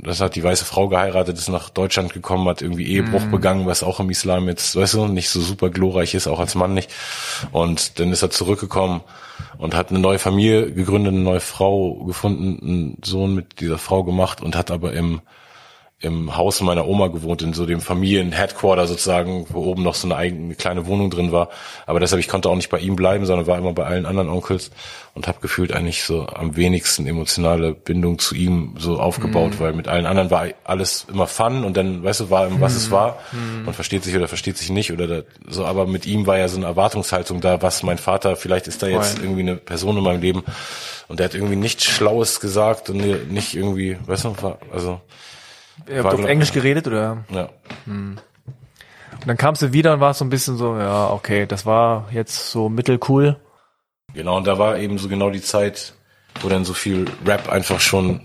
[0.00, 3.82] das hat die weiße Frau geheiratet, ist nach Deutschland gekommen, hat irgendwie Ehebruch begangen, was
[3.82, 6.90] auch im Islam jetzt, weißt du, nicht so super glorreich ist, auch als Mann nicht.
[7.52, 9.02] Und dann ist er zurückgekommen
[9.58, 14.04] und hat eine neue Familie gegründet, eine neue Frau gefunden, einen Sohn mit dieser Frau
[14.04, 15.20] gemacht und hat aber im
[16.04, 20.16] im Haus meiner Oma gewohnt, in so dem Familien-Headquarter sozusagen, wo oben noch so eine
[20.16, 21.48] eigene kleine Wohnung drin war.
[21.86, 24.28] Aber deshalb, ich konnte auch nicht bei ihm bleiben, sondern war immer bei allen anderen
[24.28, 24.70] Onkels
[25.14, 29.88] und habe gefühlt eigentlich so am wenigsten emotionale Bindung zu ihm so aufgebaut, weil mit
[29.88, 33.18] allen anderen war alles immer Fun und dann, weißt du, war ihm, was es war.
[33.64, 36.48] Man versteht sich oder versteht sich nicht oder da, so, aber mit ihm war ja
[36.48, 40.02] so eine Erwartungshaltung da, was mein Vater, vielleicht ist da jetzt irgendwie eine Person in
[40.02, 40.42] meinem Leben
[41.08, 44.34] und der hat irgendwie nichts Schlaues gesagt und nicht irgendwie, weißt du,
[44.72, 45.00] also,
[45.88, 47.24] Ihr habt auf Englisch geredet oder?
[47.30, 47.48] ja.
[49.24, 52.08] Und dann kamst du wieder und warst so ein bisschen so, ja, okay, das war
[52.12, 53.36] jetzt so mittelcool.
[54.12, 55.94] Genau, und da war eben so genau die Zeit,
[56.40, 58.20] wo dann so viel Rap einfach schon,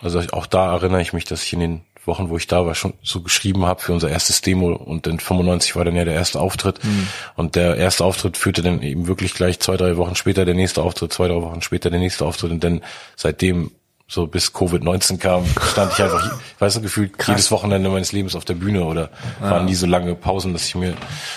[0.00, 2.74] also auch da erinnere ich mich, dass ich in den Wochen, wo ich da war,
[2.74, 6.14] schon so geschrieben habe für unser erstes Demo und in 95 war dann ja der
[6.14, 6.78] erste Auftritt
[7.36, 10.82] und der erste Auftritt führte dann eben wirklich gleich zwei, drei Wochen später der nächste
[10.82, 12.82] Auftritt, zwei, drei Wochen später der nächste Auftritt und dann
[13.16, 13.70] seitdem
[14.14, 18.36] so bis Covid-19 kam, stand ich einfach, ich weiß nicht, gefühlt jedes Wochenende meines Lebens
[18.36, 19.10] auf der Bühne oder
[19.40, 20.94] waren nie so lange Pausen, dass ich mir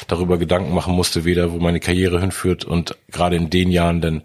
[0.08, 4.22] darüber Gedanken machen musste, weder wo meine Karriere hinführt und gerade in den Jahren dann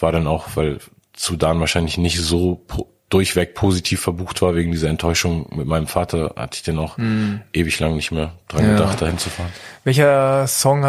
[0.00, 0.78] war dann auch, weil
[1.16, 2.66] Sudan wahrscheinlich nicht so
[3.10, 7.42] durchweg positiv verbucht war wegen dieser Enttäuschung mit meinem Vater, hatte ich den auch mm.
[7.52, 8.72] ewig lang nicht mehr dran ja.
[8.72, 9.52] gedacht, dahin zu fahren.
[9.84, 10.84] Welcher Song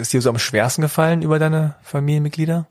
[0.00, 2.66] ist dir so am schwersten gefallen über deine Familienmitglieder?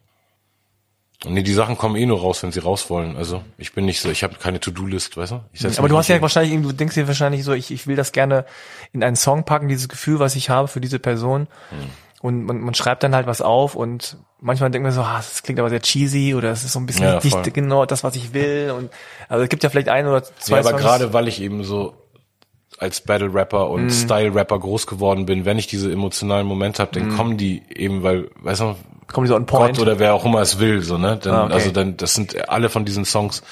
[1.28, 3.17] Nee, die Sachen kommen eh nur raus, wenn sie raus wollen.
[3.17, 5.41] Also ich bin nicht so, ich habe keine To-Do-List, weißt du?
[5.53, 8.11] Ich aber du hast ja wahrscheinlich, du denkst dir wahrscheinlich so, ich, ich will das
[8.11, 8.45] gerne
[8.93, 11.47] in einen Song packen, dieses Gefühl, was ich habe für diese Person.
[11.69, 11.89] Hm.
[12.21, 15.43] Und man, man schreibt dann halt was auf und manchmal denkt man so, ah, das
[15.43, 18.15] klingt aber sehr cheesy oder es ist so ein bisschen ja, nicht genau das, was
[18.15, 18.73] ich will.
[18.76, 18.89] Und
[19.30, 20.61] also es gibt ja vielleicht ein oder zwei.
[20.61, 21.93] Ja, aber gerade weil ich eben so
[22.78, 23.91] als Battle Rapper und mm.
[23.91, 27.17] Style Rapper groß geworden bin, wenn ich diese emotionalen Momente habe, dann mm.
[27.17, 28.76] kommen die eben, weil, weißt du,
[29.11, 29.78] kommen die so on point.
[29.78, 31.53] Gott oder wer auch immer es will, so ne, dann, ah, okay.
[31.53, 33.43] also dann, das sind alle von diesen Songs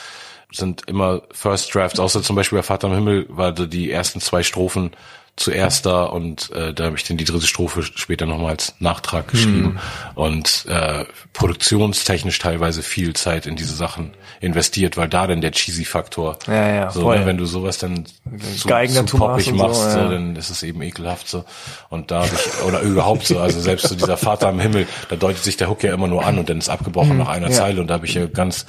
[0.51, 4.43] sind immer First Drafts, außer zum Beispiel bei Vater im Himmel war die ersten zwei
[4.43, 4.91] Strophen
[5.35, 9.29] zuerst da und äh, da habe ich dann die dritte Strophe später nochmal als Nachtrag
[9.29, 9.79] geschrieben hm.
[10.13, 14.11] und äh, produktionstechnisch teilweise viel Zeit in diese Sachen
[14.41, 18.05] investiert, weil da dann der cheesy Faktor, ja, ja, so, ne, wenn du sowas dann
[18.05, 18.67] zu,
[19.05, 20.03] zu poppig machst, so, ja.
[20.03, 21.45] so, dann ist es eben ekelhaft so
[21.89, 25.15] und da hab ich, oder überhaupt so, also selbst so dieser Vater am Himmel, da
[25.15, 27.53] deutet sich der Hook ja immer nur an und dann ist abgebrochen hm, nach einer.
[27.53, 28.65] Zeile und da habe ich ja ganz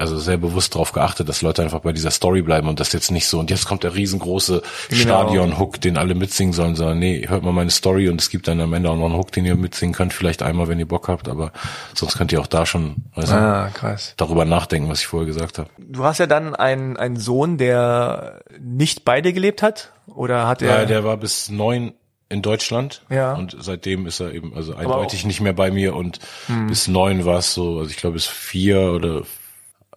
[0.00, 3.10] also sehr bewusst darauf geachtet, dass Leute einfach bei dieser Story bleiben und das jetzt
[3.10, 5.00] nicht so, und jetzt kommt der riesengroße genau.
[5.00, 8.60] Stadion-Hook, den alle mitsingen sollen, sondern nee, hört mal meine Story und es gibt dann
[8.60, 11.08] am Ende auch noch einen Hook, den ihr mitsingen könnt, vielleicht einmal, wenn ihr Bock
[11.08, 11.52] habt, aber
[11.94, 14.14] sonst könnt ihr auch da schon also, ah, krass.
[14.16, 15.68] darüber nachdenken, was ich vorher gesagt habe.
[15.78, 19.92] Du hast ja dann einen, einen Sohn, der nicht bei dir gelebt hat?
[20.06, 20.80] Oder hat er?
[20.80, 21.92] Ja, der war bis neun
[22.28, 23.34] in Deutschland ja.
[23.34, 26.66] und seitdem ist er eben also eindeutig nicht mehr bei mir und hm.
[26.66, 29.22] bis neun war es so, also ich glaube bis vier oder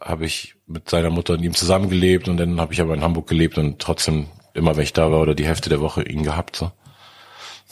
[0.02, 3.28] habe ich mit seiner Mutter und ihm zusammengelebt und dann habe ich aber in Hamburg
[3.28, 6.56] gelebt und trotzdem immer, wenn ich da war oder die Hälfte der Woche ihn gehabt.
[6.56, 6.72] So.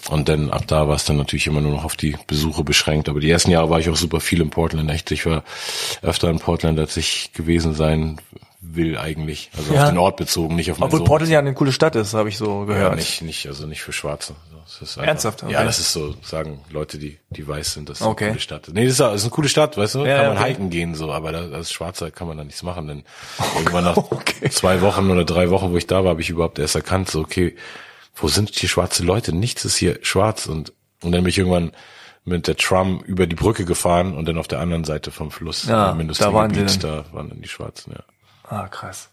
[0.09, 3.09] Und dann ab da war es dann natürlich immer nur noch auf die Besuche beschränkt.
[3.09, 4.89] Aber die ersten Jahre war ich auch super viel in Portland.
[4.89, 5.43] Echt, ich war
[6.01, 8.21] öfter in Portland, als ich gewesen sein
[8.75, 9.51] will eigentlich.
[9.55, 9.83] Also ja.
[9.83, 11.07] auf den Ort bezogen, nicht auf meinen Obwohl Sohn.
[11.07, 12.91] Portland ja eine coole Stadt ist, habe ich so gehört.
[12.91, 14.35] Ja, nicht, nicht, also nicht für Schwarze.
[14.81, 15.43] Einfach, Ernsthaft?
[15.43, 15.53] Okay.
[15.53, 18.25] Ja, das ist so, sagen Leute, die, die weiß sind, das ist okay.
[18.25, 18.69] eine coole Stadt.
[18.73, 20.49] Nee, das ist, ist eine coole Stadt, weißt du, ja, kann man okay.
[20.49, 23.03] hiken gehen, so, aber da, als Schwarzer kann man da nichts machen, denn
[23.39, 24.49] oh, irgendwann nach okay.
[24.49, 27.21] zwei Wochen oder drei Wochen, wo ich da war, habe ich überhaupt erst erkannt, so,
[27.21, 27.55] okay,
[28.15, 29.33] wo sind hier schwarze Leute?
[29.33, 31.71] Nichts ist hier schwarz und, und dann bin ich irgendwann
[32.25, 35.65] mit der Tram über die Brücke gefahren und dann auf der anderen Seite vom Fluss,
[35.65, 38.03] ja, da waren, die da waren dann die Schwarzen, ja.
[38.49, 39.09] Ah, krass.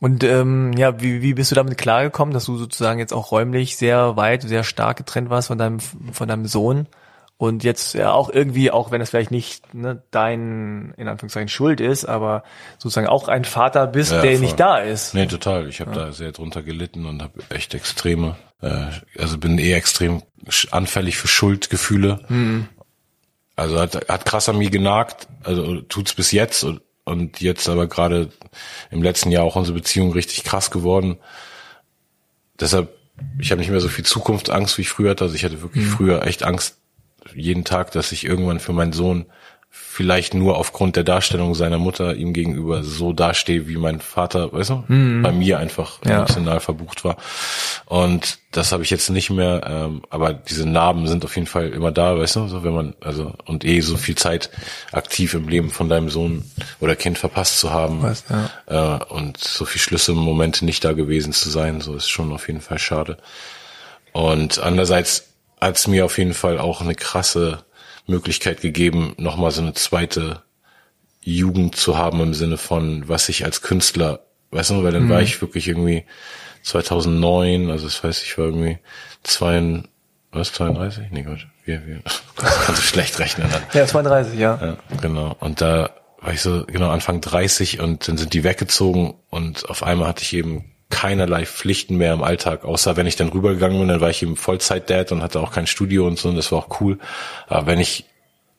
[0.00, 3.76] Und ähm, ja, wie, wie bist du damit klargekommen, dass du sozusagen jetzt auch räumlich
[3.76, 6.86] sehr weit, sehr stark getrennt warst von deinem von deinem Sohn
[7.40, 11.80] und jetzt ja auch irgendwie, auch wenn es vielleicht nicht ne, dein in Anführungszeichen Schuld
[11.80, 12.44] ist, aber
[12.76, 14.40] sozusagen auch ein Vater bist, ja, der voll.
[14.40, 15.14] nicht da ist.
[15.14, 15.66] Nee, total.
[15.66, 16.04] Ich habe ja.
[16.04, 18.88] da sehr drunter gelitten und habe echt extreme, äh,
[19.18, 20.22] also bin eh extrem
[20.70, 22.20] anfällig für Schuldgefühle.
[22.28, 22.68] Mhm.
[23.56, 27.86] Also hat, hat krass an mir genagt, also tut's bis jetzt und und jetzt aber
[27.86, 28.30] gerade
[28.90, 31.18] im letzten Jahr auch unsere Beziehung richtig krass geworden.
[32.58, 32.96] Deshalb,
[33.38, 35.24] ich habe nicht mehr so viel Zukunftsangst, wie ich früher hatte.
[35.24, 35.90] Also ich hatte wirklich mhm.
[35.90, 36.78] früher echt Angst
[37.34, 39.26] jeden Tag, dass ich irgendwann für meinen Sohn
[39.72, 44.70] vielleicht nur aufgrund der Darstellung seiner Mutter ihm gegenüber so dastehe, wie mein Vater, weißt
[44.70, 45.22] du, mhm.
[45.22, 46.18] bei mir einfach ja.
[46.18, 47.16] emotional verbucht war.
[47.86, 51.68] Und das habe ich jetzt nicht mehr, ähm, aber diese Narben sind auf jeden Fall
[51.68, 54.50] immer da, weißt du, so wenn man, also und eh so viel Zeit
[54.90, 56.50] aktiv im Leben von deinem Sohn
[56.80, 58.26] oder Kind verpasst zu haben weißt,
[58.68, 58.98] ja.
[58.98, 62.60] äh, und so viel Schlüsselmomente nicht da gewesen zu sein, so ist schon auf jeden
[62.60, 63.18] Fall schade.
[64.12, 65.28] Und andererseits
[65.60, 67.64] hat es mir auf jeden Fall auch eine krasse
[68.06, 70.42] Möglichkeit gegeben, nochmal so eine zweite
[71.20, 74.20] Jugend zu haben im Sinne von, was ich als Künstler,
[74.50, 75.10] weißt du, weil dann mhm.
[75.10, 76.04] war ich wirklich irgendwie
[76.62, 78.78] 2009, also das heißt, ich war irgendwie
[79.22, 79.82] zwei,
[80.32, 81.10] was, 32?
[81.10, 82.02] Nee, Gott, wir, wir,
[82.36, 83.62] kannst du schlecht rechnen dann.
[83.72, 84.58] Ja, 32, ja.
[84.60, 84.76] ja.
[85.00, 85.90] Genau, und da
[86.20, 90.22] war ich so, genau, Anfang 30 und dann sind die weggezogen und auf einmal hatte
[90.22, 94.10] ich eben keinerlei Pflichten mehr im Alltag, außer wenn ich dann rübergegangen bin, dann war
[94.10, 96.98] ich eben Vollzeit-Dad und hatte auch kein Studio und so, und das war auch cool.
[97.48, 98.04] Aber wenn ich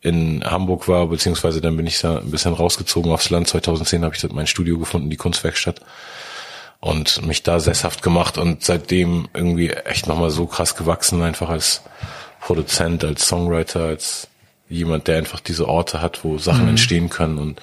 [0.02, 3.48] in Hamburg war, beziehungsweise dann bin ich da ein bisschen rausgezogen aufs Land.
[3.48, 5.82] 2010 habe ich mein Studio gefunden, die Kunstwerkstatt
[6.80, 11.84] und mich da sesshaft gemacht und seitdem irgendwie echt nochmal so krass gewachsen, einfach als
[12.40, 14.28] Produzent, als Songwriter, als
[14.72, 16.70] jemand, der einfach diese Orte hat, wo Sachen mhm.
[16.70, 17.62] entstehen können und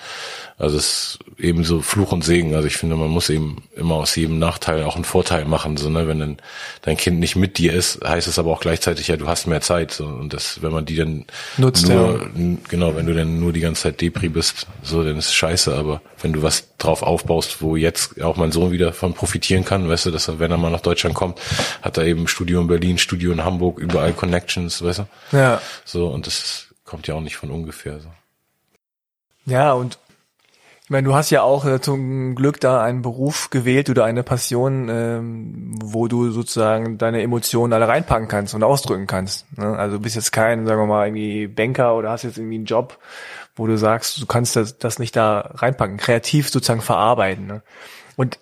[0.58, 2.56] also es ist eben so Fluch und Segen.
[2.56, 5.76] Also ich finde, man muss eben immer aus jedem Nachteil auch einen Vorteil machen.
[5.76, 6.08] So, ne?
[6.08, 6.36] Wenn dann
[6.82, 9.60] dein Kind nicht mit dir ist, heißt es aber auch gleichzeitig, ja, du hast mehr
[9.60, 9.92] Zeit.
[9.92, 10.06] So.
[10.06, 11.26] Und das, wenn man die dann
[11.58, 12.56] Nutzt, nur, ja.
[12.68, 15.72] genau, wenn du dann nur die ganze Zeit Depri bist, so, dann ist es scheiße.
[15.76, 19.88] Aber wenn du was drauf aufbaust, wo jetzt auch mein Sohn wieder von profitieren kann,
[19.88, 21.38] weißt du, dass er, wenn er mal nach Deutschland kommt,
[21.82, 25.36] hat er eben Studio in Berlin, Studio in Hamburg, überall Connections, weißt du?
[25.36, 25.62] Ja.
[25.84, 28.00] So, und das kommt ja auch nicht von ungefähr.
[28.00, 28.08] So.
[29.44, 29.98] Ja, und
[30.88, 34.22] Ich meine, du hast ja auch äh, zum Glück da einen Beruf gewählt oder eine
[34.22, 39.44] Passion, ähm, wo du sozusagen deine Emotionen alle reinpacken kannst und ausdrücken kannst.
[39.58, 39.66] Ne?
[39.76, 42.64] Also du bist jetzt kein, sagen wir mal, irgendwie Banker oder hast jetzt irgendwie einen
[42.64, 42.96] Job,
[43.54, 47.46] wo du sagst, du kannst das, das nicht da reinpacken, kreativ sozusagen verarbeiten.
[47.46, 47.62] Ne?
[48.16, 48.38] Und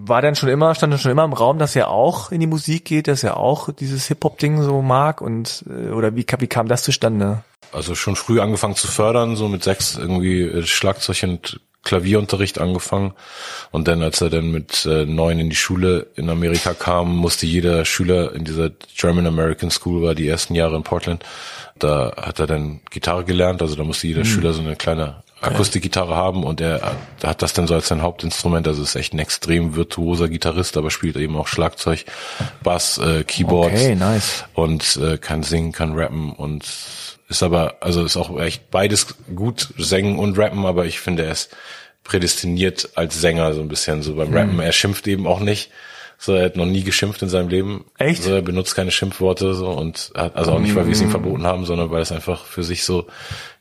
[0.00, 2.46] war denn schon immer, stand denn schon immer im Raum, dass er auch in die
[2.46, 6.68] Musik geht, dass er auch dieses Hip-Hop-Ding so mag und äh, oder wie, wie kam
[6.68, 7.42] das zustande?
[7.72, 13.14] Also schon früh angefangen zu fördern, so mit sechs irgendwie äh, Schlagzeug und Klavierunterricht angefangen.
[13.70, 17.46] Und dann, als er dann mit äh, neun in die Schule in Amerika kam, musste
[17.46, 21.24] jeder Schüler in dieser German American School war die ersten Jahre in Portland,
[21.78, 24.26] da hat er dann Gitarre gelernt, also da musste jeder mhm.
[24.26, 26.42] Schüler so eine kleine Akustikgitarre haben.
[26.44, 30.28] Und er hat das dann so als sein Hauptinstrument, also ist echt ein extrem virtuoser
[30.28, 32.04] Gitarrist, aber spielt eben auch Schlagzeug,
[32.62, 34.44] Bass, äh, Keyboard okay, nice.
[34.54, 36.64] und äh, kann singen, kann rappen und
[37.28, 41.32] ist aber, also ist auch echt beides gut, singen und rappen, aber ich finde, er
[41.32, 41.54] ist
[42.02, 44.52] prädestiniert als Sänger so ein bisschen so beim Rappen.
[44.52, 44.60] Hm.
[44.60, 45.70] Er schimpft eben auch nicht.
[46.20, 47.84] So, er hat noch nie geschimpft in seinem Leben.
[47.96, 48.24] Echt?
[48.24, 51.04] So, er benutzt keine Schimpfworte so und hat, also auch nicht, weil wir es ihm
[51.04, 51.10] hm.
[51.12, 53.06] verboten haben, sondern weil es einfach für sich so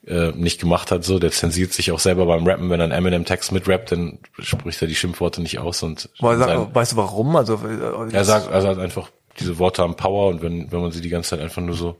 [0.07, 1.03] äh, nicht gemacht hat.
[1.03, 4.81] So, der zensiert sich auch selber beim Rappen, wenn er einen Eminem-Text mitrappt, dann spricht
[4.81, 6.09] er die Schimpfworte nicht aus und.
[6.19, 7.35] Weil, sein, weißt du warum?
[7.35, 10.91] Also äh, er sagt, er sagt einfach, diese Worte haben Power und wenn wenn man
[10.91, 11.97] sie die ganze Zeit einfach nur so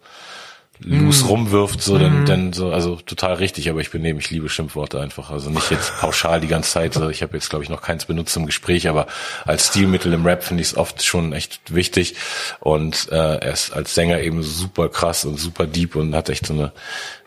[0.80, 1.28] loose mm.
[1.28, 2.26] rumwirft, so dann, mm.
[2.26, 5.32] dann so, also total richtig, aber ich bin eben, ich liebe Schimpfworte einfach.
[5.32, 6.94] Also nicht jetzt pauschal die ganze Zeit.
[6.94, 9.08] So, ich habe jetzt, glaube ich, noch keins benutzt im Gespräch, aber
[9.46, 12.16] als Stilmittel im Rap finde ich es oft schon echt wichtig.
[12.60, 16.46] Und äh, er ist als Sänger eben super krass und super deep und hat echt
[16.46, 16.72] so eine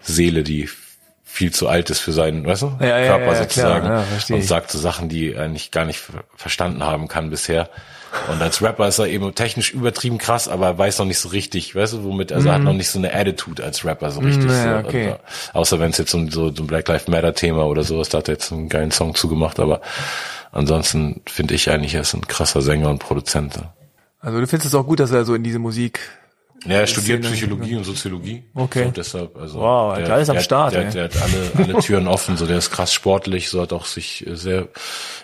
[0.03, 0.69] Seele, die
[1.33, 4.43] viel zu alt ist für seinen, weißt du, ja, Körper ja, ja, sozusagen klar, und
[4.43, 6.03] sagt so Sachen, die er nicht gar nicht
[6.37, 7.71] verstanden haben kann bisher.
[8.29, 11.29] Und als Rapper ist er eben technisch übertrieben krass, aber er weiß noch nicht so
[11.29, 12.53] richtig, weißt du, womit, also mm.
[12.53, 12.65] hat mhm.
[12.65, 14.47] noch nicht so eine Attitude als Rapper so richtig.
[14.47, 14.89] Mm, ja, so.
[14.89, 15.15] okay.
[15.53, 18.19] Außer wenn es jetzt um so, so ein Black Lives Matter Thema oder sowas, da
[18.19, 19.81] hat er jetzt einen geilen Song zugemacht, aber
[20.51, 23.61] ansonsten finde ich eigentlich, er ist ein krasser Sänger und Produzent.
[24.19, 26.01] Also du findest es auch gut, dass er so in diese Musik
[26.67, 28.43] ja, er studiert Psychologie und Soziologie.
[28.55, 28.85] Okay.
[28.85, 30.75] So, deshalb, also wow, der, der ist am der, Start.
[30.75, 33.73] Der, der, der hat alle, alle Türen offen, so der ist krass sportlich, so hat
[33.73, 34.69] auch sich sehr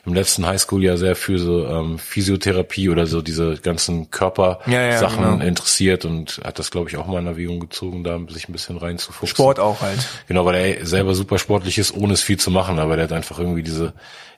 [0.06, 5.08] im letzten Highschool-Jahr sehr für so ähm, Physiotherapie oder so diese ganzen Körpersachen ja, ja,
[5.08, 5.44] genau.
[5.44, 8.78] interessiert und hat das, glaube ich, auch mal in Erwägung gezogen, da sich ein bisschen
[8.78, 9.28] reinzufuchsen.
[9.28, 9.98] Sport auch halt.
[10.28, 13.12] Genau, weil er selber super sportlich ist, ohne es viel zu machen, aber der hat
[13.12, 13.92] einfach irgendwie diese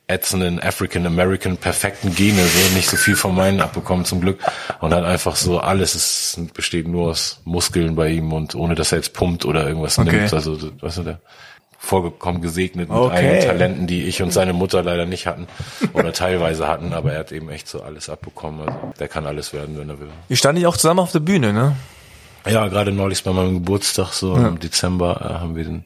[0.08, 4.40] ätzenden African American perfekten Gene, so nicht so viel von meinen abbekommen zum Glück
[4.80, 8.92] und hat einfach so alles es besteht nur aus Muskeln bei ihm und ohne dass
[8.92, 10.10] er jetzt pumpt oder irgendwas okay.
[10.10, 11.20] nimmt, also weißt du, der
[11.78, 13.16] vorgekommen gesegnet mit okay.
[13.16, 15.46] eigenen Talenten, die ich und seine Mutter leider nicht hatten
[15.92, 19.52] oder teilweise hatten, aber er hat eben echt so alles abbekommen, also der kann alles
[19.52, 20.08] werden, wenn er will.
[20.28, 21.76] Ihr standet auch zusammen auf der Bühne, ne?
[22.46, 24.48] Ja, gerade neulich bei meinem Geburtstag, so ja.
[24.48, 25.84] im Dezember, äh, haben wir den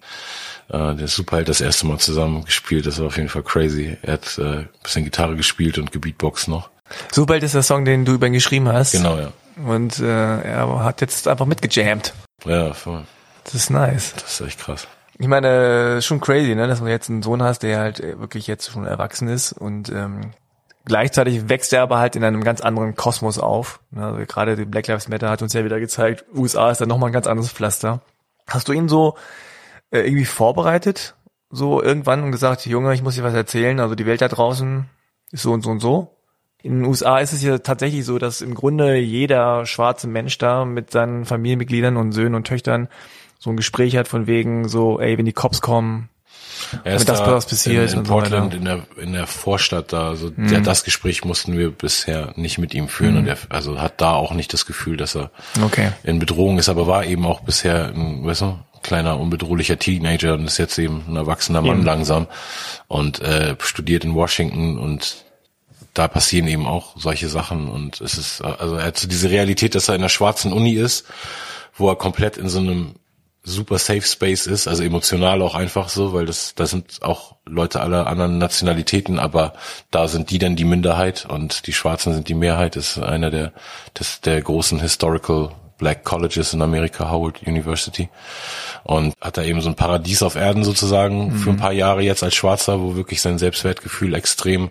[0.72, 2.86] äh, der Superheld das erste Mal zusammen gespielt.
[2.86, 3.96] Das war auf jeden Fall crazy.
[4.02, 6.70] Er hat äh, ein bisschen Gitarre gespielt und Gebeatbox noch.
[7.10, 8.92] Superheld ist der Song, den du über ihn geschrieben hast.
[8.92, 9.32] Genau, ja.
[9.66, 12.14] Und äh, er hat jetzt einfach mitgejammt.
[12.44, 13.04] Ja, voll.
[13.44, 14.14] Das ist nice.
[14.14, 14.88] Das ist echt krass.
[15.18, 18.70] Ich meine, schon crazy, ne, dass du jetzt einen Sohn hast, der halt wirklich jetzt
[18.70, 20.32] schon erwachsen ist und ähm,
[20.84, 23.80] gleichzeitig wächst er aber halt in einem ganz anderen Kosmos auf.
[23.90, 26.88] Ne, also gerade die Black Lives Matter hat uns ja wieder gezeigt, USA ist dann
[26.88, 28.00] nochmal ein ganz anderes Pflaster.
[28.48, 29.16] Hast du ihn so
[29.92, 31.14] äh, irgendwie vorbereitet,
[31.50, 34.86] so irgendwann und gesagt, Junge, ich muss dir was erzählen, also die Welt da draußen
[35.30, 36.16] ist so und so und so.
[36.62, 40.64] In den USA ist es ja tatsächlich so, dass im Grunde jeder schwarze Mensch da
[40.64, 42.88] mit seinen Familienmitgliedern und Söhnen und Töchtern
[43.38, 46.08] so ein Gespräch hat von wegen so, ey, wenn die Cops kommen,
[46.84, 49.92] er ist das da was passiert in, in Portland so in der in der Vorstadt
[49.92, 50.48] da also mhm.
[50.48, 53.18] der, das Gespräch mussten wir bisher nicht mit ihm führen mhm.
[53.20, 55.30] und er also hat da auch nicht das Gefühl dass er
[55.62, 55.92] okay.
[56.02, 60.44] in Bedrohung ist aber war eben auch bisher ein, weißt du kleiner unbedrohlicher Teenager und
[60.44, 61.86] ist jetzt eben ein erwachsener Mann eben.
[61.86, 62.26] langsam
[62.88, 65.24] und äh, studiert in Washington und
[65.94, 69.74] da passieren eben auch solche Sachen und es ist also er hat so diese Realität,
[69.74, 71.06] dass er in der schwarzen Uni ist,
[71.74, 72.94] wo er komplett in so einem
[73.44, 77.80] super Safe Space ist, also emotional auch einfach so, weil das da sind auch Leute
[77.80, 79.54] aller anderen Nationalitäten, aber
[79.90, 82.76] da sind die dann die Minderheit und die Schwarzen sind die Mehrheit.
[82.76, 83.52] Das ist einer der
[83.98, 85.50] des, der großen historical
[85.82, 88.08] Black Colleges in Amerika, Howard University.
[88.84, 91.36] Und hat da eben so ein Paradies auf Erden sozusagen mhm.
[91.38, 94.70] für ein paar Jahre jetzt als Schwarzer, wo wirklich sein Selbstwertgefühl extrem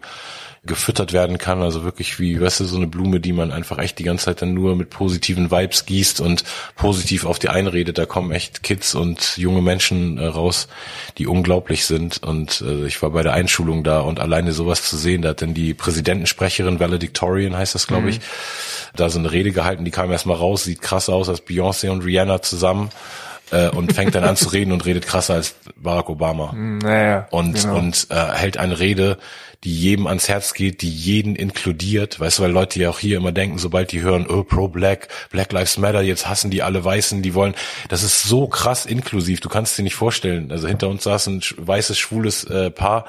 [0.64, 1.64] gefüttert werden kann.
[1.64, 4.44] Also wirklich wie, weißt du, so eine Blume, die man einfach echt die ganze Zeit
[4.44, 6.44] dann nur mit positiven Vibes gießt und
[6.76, 7.98] positiv auf die einredet.
[7.98, 10.68] Da kommen echt Kids und junge Menschen äh, raus,
[11.18, 12.22] die unglaublich sind.
[12.22, 15.42] Und äh, ich war bei der Einschulung da und alleine sowas zu sehen, da hat
[15.42, 18.10] dann die Präsidentensprecherin, Valedictorian heißt das, glaube mhm.
[18.10, 18.20] ich,
[18.96, 22.04] da so eine Rede gehalten, die kam erstmal raus, sieht krass aus, als Beyoncé und
[22.04, 22.92] Rihanna zusammen
[23.52, 26.54] äh, und fängt dann an zu reden und redet krasser als Barack Obama.
[26.54, 27.78] Naja, Und, genau.
[27.78, 29.18] und äh, hält eine Rede,
[29.64, 32.20] die jedem ans Herz geht, die jeden inkludiert.
[32.20, 35.08] Weißt du, weil Leute ja auch hier immer denken, sobald die hören, oh, pro Black,
[35.30, 37.54] Black Lives Matter, jetzt hassen die alle Weißen, die wollen,
[37.88, 40.52] das ist so krass inklusiv, du kannst dir nicht vorstellen.
[40.52, 43.06] Also hinter uns saß ein weißes, schwules äh, Paar,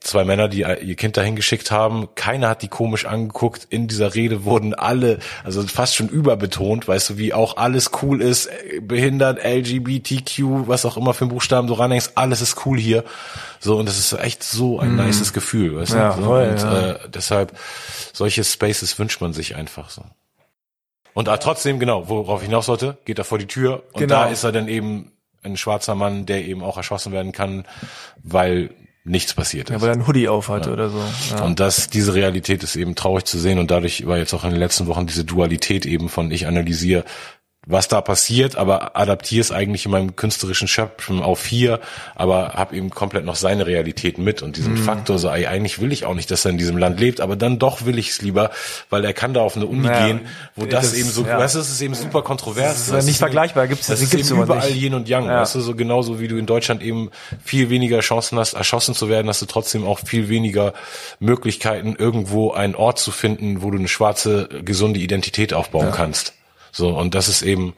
[0.00, 2.08] zwei Männer, die äh, ihr Kind dahin geschickt haben.
[2.14, 3.66] Keiner hat die komisch angeguckt.
[3.68, 8.22] In dieser Rede wurden alle, also fast schon überbetont, weißt du, wie auch alles cool
[8.22, 12.78] ist, äh, behindert, LGBTQ, was auch immer für ein Buchstaben du ranhängst, alles ist cool
[12.78, 13.04] hier.
[13.60, 15.92] So, und das ist echt so ein nices Gefühl, weißt.
[15.92, 16.22] Ja, du?
[16.22, 16.90] So, voll, und ja.
[16.92, 17.56] äh, deshalb,
[18.14, 20.02] solche Spaces wünscht man sich einfach so.
[21.12, 24.14] Und äh, trotzdem, genau, worauf ich hinaus sollte, geht er vor die Tür und Genau.
[24.14, 25.12] da ist er dann eben
[25.42, 27.64] ein schwarzer Mann, der eben auch erschossen werden kann,
[28.22, 28.70] weil
[29.04, 29.74] nichts passiert ist.
[29.74, 31.02] Ja, weil er einen Hoodie auf hatte oder so.
[31.30, 31.44] Ja.
[31.44, 34.50] Und das, diese Realität ist eben traurig zu sehen und dadurch war jetzt auch in
[34.50, 37.04] den letzten Wochen diese Dualität eben von ich analysiere,
[37.70, 41.80] was da passiert, aber adaptiere es eigentlich in meinem künstlerischen Schöpfen auf hier,
[42.14, 44.52] aber habe eben komplett noch seine Realität mit und Mhm.
[44.52, 47.20] diesen Faktor so, ey, eigentlich will ich auch nicht, dass er in diesem Land lebt,
[47.20, 48.50] aber dann doch will ich es lieber,
[48.90, 50.20] weil er kann da auf eine Uni Ja, gehen,
[50.56, 51.38] wo das, das- eben so, ja.
[51.38, 52.74] weißt du, es ist eben super kontrovers.
[52.74, 54.80] Das ist ja nicht vergleichbar, gibt's- das ist gibt's eben überall nicht.
[54.82, 55.40] Yin und Yang, Ja.
[55.40, 57.10] weißt du, so genauso wie du in Deutschland eben
[57.44, 60.72] viel weniger Chancen hast, erschossen zu werden, hast du trotzdem auch viel weniger
[61.20, 66.32] Möglichkeiten, irgendwo einen Ort zu finden, wo du eine schwarze, gesunde Identität aufbauen kannst.
[66.72, 67.74] So, und das ist eben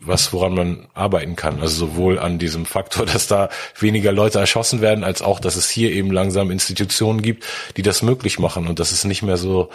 [0.00, 1.60] was, woran man arbeiten kann.
[1.60, 3.48] Also sowohl an diesem Faktor, dass da
[3.78, 7.44] weniger Leute erschossen werden, als auch, dass es hier eben langsam Institutionen gibt,
[7.76, 9.70] die das möglich machen und dass es nicht mehr so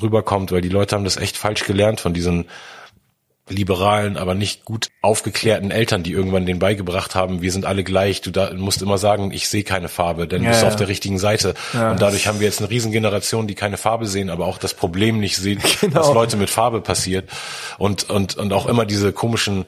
[0.00, 2.46] rüberkommt, weil die Leute haben das echt falsch gelernt von diesen
[3.48, 8.20] liberalen, aber nicht gut aufgeklärten Eltern, die irgendwann denen beigebracht haben, wir sind alle gleich,
[8.20, 10.68] du da, musst immer sagen, ich sehe keine Farbe, denn du Ja, bist ja.
[10.68, 11.54] auf der richtigen Seite.
[11.72, 15.18] Und dadurch haben wir jetzt eine Riesengeneration, die keine Farbe sehen, aber auch das Problem
[15.18, 16.00] nicht sehen, Genau.
[16.00, 17.28] was Leute mit Farbe passiert.
[17.78, 19.64] Und, und, und auch immer diese komischen,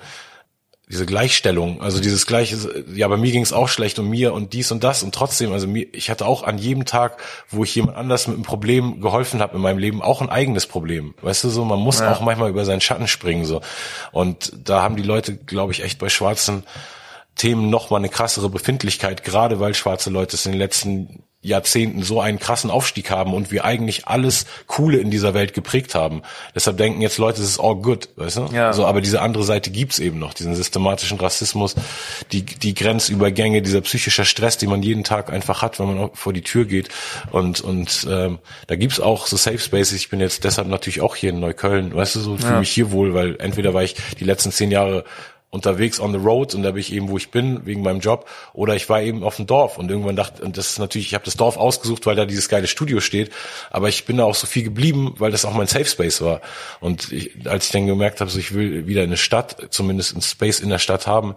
[0.94, 4.52] diese Gleichstellung, also dieses gleiche, ja, bei mir ging es auch schlecht und mir und
[4.52, 7.74] dies und das und trotzdem, also mir, ich hatte auch an jedem Tag, wo ich
[7.74, 11.14] jemand anders mit einem Problem geholfen habe in meinem Leben, auch ein eigenes Problem.
[11.20, 13.60] Weißt du so, man muss auch manchmal über seinen Schatten springen so.
[14.12, 16.62] Und da haben die Leute, glaube ich, echt bei schwarzen
[17.34, 22.02] Themen noch mal eine krassere Befindlichkeit, gerade weil schwarze Leute es in den letzten Jahrzehnten
[22.02, 26.22] so einen krassen Aufstieg haben und wir eigentlich alles Coole in dieser Welt geprägt haben.
[26.54, 28.46] Deshalb denken jetzt Leute, es ist all good, weißt du?
[28.52, 28.72] Ja.
[28.72, 31.74] So, aber diese andere Seite gibt's eben noch, diesen systematischen Rassismus,
[32.32, 36.32] die, die Grenzübergänge, dieser psychische Stress, den man jeden Tag einfach hat, wenn man vor
[36.32, 36.88] die Tür geht.
[37.30, 39.92] Und, und ähm, da gibt's auch so Safe Spaces.
[39.92, 42.90] Ich bin jetzt deshalb natürlich auch hier in Neukölln, weißt du, so fühle mich hier
[42.90, 45.04] wohl, weil entweder war ich die letzten zehn Jahre
[45.54, 48.28] unterwegs on the road und da bin ich eben, wo ich bin, wegen meinem Job,
[48.52, 51.14] oder ich war eben auf dem Dorf und irgendwann dachte, und das ist natürlich, ich
[51.14, 53.30] habe das Dorf ausgesucht, weil da dieses geile Studio steht,
[53.70, 56.40] aber ich bin da auch so viel geblieben, weil das auch mein Safe Space war.
[56.80, 60.22] Und ich, als ich dann gemerkt habe, so ich will wieder eine Stadt, zumindest ein
[60.22, 61.36] Space in der Stadt haben,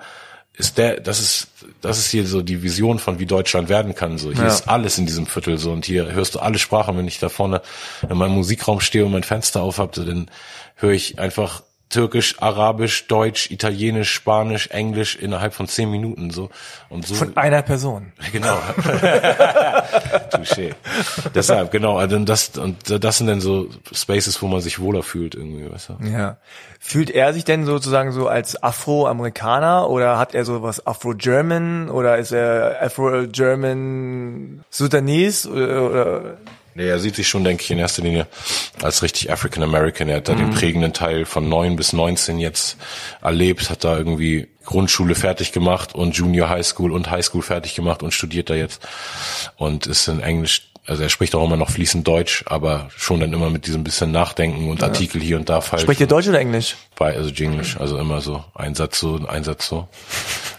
[0.58, 1.48] ist der, das ist,
[1.82, 4.18] das ist hier so die Vision von wie Deutschland werden kann.
[4.18, 4.48] So, hier Ja.
[4.48, 6.98] ist alles in diesem Viertel so und hier hörst du alle Sprachen.
[6.98, 7.62] Wenn ich da vorne
[8.10, 10.32] in meinem Musikraum stehe und mein Fenster auf habe, dann
[10.76, 16.50] höre ich einfach Türkisch, Arabisch, Deutsch, Italienisch, Spanisch, Englisch innerhalb von zehn Minuten so
[16.90, 17.16] und so.
[17.16, 18.12] Von einer Person.
[18.32, 18.58] Genau.
[20.32, 20.76] Touché.
[21.34, 25.34] Deshalb, genau, also das, und das sind dann so Spaces, wo man sich wohler fühlt
[25.34, 25.98] irgendwie, weißt du?
[26.12, 26.38] Ja.
[26.80, 32.18] Fühlt er sich denn sozusagen so als Afroamerikaner oder hat er so was Afro-German oder
[32.18, 36.38] ist er Afro-German Sudanese oder, oder
[36.78, 38.28] Nee, er sieht sich schon, denke ich, in erster Linie
[38.84, 40.10] als richtig African American.
[40.10, 42.78] Er hat da den prägenden Teil von neun bis 19 jetzt
[43.20, 47.74] erlebt, hat da irgendwie Grundschule fertig gemacht und Junior High School und High School fertig
[47.74, 48.88] gemacht und studiert da jetzt
[49.56, 53.34] und ist in Englisch, also er spricht auch immer noch fließend Deutsch, aber schon dann
[53.34, 55.82] immer mit diesem bisschen Nachdenken und Artikel hier und da falsch.
[55.82, 56.76] spricht ihr Deutsch oder Englisch?
[56.96, 59.88] bei, also Englisch, also immer so ein Satz so, ein Satz so.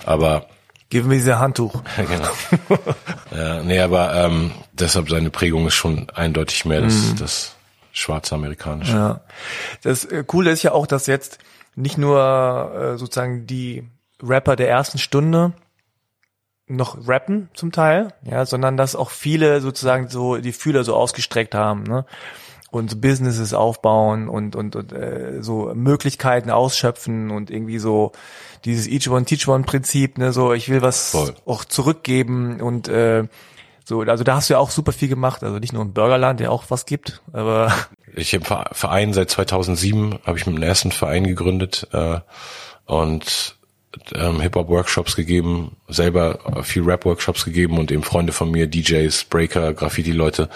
[0.04, 0.48] Aber
[0.90, 1.82] Gib mir dieses Handtuch.
[1.96, 2.78] ja, genau.
[3.30, 7.56] ja, nee, aber ähm, deshalb seine Prägung ist schon eindeutig mehr das, das
[7.92, 8.92] schwarze amerikanische.
[8.92, 9.20] Ja.
[9.82, 11.38] Das äh, Coole ist ja auch, dass jetzt
[11.74, 13.86] nicht nur äh, sozusagen die
[14.22, 15.52] Rapper der ersten Stunde
[16.66, 21.54] noch rappen zum Teil, ja, sondern dass auch viele sozusagen so die Fühler so ausgestreckt
[21.54, 22.04] haben, ne?
[22.70, 28.12] Und so Businesses aufbauen und und, und äh, so Möglichkeiten ausschöpfen und irgendwie so
[28.64, 31.34] dieses Each One Teach One Prinzip, ne, so ich will was Voll.
[31.46, 33.24] auch zurückgeben und äh,
[33.84, 36.40] so, also da hast du ja auch super viel gemacht, also nicht nur im Burgerland,
[36.40, 37.72] der auch was gibt, aber
[38.16, 42.20] Ich habe Verein seit 2007, habe ich mit dem ersten Verein gegründet äh,
[42.86, 43.57] und
[44.14, 50.48] ähm, Hip-Hop-Workshops gegeben, selber viel Rap-Workshops gegeben und eben Freunde von mir, DJs, Breaker, Graffiti-Leute,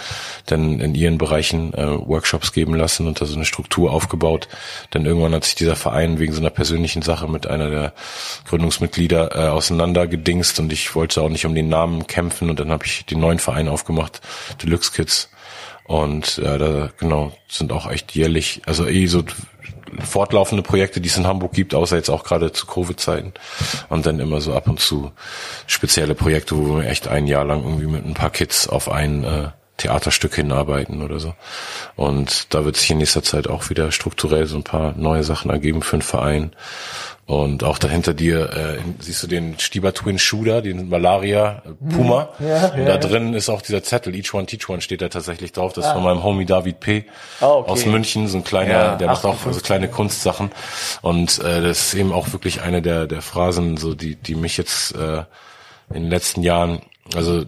[0.46, 4.48] dann in ihren Bereichen äh, Workshops geben lassen und da so eine Struktur aufgebaut.
[4.90, 7.92] Dann irgendwann hat sich dieser Verein wegen so einer persönlichen Sache mit einer der
[8.48, 12.84] Gründungsmitglieder äh, auseinandergedingst und ich wollte auch nicht um den Namen kämpfen und dann habe
[12.84, 14.20] ich den neuen Verein aufgemacht,
[14.62, 15.30] Deluxe Kids.
[15.84, 19.24] Und äh, da genau sind auch echt jährlich, also eh so
[20.04, 23.32] fortlaufende Projekte, die es in Hamburg gibt, außer jetzt auch gerade zu Covid-Zeiten.
[23.88, 25.12] Und dann immer so ab und zu
[25.66, 29.24] spezielle Projekte, wo wir echt ein Jahr lang irgendwie mit ein paar Kids auf ein
[29.24, 29.48] äh,
[29.78, 31.34] Theaterstück hinarbeiten oder so.
[31.96, 35.50] Und da wird sich in nächster Zeit auch wieder strukturell so ein paar neue Sachen
[35.50, 36.52] ergeben für den Verein.
[37.24, 42.30] Und auch dahinter dir äh, siehst du den Stieber Twin Shooter, den Malaria äh, Puma.
[42.40, 45.08] Ja, ja, und da drin ist auch dieser Zettel, Each One Teach One steht da
[45.08, 45.72] tatsächlich drauf.
[45.72, 45.88] Das ah.
[45.88, 47.04] ist von meinem Homie David P.
[47.40, 47.70] Oh, okay.
[47.70, 50.50] aus München, so ein kleiner, ja, der macht auch so kleine Kunstsachen.
[51.00, 54.56] Und äh, das ist eben auch wirklich eine der, der Phrasen, so die, die mich
[54.56, 55.18] jetzt äh,
[55.90, 56.80] in den letzten Jahren,
[57.14, 57.44] also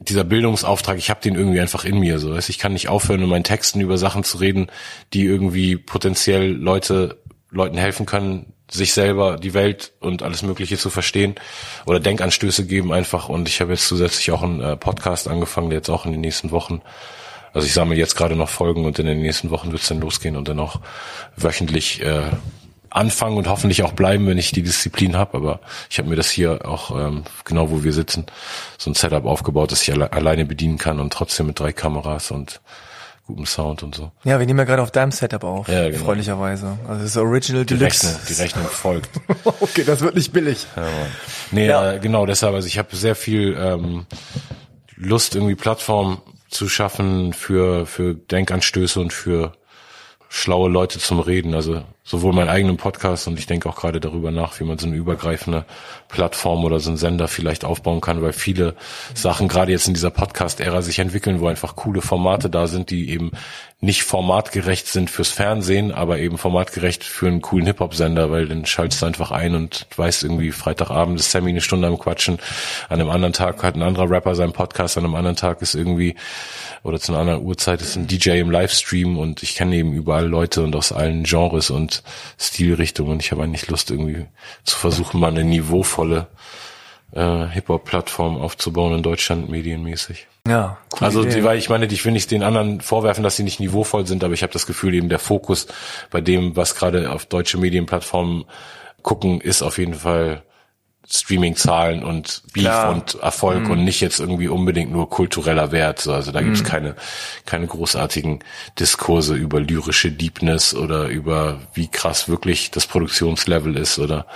[0.00, 2.18] dieser Bildungsauftrag, ich habe den irgendwie einfach in mir.
[2.18, 4.68] So, ich kann nicht aufhören, in meinen Texten über Sachen zu reden,
[5.12, 7.18] die irgendwie potenziell Leute
[7.50, 11.34] Leuten helfen können, sich selber, die Welt und alles Mögliche zu verstehen
[11.86, 13.28] oder Denkanstöße geben einfach.
[13.28, 16.20] Und ich habe jetzt zusätzlich auch einen äh, Podcast angefangen, der jetzt auch in den
[16.20, 16.82] nächsten Wochen,
[17.52, 20.00] also ich sammle jetzt gerade noch Folgen und in den nächsten Wochen wird es dann
[20.00, 20.80] losgehen und dann auch
[21.36, 22.30] wöchentlich äh,
[22.90, 25.36] anfangen und hoffentlich auch bleiben, wenn ich die Disziplin habe.
[25.36, 28.26] Aber ich habe mir das hier auch ähm, genau, wo wir sitzen,
[28.76, 32.30] so ein Setup aufgebaut, dass ich alle, alleine bedienen kann und trotzdem mit drei Kameras
[32.30, 32.60] und
[33.28, 34.10] gutem Sound und so.
[34.24, 36.02] Ja, wir nehmen ja gerade auf deinem Setup auf, ja, genau.
[36.02, 36.78] freundlicherweise.
[36.88, 38.06] Also das ist Original die Deluxe.
[38.06, 39.10] Rechnung, die Rechnung folgt.
[39.60, 40.66] okay, das wird nicht billig.
[40.74, 40.86] Ja,
[41.50, 41.92] nee, ja.
[41.92, 42.54] Äh, genau deshalb.
[42.54, 44.06] Also ich habe sehr viel ähm,
[44.96, 49.52] Lust, irgendwie Plattform zu schaffen für für Denkanstöße und für
[50.30, 51.54] schlaue Leute zum Reden.
[51.54, 54.86] Also sowohl meinen eigenen Podcast und ich denke auch gerade darüber nach, wie man so
[54.86, 55.66] eine übergreifende
[56.08, 58.74] Plattform oder so einen Sender vielleicht aufbauen kann, weil viele
[59.14, 63.10] Sachen gerade jetzt in dieser Podcast-Ära sich entwickeln, wo einfach coole Formate da sind, die
[63.10, 63.32] eben
[63.80, 69.02] nicht formatgerecht sind fürs Fernsehen, aber eben formatgerecht für einen coolen Hip-Hop-Sender, weil dann schaltest
[69.02, 72.38] du einfach ein und weißt irgendwie, Freitagabend ist Sammy eine Stunde am Quatschen,
[72.88, 75.74] an einem anderen Tag hat ein anderer Rapper seinen Podcast, an einem anderen Tag ist
[75.74, 76.16] irgendwie,
[76.82, 80.26] oder zu einer anderen Uhrzeit ist ein DJ im Livestream und ich kenne eben überall
[80.26, 81.97] Leute und aus allen Genres und
[82.38, 84.26] Stilrichtungen und ich habe eigentlich Lust irgendwie
[84.64, 86.28] zu versuchen, mal eine niveauvolle
[87.12, 90.26] äh, Hip-Hop-Plattform aufzubauen in Deutschland medienmäßig.
[90.46, 93.42] Ja, cool also die, weil ich meine, ich will nicht den anderen vorwerfen, dass sie
[93.42, 95.66] nicht niveauvoll sind, aber ich habe das Gefühl, eben der Fokus
[96.10, 98.44] bei dem, was gerade auf deutsche Medienplattformen
[99.02, 100.42] gucken, ist auf jeden Fall
[101.10, 102.92] Streaming-Zahlen und Beef Klar.
[102.92, 103.70] und Erfolg mhm.
[103.70, 106.06] und nicht jetzt irgendwie unbedingt nur kultureller Wert.
[106.06, 106.66] Also da gibt's mhm.
[106.66, 106.96] keine,
[107.46, 108.40] keine großartigen
[108.78, 114.26] Diskurse über lyrische Deepness oder über wie krass wirklich das Produktionslevel ist oder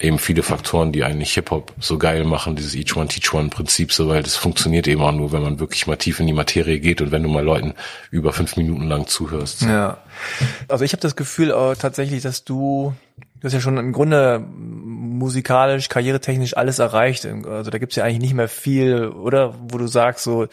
[0.00, 3.92] eben viele Faktoren, die eigentlich Hip-Hop so geil machen, dieses Each One Teach One Prinzip
[3.92, 6.80] so, weil das funktioniert eben auch nur, wenn man wirklich mal tief in die Materie
[6.80, 7.74] geht und wenn du mal Leuten
[8.10, 9.62] über fünf Minuten lang zuhörst.
[9.62, 9.98] Ja.
[10.68, 12.94] Also ich habe das Gefühl äh, tatsächlich, dass du
[13.40, 17.26] Du hast ja schon im Grunde musikalisch, karrieretechnisch alles erreicht.
[17.26, 19.54] Also da gibt's ja eigentlich nicht mehr viel, oder?
[19.68, 20.48] Wo du sagst so,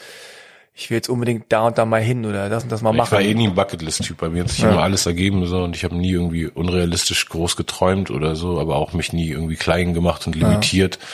[0.76, 2.98] ich will jetzt unbedingt da und da mal hin oder das und das mal ich
[2.98, 3.07] machen.
[3.07, 4.18] Ich war eh nie ein Bucketlist-Typ.
[4.18, 4.72] Bei mir hat sich ja.
[4.72, 8.76] immer alles ergeben so und ich habe nie irgendwie unrealistisch groß geträumt oder so, aber
[8.76, 10.99] auch mich nie irgendwie klein gemacht und limitiert.
[10.99, 11.07] Ja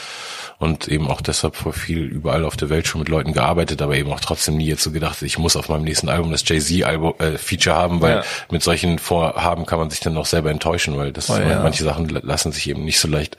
[0.62, 3.96] und eben auch deshalb vor viel überall auf der Welt schon mit Leuten gearbeitet, aber
[3.96, 7.14] eben auch trotzdem nie jetzt so gedacht, ich muss auf meinem nächsten Album das Jay-Z-Album
[7.18, 8.24] äh, Feature haben, weil ja.
[8.48, 11.60] mit solchen Vorhaben kann man sich dann auch selber enttäuschen, weil das oh, ja.
[11.64, 13.36] manche Sachen lassen sich eben nicht so leicht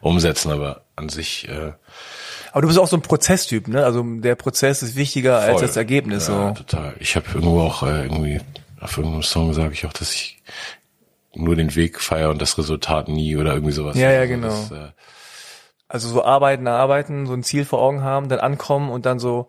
[0.00, 1.72] umsetzen, aber an sich äh,
[2.52, 3.84] aber du bist auch so ein Prozesstyp, ne?
[3.84, 5.52] Also der Prozess ist wichtiger voll.
[5.52, 6.28] als das Ergebnis.
[6.28, 6.62] Ja, so.
[6.62, 6.94] total.
[7.00, 8.40] Ich habe irgendwo auch äh, irgendwie
[8.78, 10.42] auf irgendeinem Song sage ich auch, dass ich
[11.34, 13.96] nur den Weg feiere und das Resultat nie oder irgendwie sowas.
[13.96, 14.48] Ja, ja, also genau.
[14.48, 14.90] Das, äh,
[15.92, 19.48] also so arbeiten, arbeiten, so ein Ziel vor Augen haben, dann ankommen und dann so,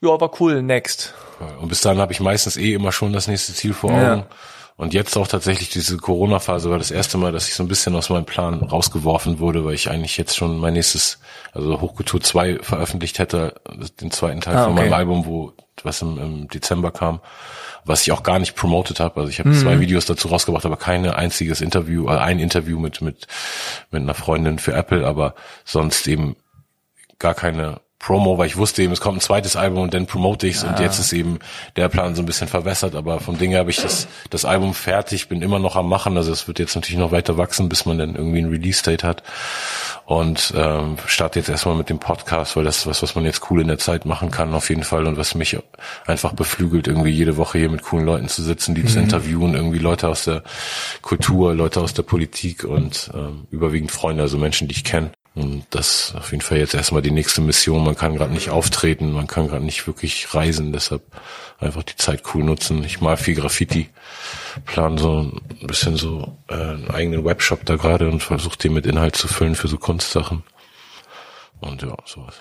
[0.00, 1.12] ja, war cool, next.
[1.60, 4.00] Und bis dahin habe ich meistens eh immer schon das nächste Ziel vor Augen.
[4.00, 4.26] Ja.
[4.76, 7.96] Und jetzt auch tatsächlich diese Corona-Phase war das erste Mal, dass ich so ein bisschen
[7.96, 11.18] aus meinem Plan rausgeworfen wurde, weil ich eigentlich jetzt schon mein nächstes,
[11.52, 13.54] also Hochkultur 2 veröffentlicht hätte,
[14.00, 15.52] den zweiten Teil ah, von meinem Album, wo
[15.84, 17.20] was im, im Dezember kam
[17.84, 19.20] was ich auch gar nicht promoted habe.
[19.20, 19.54] Also ich habe mhm.
[19.54, 23.26] zwei Videos dazu rausgebracht, aber keine einziges Interview, also ein Interview mit mit
[23.90, 25.34] mit einer Freundin für Apple, aber
[25.64, 26.36] sonst eben
[27.18, 30.48] gar keine Promo, weil ich wusste eben, es kommt ein zweites Album und dann promote
[30.48, 30.70] ich's ja.
[30.70, 31.38] und jetzt ist eben
[31.76, 34.74] der Plan so ein bisschen verwässert, aber vom Ding her habe ich das, das Album
[34.74, 37.86] fertig, bin immer noch am machen, also es wird jetzt natürlich noch weiter wachsen, bis
[37.86, 39.22] man dann irgendwie ein Release-Date hat
[40.04, 43.48] und ähm, starte jetzt erstmal mit dem Podcast, weil das ist was, was man jetzt
[43.50, 45.56] cool in der Zeit machen kann auf jeden Fall und was mich
[46.04, 48.88] einfach beflügelt, irgendwie jede Woche hier mit coolen Leuten zu sitzen, die mhm.
[48.88, 50.42] zu interviewen, irgendwie Leute aus der
[51.02, 55.12] Kultur, Leute aus der Politik und ähm, überwiegend Freunde, also Menschen, die ich kenne.
[55.34, 57.84] Und das ist auf jeden Fall jetzt erstmal die nächste Mission.
[57.84, 61.02] Man kann gerade nicht auftreten, man kann gerade nicht wirklich reisen, deshalb
[61.58, 62.84] einfach die Zeit cool nutzen.
[62.84, 63.88] Ich mal viel Graffiti,
[64.66, 68.84] plan so ein bisschen so äh, einen eigenen Webshop da gerade und versuche den mit
[68.84, 70.42] Inhalt zu füllen für so Kunstsachen.
[71.60, 72.34] Und ja, sowas.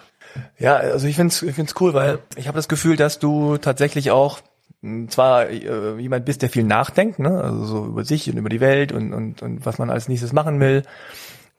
[0.59, 4.11] Ja, also ich find's, ich find's cool, weil ich habe das Gefühl, dass du tatsächlich
[4.11, 4.39] auch
[4.81, 7.41] hm, zwar äh, jemand bist, der viel nachdenkt, ne?
[7.41, 10.33] also so über sich und über die Welt und, und, und was man als nächstes
[10.33, 10.83] machen will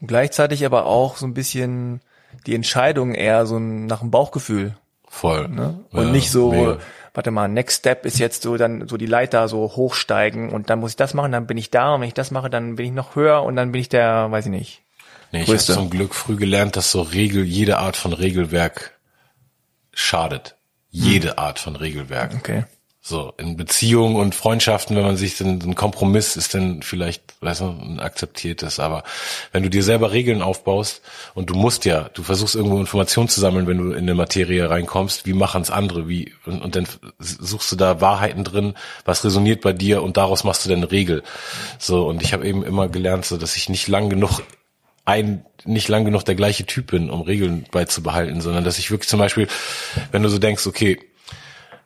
[0.03, 2.01] und gleichzeitig aber auch so ein bisschen
[2.47, 4.75] die Entscheidung eher so nach dem Bauchgefühl.
[5.09, 5.49] Voll.
[5.49, 5.79] Ne?
[5.93, 6.79] Und ja, nicht so, mega.
[7.15, 10.81] warte mal, Next Step ist jetzt so dann so die Leiter so hochsteigen und dann
[10.81, 12.87] muss ich das machen, dann bin ich da und wenn ich das mache, dann bin
[12.87, 14.83] ich noch höher und dann bin ich der, weiß ich nicht.
[15.31, 18.99] Nee, ich habe zum Glück früh gelernt, dass so Regel, jede Art von Regelwerk
[19.93, 20.57] schadet.
[20.91, 21.39] Jede hm.
[21.39, 22.35] Art von Regelwerk.
[22.35, 22.65] Okay.
[23.05, 27.63] So, in Beziehungen und Freundschaften, wenn man sich dann, ein Kompromiss ist dann vielleicht, weißt
[27.63, 28.79] du, ein akzeptiertes.
[28.79, 29.03] Aber
[29.51, 31.03] wenn du dir selber Regeln aufbaust
[31.35, 34.71] und du musst ja, du versuchst irgendwo Informationen zu sammeln, wenn du in eine Materie
[34.71, 36.87] reinkommst, wie machen's andere, wie, und, und dann
[37.19, 38.75] suchst du da Wahrheiten drin,
[39.05, 41.25] was resoniert bei dir und daraus machst du dann eine Regel.
[41.81, 44.43] So, und ich habe eben immer gelernt, so, dass ich nicht lang genug
[45.05, 49.09] ein nicht lang genug der gleiche Typ bin, um Regeln beizubehalten, sondern dass ich wirklich
[49.09, 49.49] zum Beispiel,
[50.11, 50.99] wenn du so denkst, okay,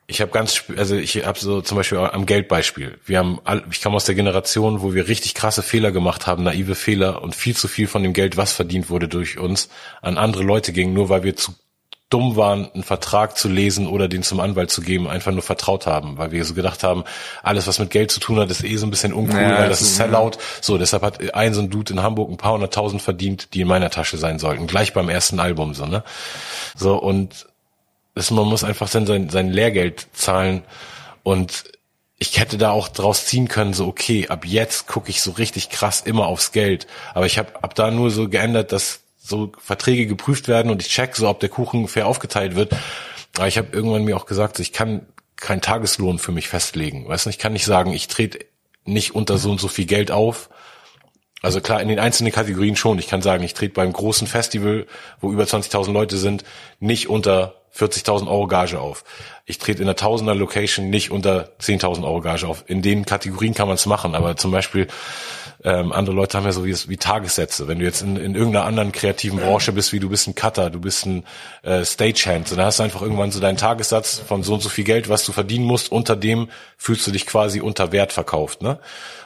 [0.09, 2.99] ich habe ganz, also ich habe so zum Beispiel am Geldbeispiel.
[3.05, 6.45] Wir haben, all, ich komme aus der Generation, wo wir richtig krasse Fehler gemacht haben,
[6.45, 9.69] naive Fehler und viel zu viel von dem Geld, was verdient wurde durch uns,
[10.03, 11.55] an andere Leute ging, nur weil wir zu
[12.09, 15.87] dumm waren, einen Vertrag zu lesen oder den zum Anwalt zu geben, einfach nur vertraut
[15.87, 17.03] haben, weil wir so gedacht haben,
[17.43, 19.69] alles was mit Geld zu tun hat, ist eh so ein bisschen uncool, ja, weil
[19.69, 20.33] das ist Sellout.
[20.61, 23.69] So, deshalb hat ein so ein Dude in Hamburg ein paar hunderttausend verdient, die in
[23.69, 26.05] meiner Tasche sein sollten, gleich beim ersten Album, so, ne?
[26.77, 27.47] So, und
[28.17, 30.63] ist, man muss einfach sein, sein Lehrgeld zahlen
[31.23, 31.65] und
[32.19, 35.69] ich hätte da auch draus ziehen können, so okay, ab jetzt gucke ich so richtig
[35.69, 36.87] krass immer aufs Geld.
[37.13, 40.89] Aber ich habe ab da nur so geändert, dass so Verträge geprüft werden und ich
[40.89, 42.75] check so, ob der Kuchen fair aufgeteilt wird.
[43.37, 45.07] Aber ich habe irgendwann mir auch gesagt, ich kann
[45.37, 47.07] keinen Tageslohn für mich festlegen.
[47.07, 48.39] Weißt du, ich kann nicht sagen, ich trete
[48.87, 50.49] nicht unter so und so viel Geld auf.
[51.43, 52.99] Also klar, in den einzelnen Kategorien schon.
[52.99, 54.87] Ich kann sagen, ich trete beim großen Festival,
[55.21, 56.45] wo über 20.000 Leute sind,
[56.81, 59.05] nicht unter 40.000 Euro Gage auf.
[59.45, 62.65] Ich trete in der Tausender Location nicht unter 10.000 Euro Gage auf.
[62.67, 64.89] In den Kategorien kann man es machen, aber zum Beispiel
[65.65, 67.67] ähm, andere Leute haben ja so wie, wie Tagessätze.
[67.67, 70.71] Wenn du jetzt in, in irgendeiner anderen kreativen Branche bist, wie du bist ein Cutter,
[70.71, 71.25] du bist ein
[71.63, 74.85] äh, Stagehand, dann hast du einfach irgendwann so deinen Tagessatz von so und so viel
[74.85, 75.91] Geld, was du verdienen musst.
[75.91, 78.63] Unter dem fühlst du dich quasi unter Wert verkauft.
[78.63, 78.79] Ne?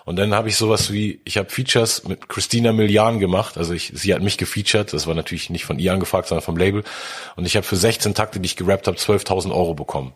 [0.04, 3.58] Und dann habe ich sowas wie, ich habe Features mit Christina Milian gemacht.
[3.58, 4.92] Also ich, sie hat mich gefeatured.
[4.92, 6.84] Das war natürlich nicht von ihr angefragt, sondern vom Label.
[7.36, 10.12] Und ich habe für 16 Takte, die ich gerappt habe, 12.000 Euro bekommen.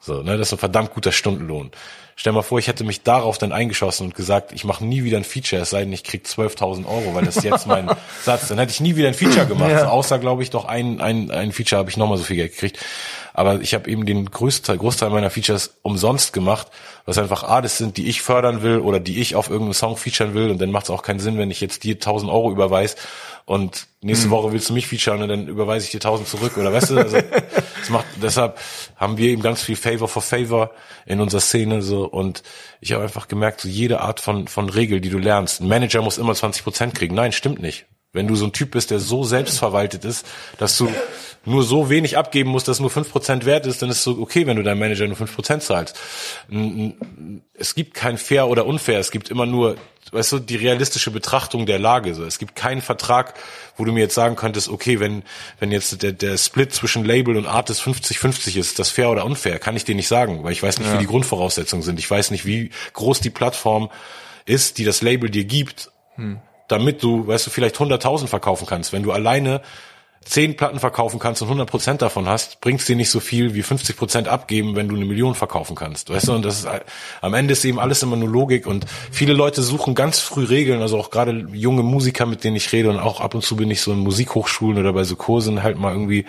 [0.00, 1.70] So, ne, das ist ein verdammt guter Stundenlohn.
[2.16, 5.16] Stell mal vor, ich hätte mich darauf dann eingeschossen und gesagt, ich mache nie wieder
[5.16, 7.90] ein Feature, es sei denn, ich krieg 12.000 Euro, weil das ist jetzt mein
[8.22, 8.48] Satz.
[8.48, 9.70] Dann hätte ich nie wieder ein Feature gemacht.
[9.70, 9.88] Ja.
[9.88, 12.78] außer, glaube ich, doch ein, ein, ein Feature habe ich nochmal so viel Geld gekriegt.
[13.32, 16.68] Aber ich habe eben den größten Großteil meiner Features umsonst gemacht,
[17.04, 20.34] was einfach Artists sind, die ich fördern will oder die ich auf irgendeinem Song featuren
[20.34, 20.50] will.
[20.50, 22.94] Und dann macht es auch keinen Sinn, wenn ich jetzt dir 1000 Euro überweise
[23.44, 24.32] und nächste mhm.
[24.32, 26.98] Woche willst du mich featuren und dann überweise ich dir 1000 zurück oder weißt du,
[26.98, 27.16] also
[27.78, 28.58] das macht, deshalb
[28.96, 30.70] haben wir eben ganz viel Favor for Favor
[31.06, 32.42] in unserer Szene so und
[32.80, 36.02] ich habe einfach gemerkt, so jede Art von, von Regel, die du lernst, ein Manager
[36.02, 37.14] muss immer 20 Prozent kriegen.
[37.14, 37.86] Nein, stimmt nicht.
[38.14, 40.24] Wenn du so ein Typ bist, der so selbstverwaltet ist,
[40.56, 40.88] dass du
[41.44, 44.18] nur so wenig abgeben musst, dass nur fünf Prozent wert ist, dann ist es so
[44.18, 45.98] okay, wenn du deinem Manager nur fünf Prozent zahlst.
[47.54, 49.76] Es gibt kein fair oder unfair, es gibt immer nur,
[50.12, 52.14] weißt du, die realistische Betrachtung der Lage.
[52.14, 52.24] So.
[52.24, 53.34] Es gibt keinen Vertrag,
[53.76, 55.24] wo du mir jetzt sagen könntest, okay, wenn,
[55.58, 59.24] wenn jetzt der, der Split zwischen Label und Artist 50-50 ist, ist das fair oder
[59.24, 59.58] unfair?
[59.58, 60.94] Kann ich dir nicht sagen, weil ich weiß nicht, ja.
[60.94, 61.98] wie die Grundvoraussetzungen sind.
[61.98, 63.90] Ich weiß nicht, wie groß die Plattform
[64.46, 65.90] ist, die das Label dir gibt.
[66.14, 68.92] Hm damit du, weißt du, vielleicht 100.000 verkaufen kannst.
[68.92, 69.60] Wenn du alleine
[70.24, 73.62] 10 Platten verkaufen kannst und 100 Prozent davon hast, bringt's dir nicht so viel wie
[73.62, 76.10] 50 Prozent abgeben, wenn du eine Million verkaufen kannst.
[76.10, 76.68] Weißt du, und das ist,
[77.20, 80.80] am Ende ist eben alles immer nur Logik und viele Leute suchen ganz früh Regeln,
[80.80, 83.70] also auch gerade junge Musiker, mit denen ich rede und auch ab und zu bin
[83.70, 86.24] ich so in Musikhochschulen oder bei so Kursen halt mal irgendwie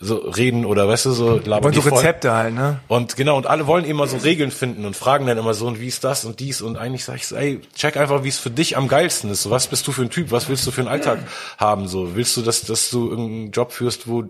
[0.00, 1.98] so reden oder weißt du, so labern Und so die voll.
[1.98, 2.80] Rezepte halt, ne?
[2.88, 5.80] Und genau, und alle wollen immer so Regeln finden und fragen dann immer so, und
[5.80, 8.38] wie ist das und dies und eigentlich sag ich so, ey, check einfach, wie es
[8.38, 9.42] für dich am geilsten ist.
[9.42, 10.30] So, was bist du für ein Typ?
[10.30, 11.20] Was willst du für einen Alltag
[11.58, 11.88] haben?
[11.88, 14.24] So, willst du, dass, dass du irgendeinen Job führst, wo,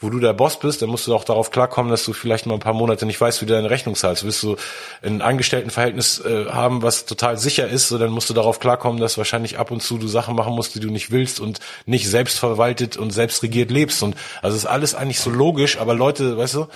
[0.00, 2.54] wo du der Boss bist, dann musst du auch darauf klarkommen, dass du vielleicht mal
[2.54, 4.24] ein paar Monate nicht weißt, wie du deine Rechnung zahlst.
[4.24, 4.56] Willst du
[5.02, 9.16] ein Angestelltenverhältnis äh, haben, was total sicher ist, so dann musst du darauf klarkommen, dass
[9.16, 12.96] wahrscheinlich ab und zu du Sachen machen musst, die du nicht willst und nicht selbstverwaltet
[12.96, 14.02] und selbstregiert lebst.
[14.02, 16.66] Und also ist alles eigentlich so logisch, aber Leute, weißt du,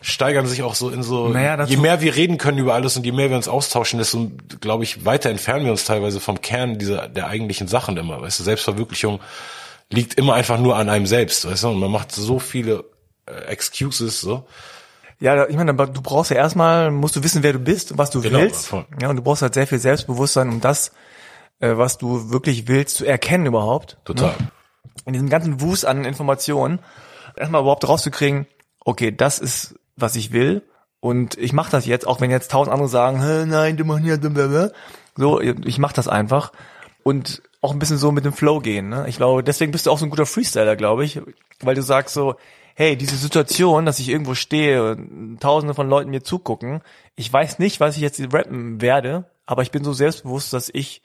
[0.00, 3.04] steigern sich auch so in so, Naja, je mehr wir reden können über alles und
[3.06, 4.30] je mehr wir uns austauschen, desto,
[4.60, 8.40] glaube ich, weiter entfernen wir uns teilweise vom Kern dieser, der eigentlichen Sachen immer, weißt
[8.40, 9.20] du, Selbstverwirklichung
[9.90, 12.84] liegt immer einfach nur an einem selbst, weißt du, und man macht so viele
[13.26, 14.46] äh, Excuses, so.
[15.18, 18.10] Ja, ich meine, du brauchst ja erstmal, musst du wissen, wer du bist und was
[18.10, 18.66] du Genau, willst.
[18.66, 18.84] voll.
[19.00, 20.92] Ja, und du brauchst halt sehr viel Selbstbewusstsein, um das,
[21.60, 23.96] äh, was du wirklich willst, zu erkennen überhaupt.
[24.04, 24.34] Total.
[25.06, 26.80] In diesem ganzen Wust an Informationen,
[27.36, 28.46] erstmal überhaupt rauszukriegen,
[28.84, 30.62] okay, das ist, was ich will.
[31.00, 34.02] Und ich mache das jetzt, auch wenn jetzt tausend andere sagen, "Hä, nein, du machst
[34.02, 34.70] nicht, blablabla."
[35.16, 36.52] so, ich mache das einfach.
[37.02, 38.88] Und auch ein bisschen so mit dem Flow gehen.
[38.88, 39.06] Ne?
[39.08, 41.20] Ich glaube, deswegen bist du auch so ein guter Freestyler, glaube ich,
[41.60, 42.36] weil du sagst so,
[42.74, 46.82] hey, diese Situation, dass ich irgendwo stehe und tausende von Leuten mir zugucken,
[47.16, 51.02] ich weiß nicht, was ich jetzt rappen werde, aber ich bin so selbstbewusst, dass ich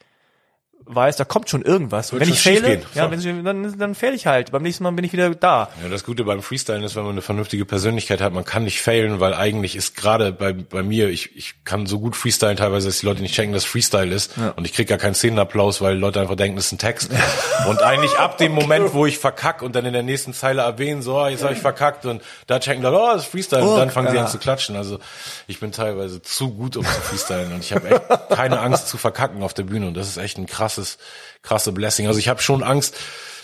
[0.86, 2.12] weiß, da kommt schon irgendwas.
[2.12, 4.52] Wird wenn ich schon fehle, schiefgehen, ja, wenn ich, dann, dann fehle ich halt.
[4.52, 5.70] Beim nächsten Mal bin ich wieder da.
[5.82, 8.82] Ja, das Gute beim Freestylen ist, wenn man eine vernünftige Persönlichkeit hat, man kann nicht
[8.82, 12.88] failen, weil eigentlich ist gerade bei, bei mir, ich, ich kann so gut freestylen teilweise,
[12.88, 15.98] dass die Leute nicht checken, dass Freestyle ist und ich krieg gar keinen Szenenapplaus, weil
[15.98, 17.12] Leute einfach denken, das ist ein Text.
[17.68, 21.02] und eigentlich ab dem Moment, wo ich verkack und dann in der nächsten Zeile erwähnen,
[21.02, 23.78] so, ah, jetzt habe ich verkackt und da checken Leute, oh, das ist Freestyle und
[23.78, 24.24] dann fangen sie ja.
[24.24, 24.76] an zu klatschen.
[24.76, 25.00] Also
[25.48, 28.98] ich bin teilweise zu gut, um zu freestylen und ich habe echt keine Angst zu
[28.98, 30.98] verkacken auf der Bühne und das ist echt ein krasses,
[31.42, 32.08] krasse Blessing.
[32.08, 32.96] Also ich habe schon Angst,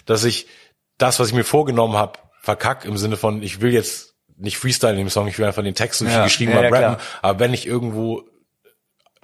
[0.05, 0.47] dass ich
[0.97, 4.97] das, was ich mir vorgenommen habe, verkack im Sinne von, ich will jetzt nicht freestylen
[4.99, 6.19] im Song, ich will einfach den Text, ich Ja.
[6.19, 7.05] ihn geschrieben Ja, habe, ja, rappen.
[7.21, 8.23] Aber wenn ich irgendwo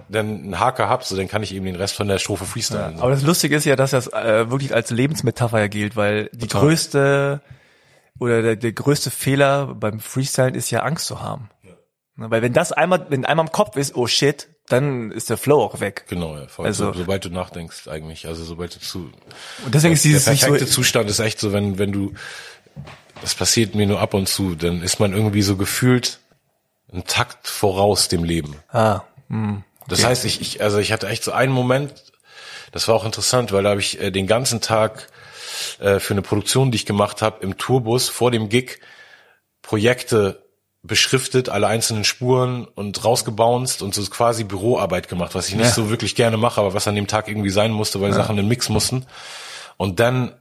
[0.10, 2.98] dann einen Haker hab, so dann kann ich eben den Rest von der Strophe freestylen.
[2.98, 3.04] so.
[3.04, 6.62] Aber das Lustige ist ja, dass das äh, wirklich als Lebensmetapher gilt, weil die Total.
[6.62, 7.42] größte
[8.20, 11.50] oder der, der größte Fehler beim Freestylen ist ja Angst zu haben.
[12.16, 15.38] Ne, Weil wenn das einmal, wenn einmal im Kopf ist, oh shit, dann ist der
[15.38, 16.06] Flow auch weg.
[16.10, 16.66] Genau, ja, voll.
[16.66, 19.10] Also- so, sobald du nachdenkst eigentlich, also sobald du zu
[19.66, 22.14] Und deswegen ist dieses der nicht so, perfekte Zustand ist echt so, wenn wenn du
[23.22, 26.20] das passiert mir nur ab und zu, dann ist man irgendwie so gefühlt
[26.91, 28.56] einen Takt voraus dem Leben.
[28.70, 31.94] ah, hm, Das heißt, ich, ich, also ich hatte echt so einen Moment,
[32.72, 35.08] das war auch interessant, weil da habe ich äh, den ganzen Tag
[35.80, 38.80] äh, für eine Produktion, die ich gemacht habe, im Tourbus vor dem Gig
[39.62, 40.43] Projekte
[40.84, 45.72] beschriftet, alle einzelnen Spuren und rausgebounced und so quasi Büroarbeit gemacht, was ich nicht Ja.
[45.72, 48.47] so wirklich gerne mache, aber was an dem Tag irgendwie sein musste, weil Sachen in
[48.49, 49.05] Mix mussten.
[49.77, 50.34] Und dann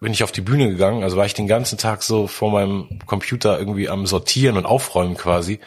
[0.00, 3.00] bin ich auf die Bühne gegangen, also war ich den ganzen Tag so vor meinem
[3.06, 5.58] Computer irgendwie am Sortieren und Aufräumen quasi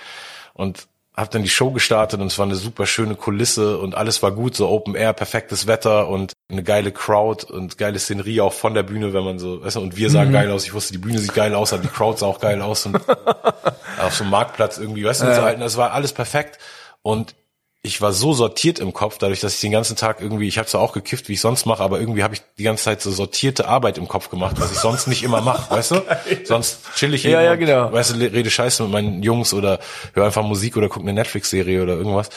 [0.53, 0.87] und
[1.19, 4.31] habe dann die Show gestartet und es war eine super schöne Kulisse und alles war
[4.31, 8.73] gut, so Open Air, perfektes Wetter und eine geile Crowd und geile Szenerie auch von
[8.73, 10.65] der Bühne, wenn man so, weißt du, und wir sahen geil aus.
[10.65, 12.95] Ich wusste, die Bühne sieht geil aus, aber die Crowd sah auch geil aus und
[13.99, 16.57] auf so einem Marktplatz irgendwie, weißt du, und so halt, das war alles perfekt
[17.01, 17.35] und
[17.81, 20.67] ich war so sortiert im Kopf, dadurch, dass ich den ganzen Tag irgendwie, ich habe
[20.67, 23.09] zwar auch gekifft, wie ich sonst mache, aber irgendwie habe ich die ganze Zeit so
[23.09, 26.01] sortierte Arbeit im Kopf gemacht, was ich sonst nicht immer mache, weißt du?
[26.43, 27.91] Sonst chill ich Ja, ja, und, genau.
[27.91, 29.79] weißt du, rede Scheiße mit meinen Jungs oder
[30.13, 32.29] höre einfach Musik oder gucke eine Netflix-Serie oder irgendwas.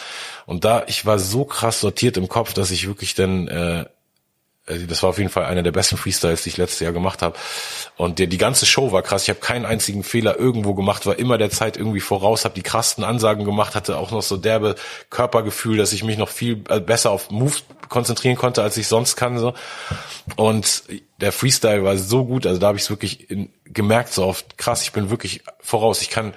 [0.46, 3.86] Und da, ich war so krass sortiert im Kopf, dass ich wirklich dann äh,
[4.66, 7.36] das war auf jeden Fall einer der besten Freestyles, die ich letztes Jahr gemacht habe.
[7.96, 9.24] Und der, die ganze Show war krass.
[9.24, 12.62] Ich habe keinen einzigen Fehler irgendwo gemacht, war immer der Zeit irgendwie voraus, habe die
[12.62, 14.76] krassen Ansagen gemacht, hatte auch noch so derbe
[15.10, 19.16] Körpergefühl, dass ich mich noch viel äh, besser auf Moves konzentrieren konnte, als ich sonst
[19.16, 19.36] kann.
[19.38, 19.52] So.
[20.36, 20.84] Und
[21.20, 24.58] der Freestyle war so gut, also da habe ich es wirklich in, gemerkt, so oft
[24.58, 26.02] krass, ich bin wirklich voraus.
[26.02, 26.34] Ich kann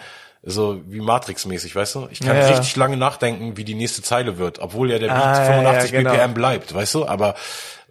[0.48, 2.08] so wie Matrix-mäßig, weißt du?
[2.12, 2.48] Ich kann Ja, ja.
[2.50, 5.92] richtig lange nachdenken, wie die nächste Zeile wird, obwohl ja der Beat Ah, ja, 85
[5.92, 6.12] genau.
[6.12, 7.08] BPM bleibt, weißt du?
[7.08, 7.34] Aber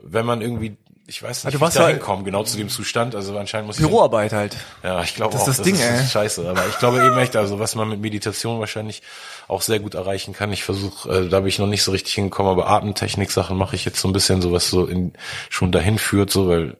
[0.07, 0.77] wenn man irgendwie,
[1.07, 3.67] ich weiß nicht, du wie ich da halt- hinkomme, genau zu dem Zustand, also anscheinend
[3.67, 3.87] muss ich...
[3.87, 4.57] Büroarbeit halt.
[4.83, 6.01] Ja, ich glaube Das auch, ist das Ding, ist, ey.
[6.01, 6.49] ist scheiße.
[6.49, 9.03] Aber ich glaube eben echt, also was man mit Meditation wahrscheinlich
[9.49, 10.53] auch sehr gut erreichen kann.
[10.53, 13.85] Ich versuche, äh, da bin ich noch nicht so richtig hingekommen, aber Atemtechnik-Sachen mache ich
[13.85, 15.13] jetzt so ein bisschen, so was so in,
[15.51, 16.77] schon dahin führt, so, weil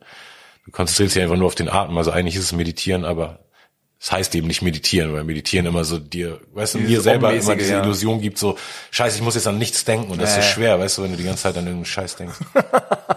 [0.65, 1.97] du konzentrierst dich einfach nur auf den Atem.
[1.97, 3.39] Also eigentlich ist es Meditieren, aber
[3.99, 7.55] es heißt eben nicht meditieren, weil meditieren immer so dir, weißt du, mir selber immer
[7.55, 7.81] diese ja.
[7.81, 8.57] Illusion gibt, so,
[8.91, 10.47] scheiße, ich muss jetzt an nichts denken und das ist so ja.
[10.47, 12.35] schwer, weißt du, wenn du die ganze Zeit an irgendeinen Scheiß denkst.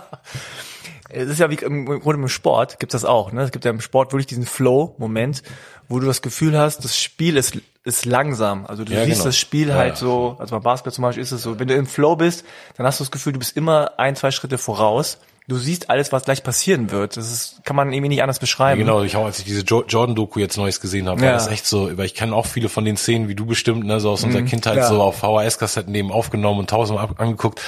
[1.11, 3.33] Es ist ja wie im Grunde im Sport gibt das auch.
[3.33, 3.43] Ne?
[3.43, 5.43] Es gibt ja im Sport wirklich diesen Flow-Moment,
[5.89, 8.67] wo du das Gefühl hast, das Spiel ist, ist langsam.
[8.67, 9.25] Also du Ja, siehst genau.
[9.25, 11.75] das Spiel Ja, halt so, also beim Basketball zum Beispiel ist es so, wenn du
[11.75, 12.45] im Flow bist,
[12.77, 15.19] dann hast du das Gefühl, du bist immer ein, zwei Schritte voraus.
[15.49, 17.17] Du siehst alles, was gleich passieren wird.
[17.17, 18.79] Das ist, kann man irgendwie nicht anders beschreiben.
[18.81, 21.33] Genau, ich auch, als ich diese jo Jordan-Doku jetzt Neues gesehen habe, war Ja.
[21.33, 23.99] das echt so, weil ich kenne auch viele von den Szenen, wie du bestimmt, ne,
[23.99, 24.81] so aus unserer Kindheit, Mhm.
[24.81, 24.89] ja.
[24.89, 27.63] so auf VHS-Kassetten neben aufgenommen und tausendmal ab- angeguckt,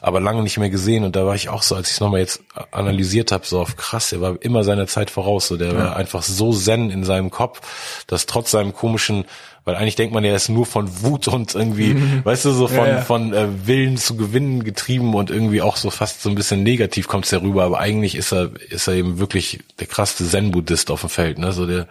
[0.00, 1.04] aber lange nicht mehr gesehen.
[1.04, 2.40] Und da war ich auch so, als ich es nochmal jetzt
[2.72, 5.46] analysiert habe, so auf krass, der war immer seiner Zeit voraus.
[5.46, 7.60] So, der war einfach so zen in seinem Kopf,
[8.08, 9.26] dass trotz seinem komischen
[9.64, 12.76] weil eigentlich denkt man, er ist nur von Wut und irgendwie, weißt du, so von,
[12.86, 13.00] Ja, ja.
[13.02, 17.06] von äh, Willen zu gewinnen getrieben und irgendwie auch so fast so ein bisschen negativ
[17.08, 21.00] kommt's ja rüber, aber eigentlich ist er, ist er eben wirklich der krasseste Zen-Buddhist auf
[21.02, 21.86] dem Feld, ne, so der,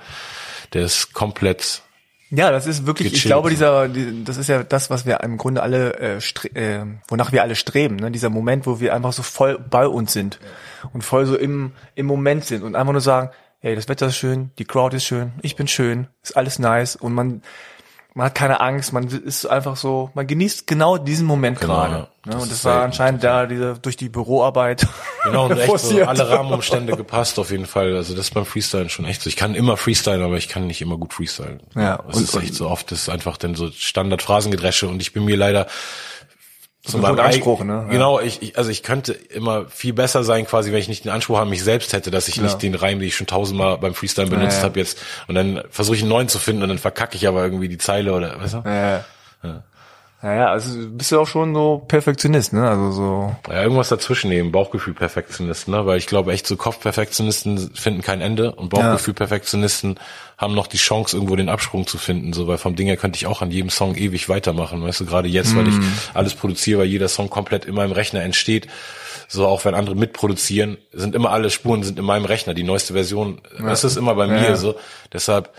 [0.73, 1.81] der ist komplett,
[2.29, 3.29] Ja, das ist wirklich, ich Gechillt.
[3.31, 6.85] glaube, dieser, die- das ist ja das, was wir im Grunde alle, äh, stre äh,
[7.09, 8.09] wonach wir alle streben, ne?
[8.11, 10.39] Dieser Moment, wo wir einfach so voll bei uns sind
[10.93, 13.31] und voll so im, im Moment sind und einfach nur sagen,
[13.61, 16.95] hey, das Wetter ist schön, die Crowd ist schön, ich bin schön, ist alles nice
[16.95, 17.41] und man,
[18.13, 21.93] man hat keine Angst, man ist einfach so, man genießt genau diesen Moment Genau, gerade.
[21.93, 21.99] ja.
[21.99, 22.07] Ne?
[22.25, 24.85] Das Und ist das war anscheinend da diese durch die Büroarbeit.
[25.23, 27.95] genau, und echt so alle Rahmenumstände gepasst auf jeden Fall.
[27.95, 29.27] Also das ist beim Freestylen schon echt so.
[29.29, 31.61] Ich kann immer freestylen, aber ich kann nicht immer gut freestylen.
[31.75, 35.13] Ja, Das und- ist echt so oft, das ist einfach dann so Standardphrasengedresche und ich
[35.13, 35.67] bin mir leider
[36.91, 37.73] zu ein meinem hoher Anspruch, ne?
[37.73, 37.91] Ja.
[37.91, 41.11] Genau, ich, ich, also ich könnte immer viel besser sein, quasi, wenn ich nicht den
[41.11, 43.93] Anspruch an mich selbst hätte, dass ich nicht den Reim, den ich schon tausendmal beim
[43.93, 44.63] Freestyle benutzt ja.
[44.63, 47.43] habe jetzt, und dann versuche ich einen neuen zu finden und dann verkacke ich aber
[47.43, 48.63] irgendwie die Zeile oder, weißt du?
[48.65, 49.05] Ja.
[50.23, 52.69] Naja, also bist du auch schon so Perfektionist, ne?
[52.69, 53.35] Also so.
[53.49, 55.85] Ja, irgendwas dazwischen nehmen, Bauchgefühl-Perfektionisten, ne?
[55.87, 59.99] Weil ich glaube echt, so Kopf-Perfektionisten finden kein Ende und Bauchgefühl-Perfektionisten
[60.37, 63.17] haben noch die Chance, irgendwo den Absprung zu finden, so, weil vom Ding her könnte
[63.17, 65.75] ich auch an jedem Song ewig weitermachen, weißt du, gerade jetzt, weil ich
[66.15, 68.67] alles produziere, weil jeder Song komplett in meinem Rechner entsteht,
[69.27, 72.93] so auch wenn andere mitproduzieren, sind immer alle Spuren sind in meinem Rechner, die neueste
[72.93, 74.55] Version, das ist immer bei mir Ja.
[74.55, 74.75] so,
[75.13, 75.51] deshalb,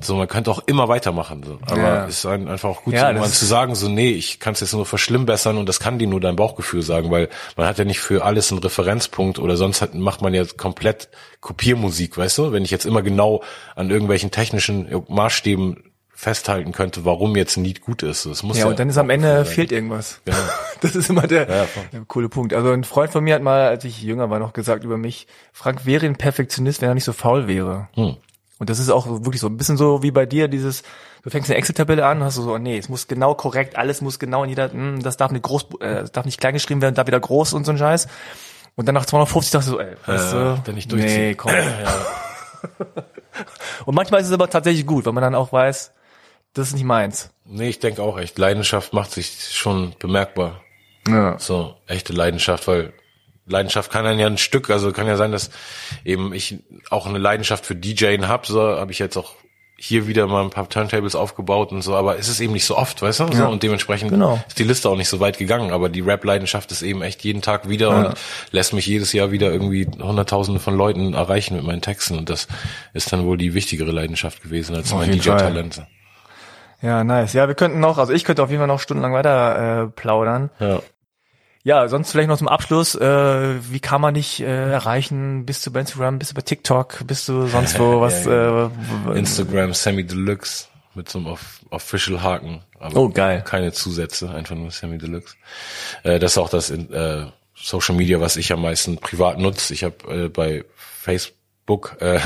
[0.00, 1.58] so, man könnte auch immer weitermachen, so.
[1.66, 2.06] Aber Ja.
[2.06, 4.54] es ist ein- einfach auch gut, Ja, so, irgendwann zu sagen, so, nee, ich kann
[4.54, 7.78] es jetzt nur verschlimmbessern und das kann dir nur dein Bauchgefühl sagen, weil man hat
[7.78, 11.08] ja nicht für alles einen Referenzpunkt oder sonst hat, macht man ja komplett
[11.40, 12.52] Kopiermusik, weißt du?
[12.52, 13.42] Wenn ich jetzt immer genau
[13.76, 15.84] an irgendwelchen technischen Maßstäben
[16.14, 18.26] festhalten könnte, warum jetzt ein Lied gut ist.
[18.26, 19.46] Das muss Ja, ja, und dann ist am Ende sein.
[19.46, 20.20] fehlt irgendwas.
[20.80, 22.54] Das ist immer der, Ja, der coole Punkt.
[22.54, 25.26] Also ein Freund von mir hat mal, als ich jünger war, noch gesagt über mich,
[25.52, 27.88] Frank wäre ein Perfektionist, wenn er nicht so faul wäre.
[27.94, 28.16] Hm.
[28.62, 30.84] Und das ist auch wirklich so ein bisschen so wie bei dir, dieses,
[31.24, 34.20] du fängst eine Excel-Tabelle an, hast du so, nee, es muss genau korrekt, alles muss
[34.20, 37.04] genau in jeder, hm, das darf nicht groß, äh, darf nicht klein geschrieben werden, da
[37.04, 38.06] wieder groß und so ein Scheiß.
[38.76, 41.50] Und dann nach 250 dachte ich so, ey, weißt Ja, du, dann nicht nee, komm.
[43.84, 45.90] und manchmal ist es aber tatsächlich gut, weil man dann auch weiß,
[46.54, 47.30] das ist nicht meins.
[47.44, 50.60] Nee, ich denke auch echt, Leidenschaft macht sich schon bemerkbar.
[51.08, 51.36] Ja.
[51.36, 52.92] So, echte Leidenschaft, weil
[53.46, 55.50] Leidenschaft kann dann ja ein Stück, also kann ja sein, dass
[56.04, 56.58] eben ich
[56.90, 59.34] auch eine Leidenschaft für DJing hab, so habe ich jetzt auch
[59.84, 62.76] hier wieder mal ein paar Turntables aufgebaut und so, aber es ist eben nicht so
[62.78, 63.26] oft, weißt du?
[63.32, 63.46] So, Ja.
[63.48, 64.38] und dementsprechend Genau.
[64.46, 67.42] ist die Liste auch nicht so weit gegangen, aber die Rap-Leidenschaft ist eben echt jeden
[67.42, 68.14] Tag wieder und
[68.52, 72.46] lässt mich jedes Jahr wieder irgendwie hunderttausende von Leuten erreichen mit meinen Texten und das
[72.92, 75.10] ist dann wohl die wichtigere Leidenschaft gewesen als Auf mein.
[75.10, 75.82] DJ-Talent.
[76.80, 77.32] Ja, nice.
[77.32, 80.50] Ja, wir könnten noch, also ich könnte auf jeden Fall noch stundenlang weiter äh, plaudern.
[80.60, 80.80] Ja.
[81.64, 85.46] Ja, sonst vielleicht noch zum Abschluss, äh, wie kann man dich äh, erreichen?
[85.46, 88.24] Bist du bei Instagram, bist du bei TikTok, bist du sonst wo was?
[88.24, 88.70] Ja, äh,
[89.06, 92.62] w- Instagram Sammy Deluxe mit so einem off Official Haken.
[92.80, 93.42] Aber Oh, geil.
[93.46, 95.36] Keine Zusätze, einfach nur Sammy Deluxe.
[96.02, 99.72] Äh, das ist auch das in, äh, Social Media, was ich am meisten privat nutze.
[99.72, 99.94] Ich habe
[100.24, 102.18] äh, bei Facebook äh,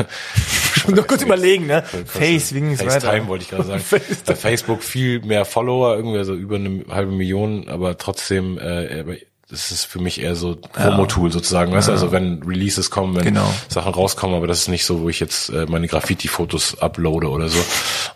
[0.94, 1.82] Noch kurz überlegen, ne?
[1.82, 3.84] Face, wegen FaceTime wollte ich gerade sagen.
[4.26, 9.16] Bei Facebook viel mehr Follower, irgendwie so über eine halbe Million, aber trotzdem, äh,
[9.48, 13.22] das ist für mich eher so Promo-Tool sozusagen, weißt du, also wenn Releases kommen, wenn
[13.24, 13.48] Genau.
[13.68, 17.48] Sachen rauskommen, aber das ist nicht so, wo ich jetzt äh, meine Graffiti-Fotos uploade oder
[17.48, 17.58] so.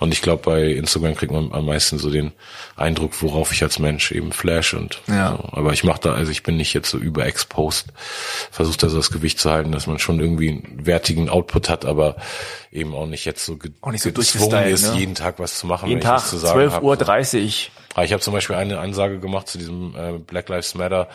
[0.01, 2.32] Und ich glaube, bei Instagram kriegt man am meisten so den
[2.74, 5.36] Eindruck, worauf ich als Mensch eben flash und Ja.
[5.40, 5.48] so.
[5.57, 7.86] aber ich mache da, also ich bin nicht jetzt so überexposed,
[8.51, 11.85] versuche da so das Gewicht zu halten, dass man schon irgendwie einen wertigen Output hat,
[11.85, 12.16] aber
[12.73, 14.98] eben auch nicht jetzt so, ge Auch nicht so gezwungen ist, ne?
[14.98, 16.82] jeden Tag was zu machen, Jeden Tag, was zu sagen 12 hab.
[16.82, 17.70] Uhr 30.
[17.95, 21.09] Aber ich habe zum Beispiel eine Ansage gemacht zu diesem äh, Black Lives Matter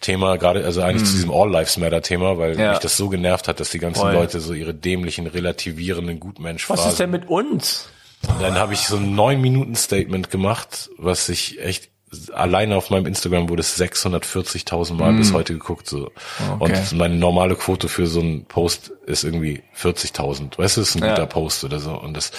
[0.00, 2.60] Thema, gerade also eigentlich zu diesem All Lives Matter Thema, weil Mhm.
[2.60, 2.70] Ja.
[2.70, 4.14] mich das so genervt hat, dass die ganzen Voll.
[4.14, 7.88] Leute so ihre dämlichen, relativierenden Gutmensch Was ist denn mit uns?
[8.26, 11.90] Und dann habe ich so ein neun Minuten Statement gemacht, was ich echt
[12.32, 16.10] alleine auf meinem Instagram wurde es 640.000 Mal bis heute geguckt so.
[16.38, 16.62] Mm.
[16.62, 16.78] Okay.
[16.78, 20.56] Und meine normale Quote für so einen Post ist irgendwie 40.000.
[20.56, 21.10] Weißt du, ist ein Ja.
[21.10, 21.92] guter Post oder so.
[21.98, 22.30] Und das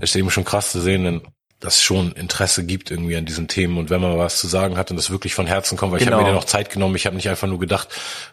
[0.00, 1.20] ist eben schon krass zu sehen, denn
[1.60, 4.92] das schon Interesse gibt irgendwie an diesen Themen und wenn man was zu sagen hat
[4.92, 6.10] und das wirklich von Herzen kommt, weil Genau.
[6.10, 7.88] ich habe mir ja noch Zeit genommen, ich habe nicht einfach nur gedacht,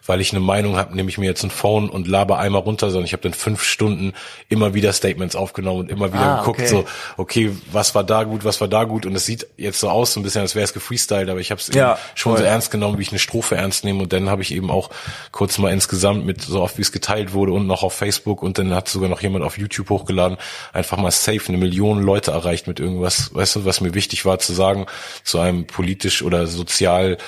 [0.06, 2.90] weil ich eine Meinung habe, nehme ich mir jetzt ein Phone und laber einmal runter,
[2.90, 4.12] sondern ich habe dann fünf Stunden
[4.48, 6.68] immer wieder Statements aufgenommen und immer wieder Ah, geguckt, okay.
[6.68, 6.84] so,
[7.16, 10.12] okay, was war da gut, was war da gut und es sieht jetzt so aus,
[10.12, 12.42] so ein bisschen, als wäre es gefreestylt, aber ich habe es Ja, schon voll.
[12.42, 14.88] so ernst genommen, wie ich eine Strophe ernst nehme und dann habe ich eben auch
[15.32, 18.56] kurz mal insgesamt mit so oft wie es geteilt wurde und noch auf Facebook und
[18.58, 20.38] dann hat sogar noch jemand auf YouTube hochgeladen,
[20.72, 24.38] einfach mal safe eine Million Leute erreicht mit irgendwas, weißt du, was mir wichtig war
[24.38, 24.86] zu sagen
[25.24, 27.18] zu einem politisch oder sozial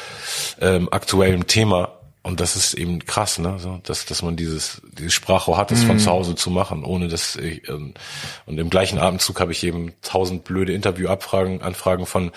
[0.61, 1.95] ähm, aktuellen Thema.
[2.23, 3.59] Und das ist eben krass, ne?
[3.59, 7.09] So, dass, dass man dieses, dieses Sprachrohr hat, das von zu Hause zu machen, ohne
[7.09, 7.95] dass ich, ähm,
[8.45, 12.33] und im gleichen Atemzug habe ich eben tausend blöde Interviewabfragen, Anfragen von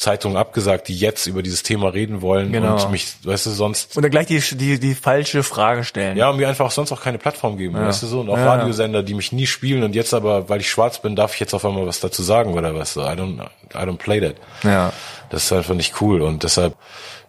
[0.00, 2.82] Zeitungen abgesagt, die jetzt über dieses Thema reden wollen Genau.
[2.82, 6.16] und mich, weißt du, sonst Und dann gleich die, die, die falsche Frage stellen.
[6.16, 8.54] ja, und mir einfach sonst auch keine Plattform geben, weißt du so, und auch Ja.
[8.54, 11.52] Radiosender, die mich nie spielen und jetzt aber, weil ich schwarz bin, darf ich jetzt
[11.52, 13.42] auf einmal was dazu sagen oder was, so, I don't,
[13.74, 14.36] I don't play that.
[14.64, 14.92] Ja.
[15.28, 16.74] Das ist einfach nicht cool und deshalb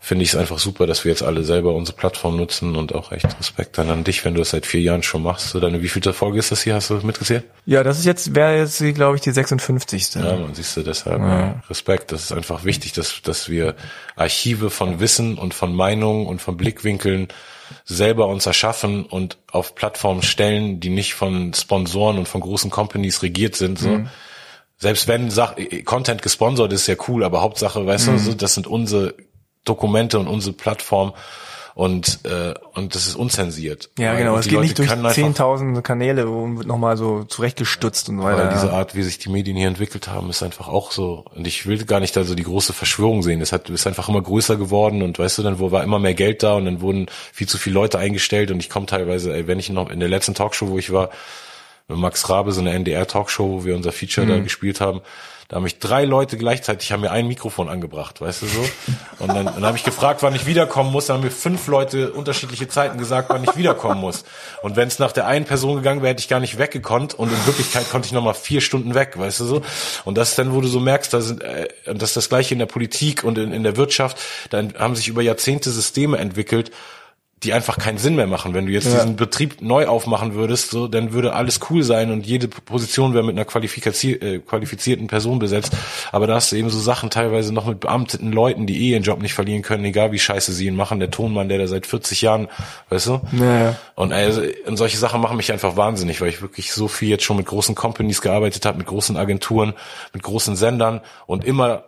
[0.03, 3.11] finde ich es einfach super, dass wir jetzt alle selber unsere Plattform nutzen und auch
[3.11, 5.49] echt Respekt dann an dich, wenn du das seit vier Jahren schon machst.
[5.49, 6.73] So deine wievielte Folge ist das hier?
[6.73, 7.43] Hast du mitgezählt?
[7.67, 10.15] Ja, das ist jetzt, wäre jetzt, glaube ich, die 56.
[10.15, 11.61] Ja, man siehst du deshalb ja.
[11.69, 12.11] Respekt.
[12.11, 13.75] Das ist einfach wichtig, dass, dass wir
[14.15, 17.27] Archive von Wissen und von Meinungen und von Blickwinkeln
[17.85, 23.21] selber uns erschaffen und auf Plattformen stellen, die nicht von Sponsoren und von großen Companies
[23.21, 23.77] regiert sind.
[23.77, 24.01] So.
[24.77, 25.55] Selbst wenn Sach
[25.85, 29.13] Content gesponsert ist, ja cool, aber Hauptsache, weißt du, so, das sind unsere
[29.65, 31.13] Dokumente und unsere Plattform
[31.73, 33.89] und äh, und das ist unzensiert.
[33.97, 34.35] Ja, genau.
[34.35, 38.43] Es geht Leute nicht durch 10.000 Kanäle und wird nochmal so zurechtgestutzt und so weiter.
[38.43, 38.73] weil diese.
[38.73, 41.23] Art, wie sich die Medien hier entwickelt haben, ist einfach auch so.
[41.33, 43.39] Und ich will gar nicht da so die große Verschwörung sehen.
[43.39, 46.13] Es hat, ist einfach immer größer geworden und weißt du, dann wo- war immer mehr
[46.13, 49.47] Geld da und dann wurden viel zu viele Leute eingestellt und ich komme teilweise, ey,
[49.47, 51.09] wenn ich noch in der letzten Talkshow, wo ich war,
[51.91, 55.01] mit Max Rabe, so eine NDR-Talkshow, wo wir unser Feature da gespielt haben,
[55.51, 58.65] da haben mich drei Leute gleichzeitig, haben mir ein Mikrofon angebracht, weißt du so?
[59.19, 61.07] Und dann, dann habe ich gefragt, wann ich wiederkommen muss.
[61.07, 64.23] Dann haben mir fünf Leute unterschiedliche Zeiten gesagt, wann ich wiederkommen muss.
[64.61, 67.15] Und wenn es nach der einen Person gegangen wäre, hätte ich gar nicht weggekonnt.
[67.15, 69.61] Und in Wirklichkeit konnte ich noch mal vier Stunden weg, weißt du so?
[70.05, 72.53] Und das ist dann, wo du so merkst, da sind, äh, das ist das Gleiche
[72.53, 74.19] in der Politik und in, in der Wirtschaft.
[74.51, 76.71] Dann haben sich über Jahrzehnte Systeme entwickelt,
[77.43, 78.53] die einfach keinen Sinn mehr machen.
[78.53, 78.99] Wenn du jetzt Ja.
[78.99, 83.23] diesen Betrieb neu aufmachen würdest, so, dann würde alles cool sein und jede Position wäre
[83.23, 85.73] mit einer qualifizier äh, qualifizierten Person besetzt.
[86.11, 89.01] Aber da hast du eben so Sachen teilweise noch mit beamteten Leuten, die eh ihren
[89.03, 90.99] Job nicht verlieren können, egal wie scheiße sie ihn machen.
[90.99, 92.47] Der Tonmann, der da seit 40 Jahren,
[92.89, 93.21] weißt du?
[93.31, 93.75] Ja.
[93.95, 97.23] Und, also, und solche Sachen machen mich einfach wahnsinnig, weil ich wirklich so viel jetzt
[97.23, 99.73] schon mit großen Companies gearbeitet habe, mit großen Agenturen,
[100.13, 101.85] mit großen Sendern und immer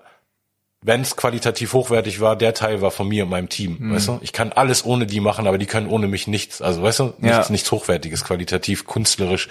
[0.83, 3.95] wenn es qualitativ hochwertig war, der Teil war von mir und meinem Team, Mhm.
[3.95, 4.19] weißt du?
[4.21, 6.61] Ich kann alles ohne die machen, aber die können ohne mich nichts.
[6.61, 7.51] Also, weißt du, nichts, Ja.
[7.51, 9.47] nichts hochwertiges, qualitativ, künstlerisch,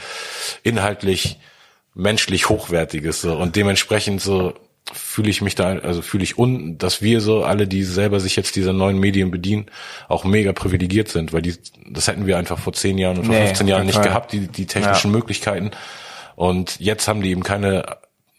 [0.62, 1.38] inhaltlich,
[1.94, 4.54] menschlich hochwertiges so und dementsprechend so
[4.92, 8.34] fühle ich mich da, also fühle ich un, dass wir so alle, die selber sich
[8.34, 9.66] jetzt dieser neuen Medien bedienen,
[10.08, 11.54] auch mega privilegiert sind, weil die,
[11.88, 14.48] das hätten wir einfach vor zehn Jahren und vor Nee, 15 Jahren nicht gehabt, die,
[14.48, 15.70] die technischen Möglichkeiten.
[16.34, 17.84] Und jetzt haben die eben keine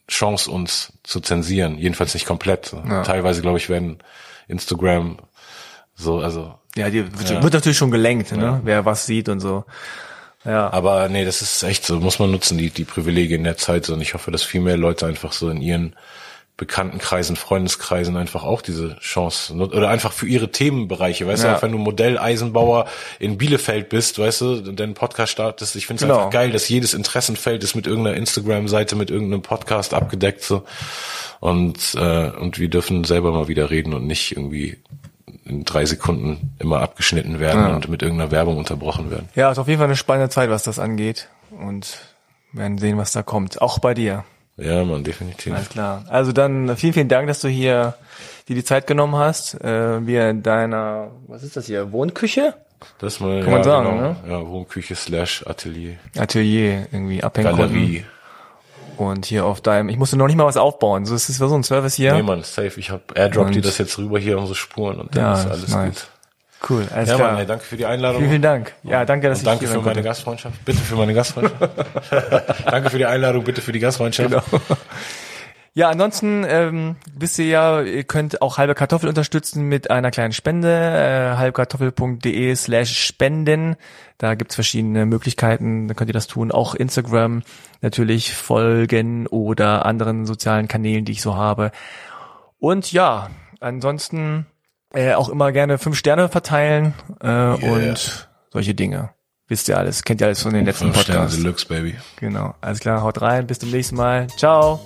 [0.08, 1.78] Chance, uns zu zensieren.
[1.78, 2.76] Jedenfalls nicht komplett.
[3.04, 4.00] Teilweise, glaube ich, werden
[4.48, 5.18] Instagram
[5.96, 6.56] so, also.
[6.76, 8.62] Ja, die wird, wird natürlich schon gelenkt, ne?
[8.64, 9.64] Wer was sieht und so.
[10.44, 10.74] Ja.
[10.74, 13.86] Aber nee, das ist echt so, muss man nutzen, die, die Privilegien der Zeit.
[13.86, 13.94] So.
[13.94, 15.96] Und ich hoffe, dass viel mehr Leute einfach so in ihren
[16.56, 21.56] Bekanntenkreisen, Freundeskreisen einfach auch diese Chance oder einfach für ihre Themenbereiche, weißt Ja.
[21.56, 22.86] du, wenn du Modelleisenbauer
[23.20, 26.20] in Bielefeld bist, weißt du, deinen Podcast startest, ich finde es Genau.
[26.20, 30.64] einfach geil, dass jedes Interessenfeld ist mit irgendeiner Instagram-Seite, mit irgendeinem Podcast abgedeckt so
[31.40, 34.78] und äh, und wir dürfen selber mal wieder reden und nicht irgendwie
[35.46, 39.28] in drei Sekunden immer abgeschnitten werden und mit irgendeiner Werbung unterbrochen werden.
[39.36, 41.28] Ja, ist auf jeden Fall eine spannende Zeit, was das angeht.
[41.60, 41.98] Und
[42.54, 43.62] werden sehen, was da kommt.
[43.62, 44.24] Auch bei dir.
[44.58, 45.54] Ja, man, definitiv.
[45.54, 46.06] Alles klar.
[46.10, 47.96] Also dann vielen, vielen Dank, dass du hier
[48.48, 49.56] dir die Zeit genommen hast.
[49.64, 52.54] Äh, wir in deiner, was ist das hier, Wohnküche?
[53.00, 54.02] Das mal, Kann ja, man sagen, genau.
[54.02, 54.16] ne?
[54.28, 55.96] Ja, Wohnküche slash Atelier.
[56.18, 57.56] Atelier irgendwie abhängen.
[57.56, 58.06] Galerie.
[58.98, 61.06] Und hier auf deinem, ich musste noch nicht mal was aufbauen.
[61.06, 62.14] So, es ist so ein Service hier.
[62.14, 62.80] Nee, man, safe.
[62.80, 65.68] Ich hab Airdrop dir das jetzt rüber hier unsere Spuren und dann Ja, ist alles
[65.70, 65.88] nice.
[65.90, 66.08] gut.
[66.68, 67.32] Cool, alles Ja, klar.
[67.32, 68.20] Mann, ey, danke für die Einladung.
[68.20, 68.74] vielen, vielen Dank.
[68.84, 70.04] Ja, danke, dass Und ich danke hier für meine konnte.
[70.04, 70.64] Gastfreundschaft.
[70.66, 71.62] Bitte für meine Gastfreundschaft.
[72.66, 74.30] danke für die Einladung, bitte für die Gastfreundschaft.
[74.30, 74.44] Genau.
[75.76, 80.32] Ja, ansonsten ähm, wisst ihr ja, ihr könnt auch halbe Kartoffel unterstützen mit einer kleinen
[80.32, 83.76] Spende, äh, halbkartoffel.de slash spenden.
[84.20, 86.52] Da gibt's verschiedene Möglichkeiten, da könnt ihr das tun.
[86.52, 87.42] Auch Instagram
[87.82, 91.72] natürlich folgen oder anderen sozialen Kanälen, die ich so habe.
[92.60, 94.46] Und ja, ansonsten
[94.94, 99.10] äh, auch immer gerne fünf Sterne verteilen äh, und solche Dinge.
[99.48, 101.38] Wisst ihr alles, kennt ihr alles von den letzten Fünf Sterne Podcasts.
[101.38, 101.96] Deluxe, Baby.
[102.16, 104.28] Genau, alles klar, haut rein, bis zum nächsten Mal.
[104.38, 104.80] Ciao.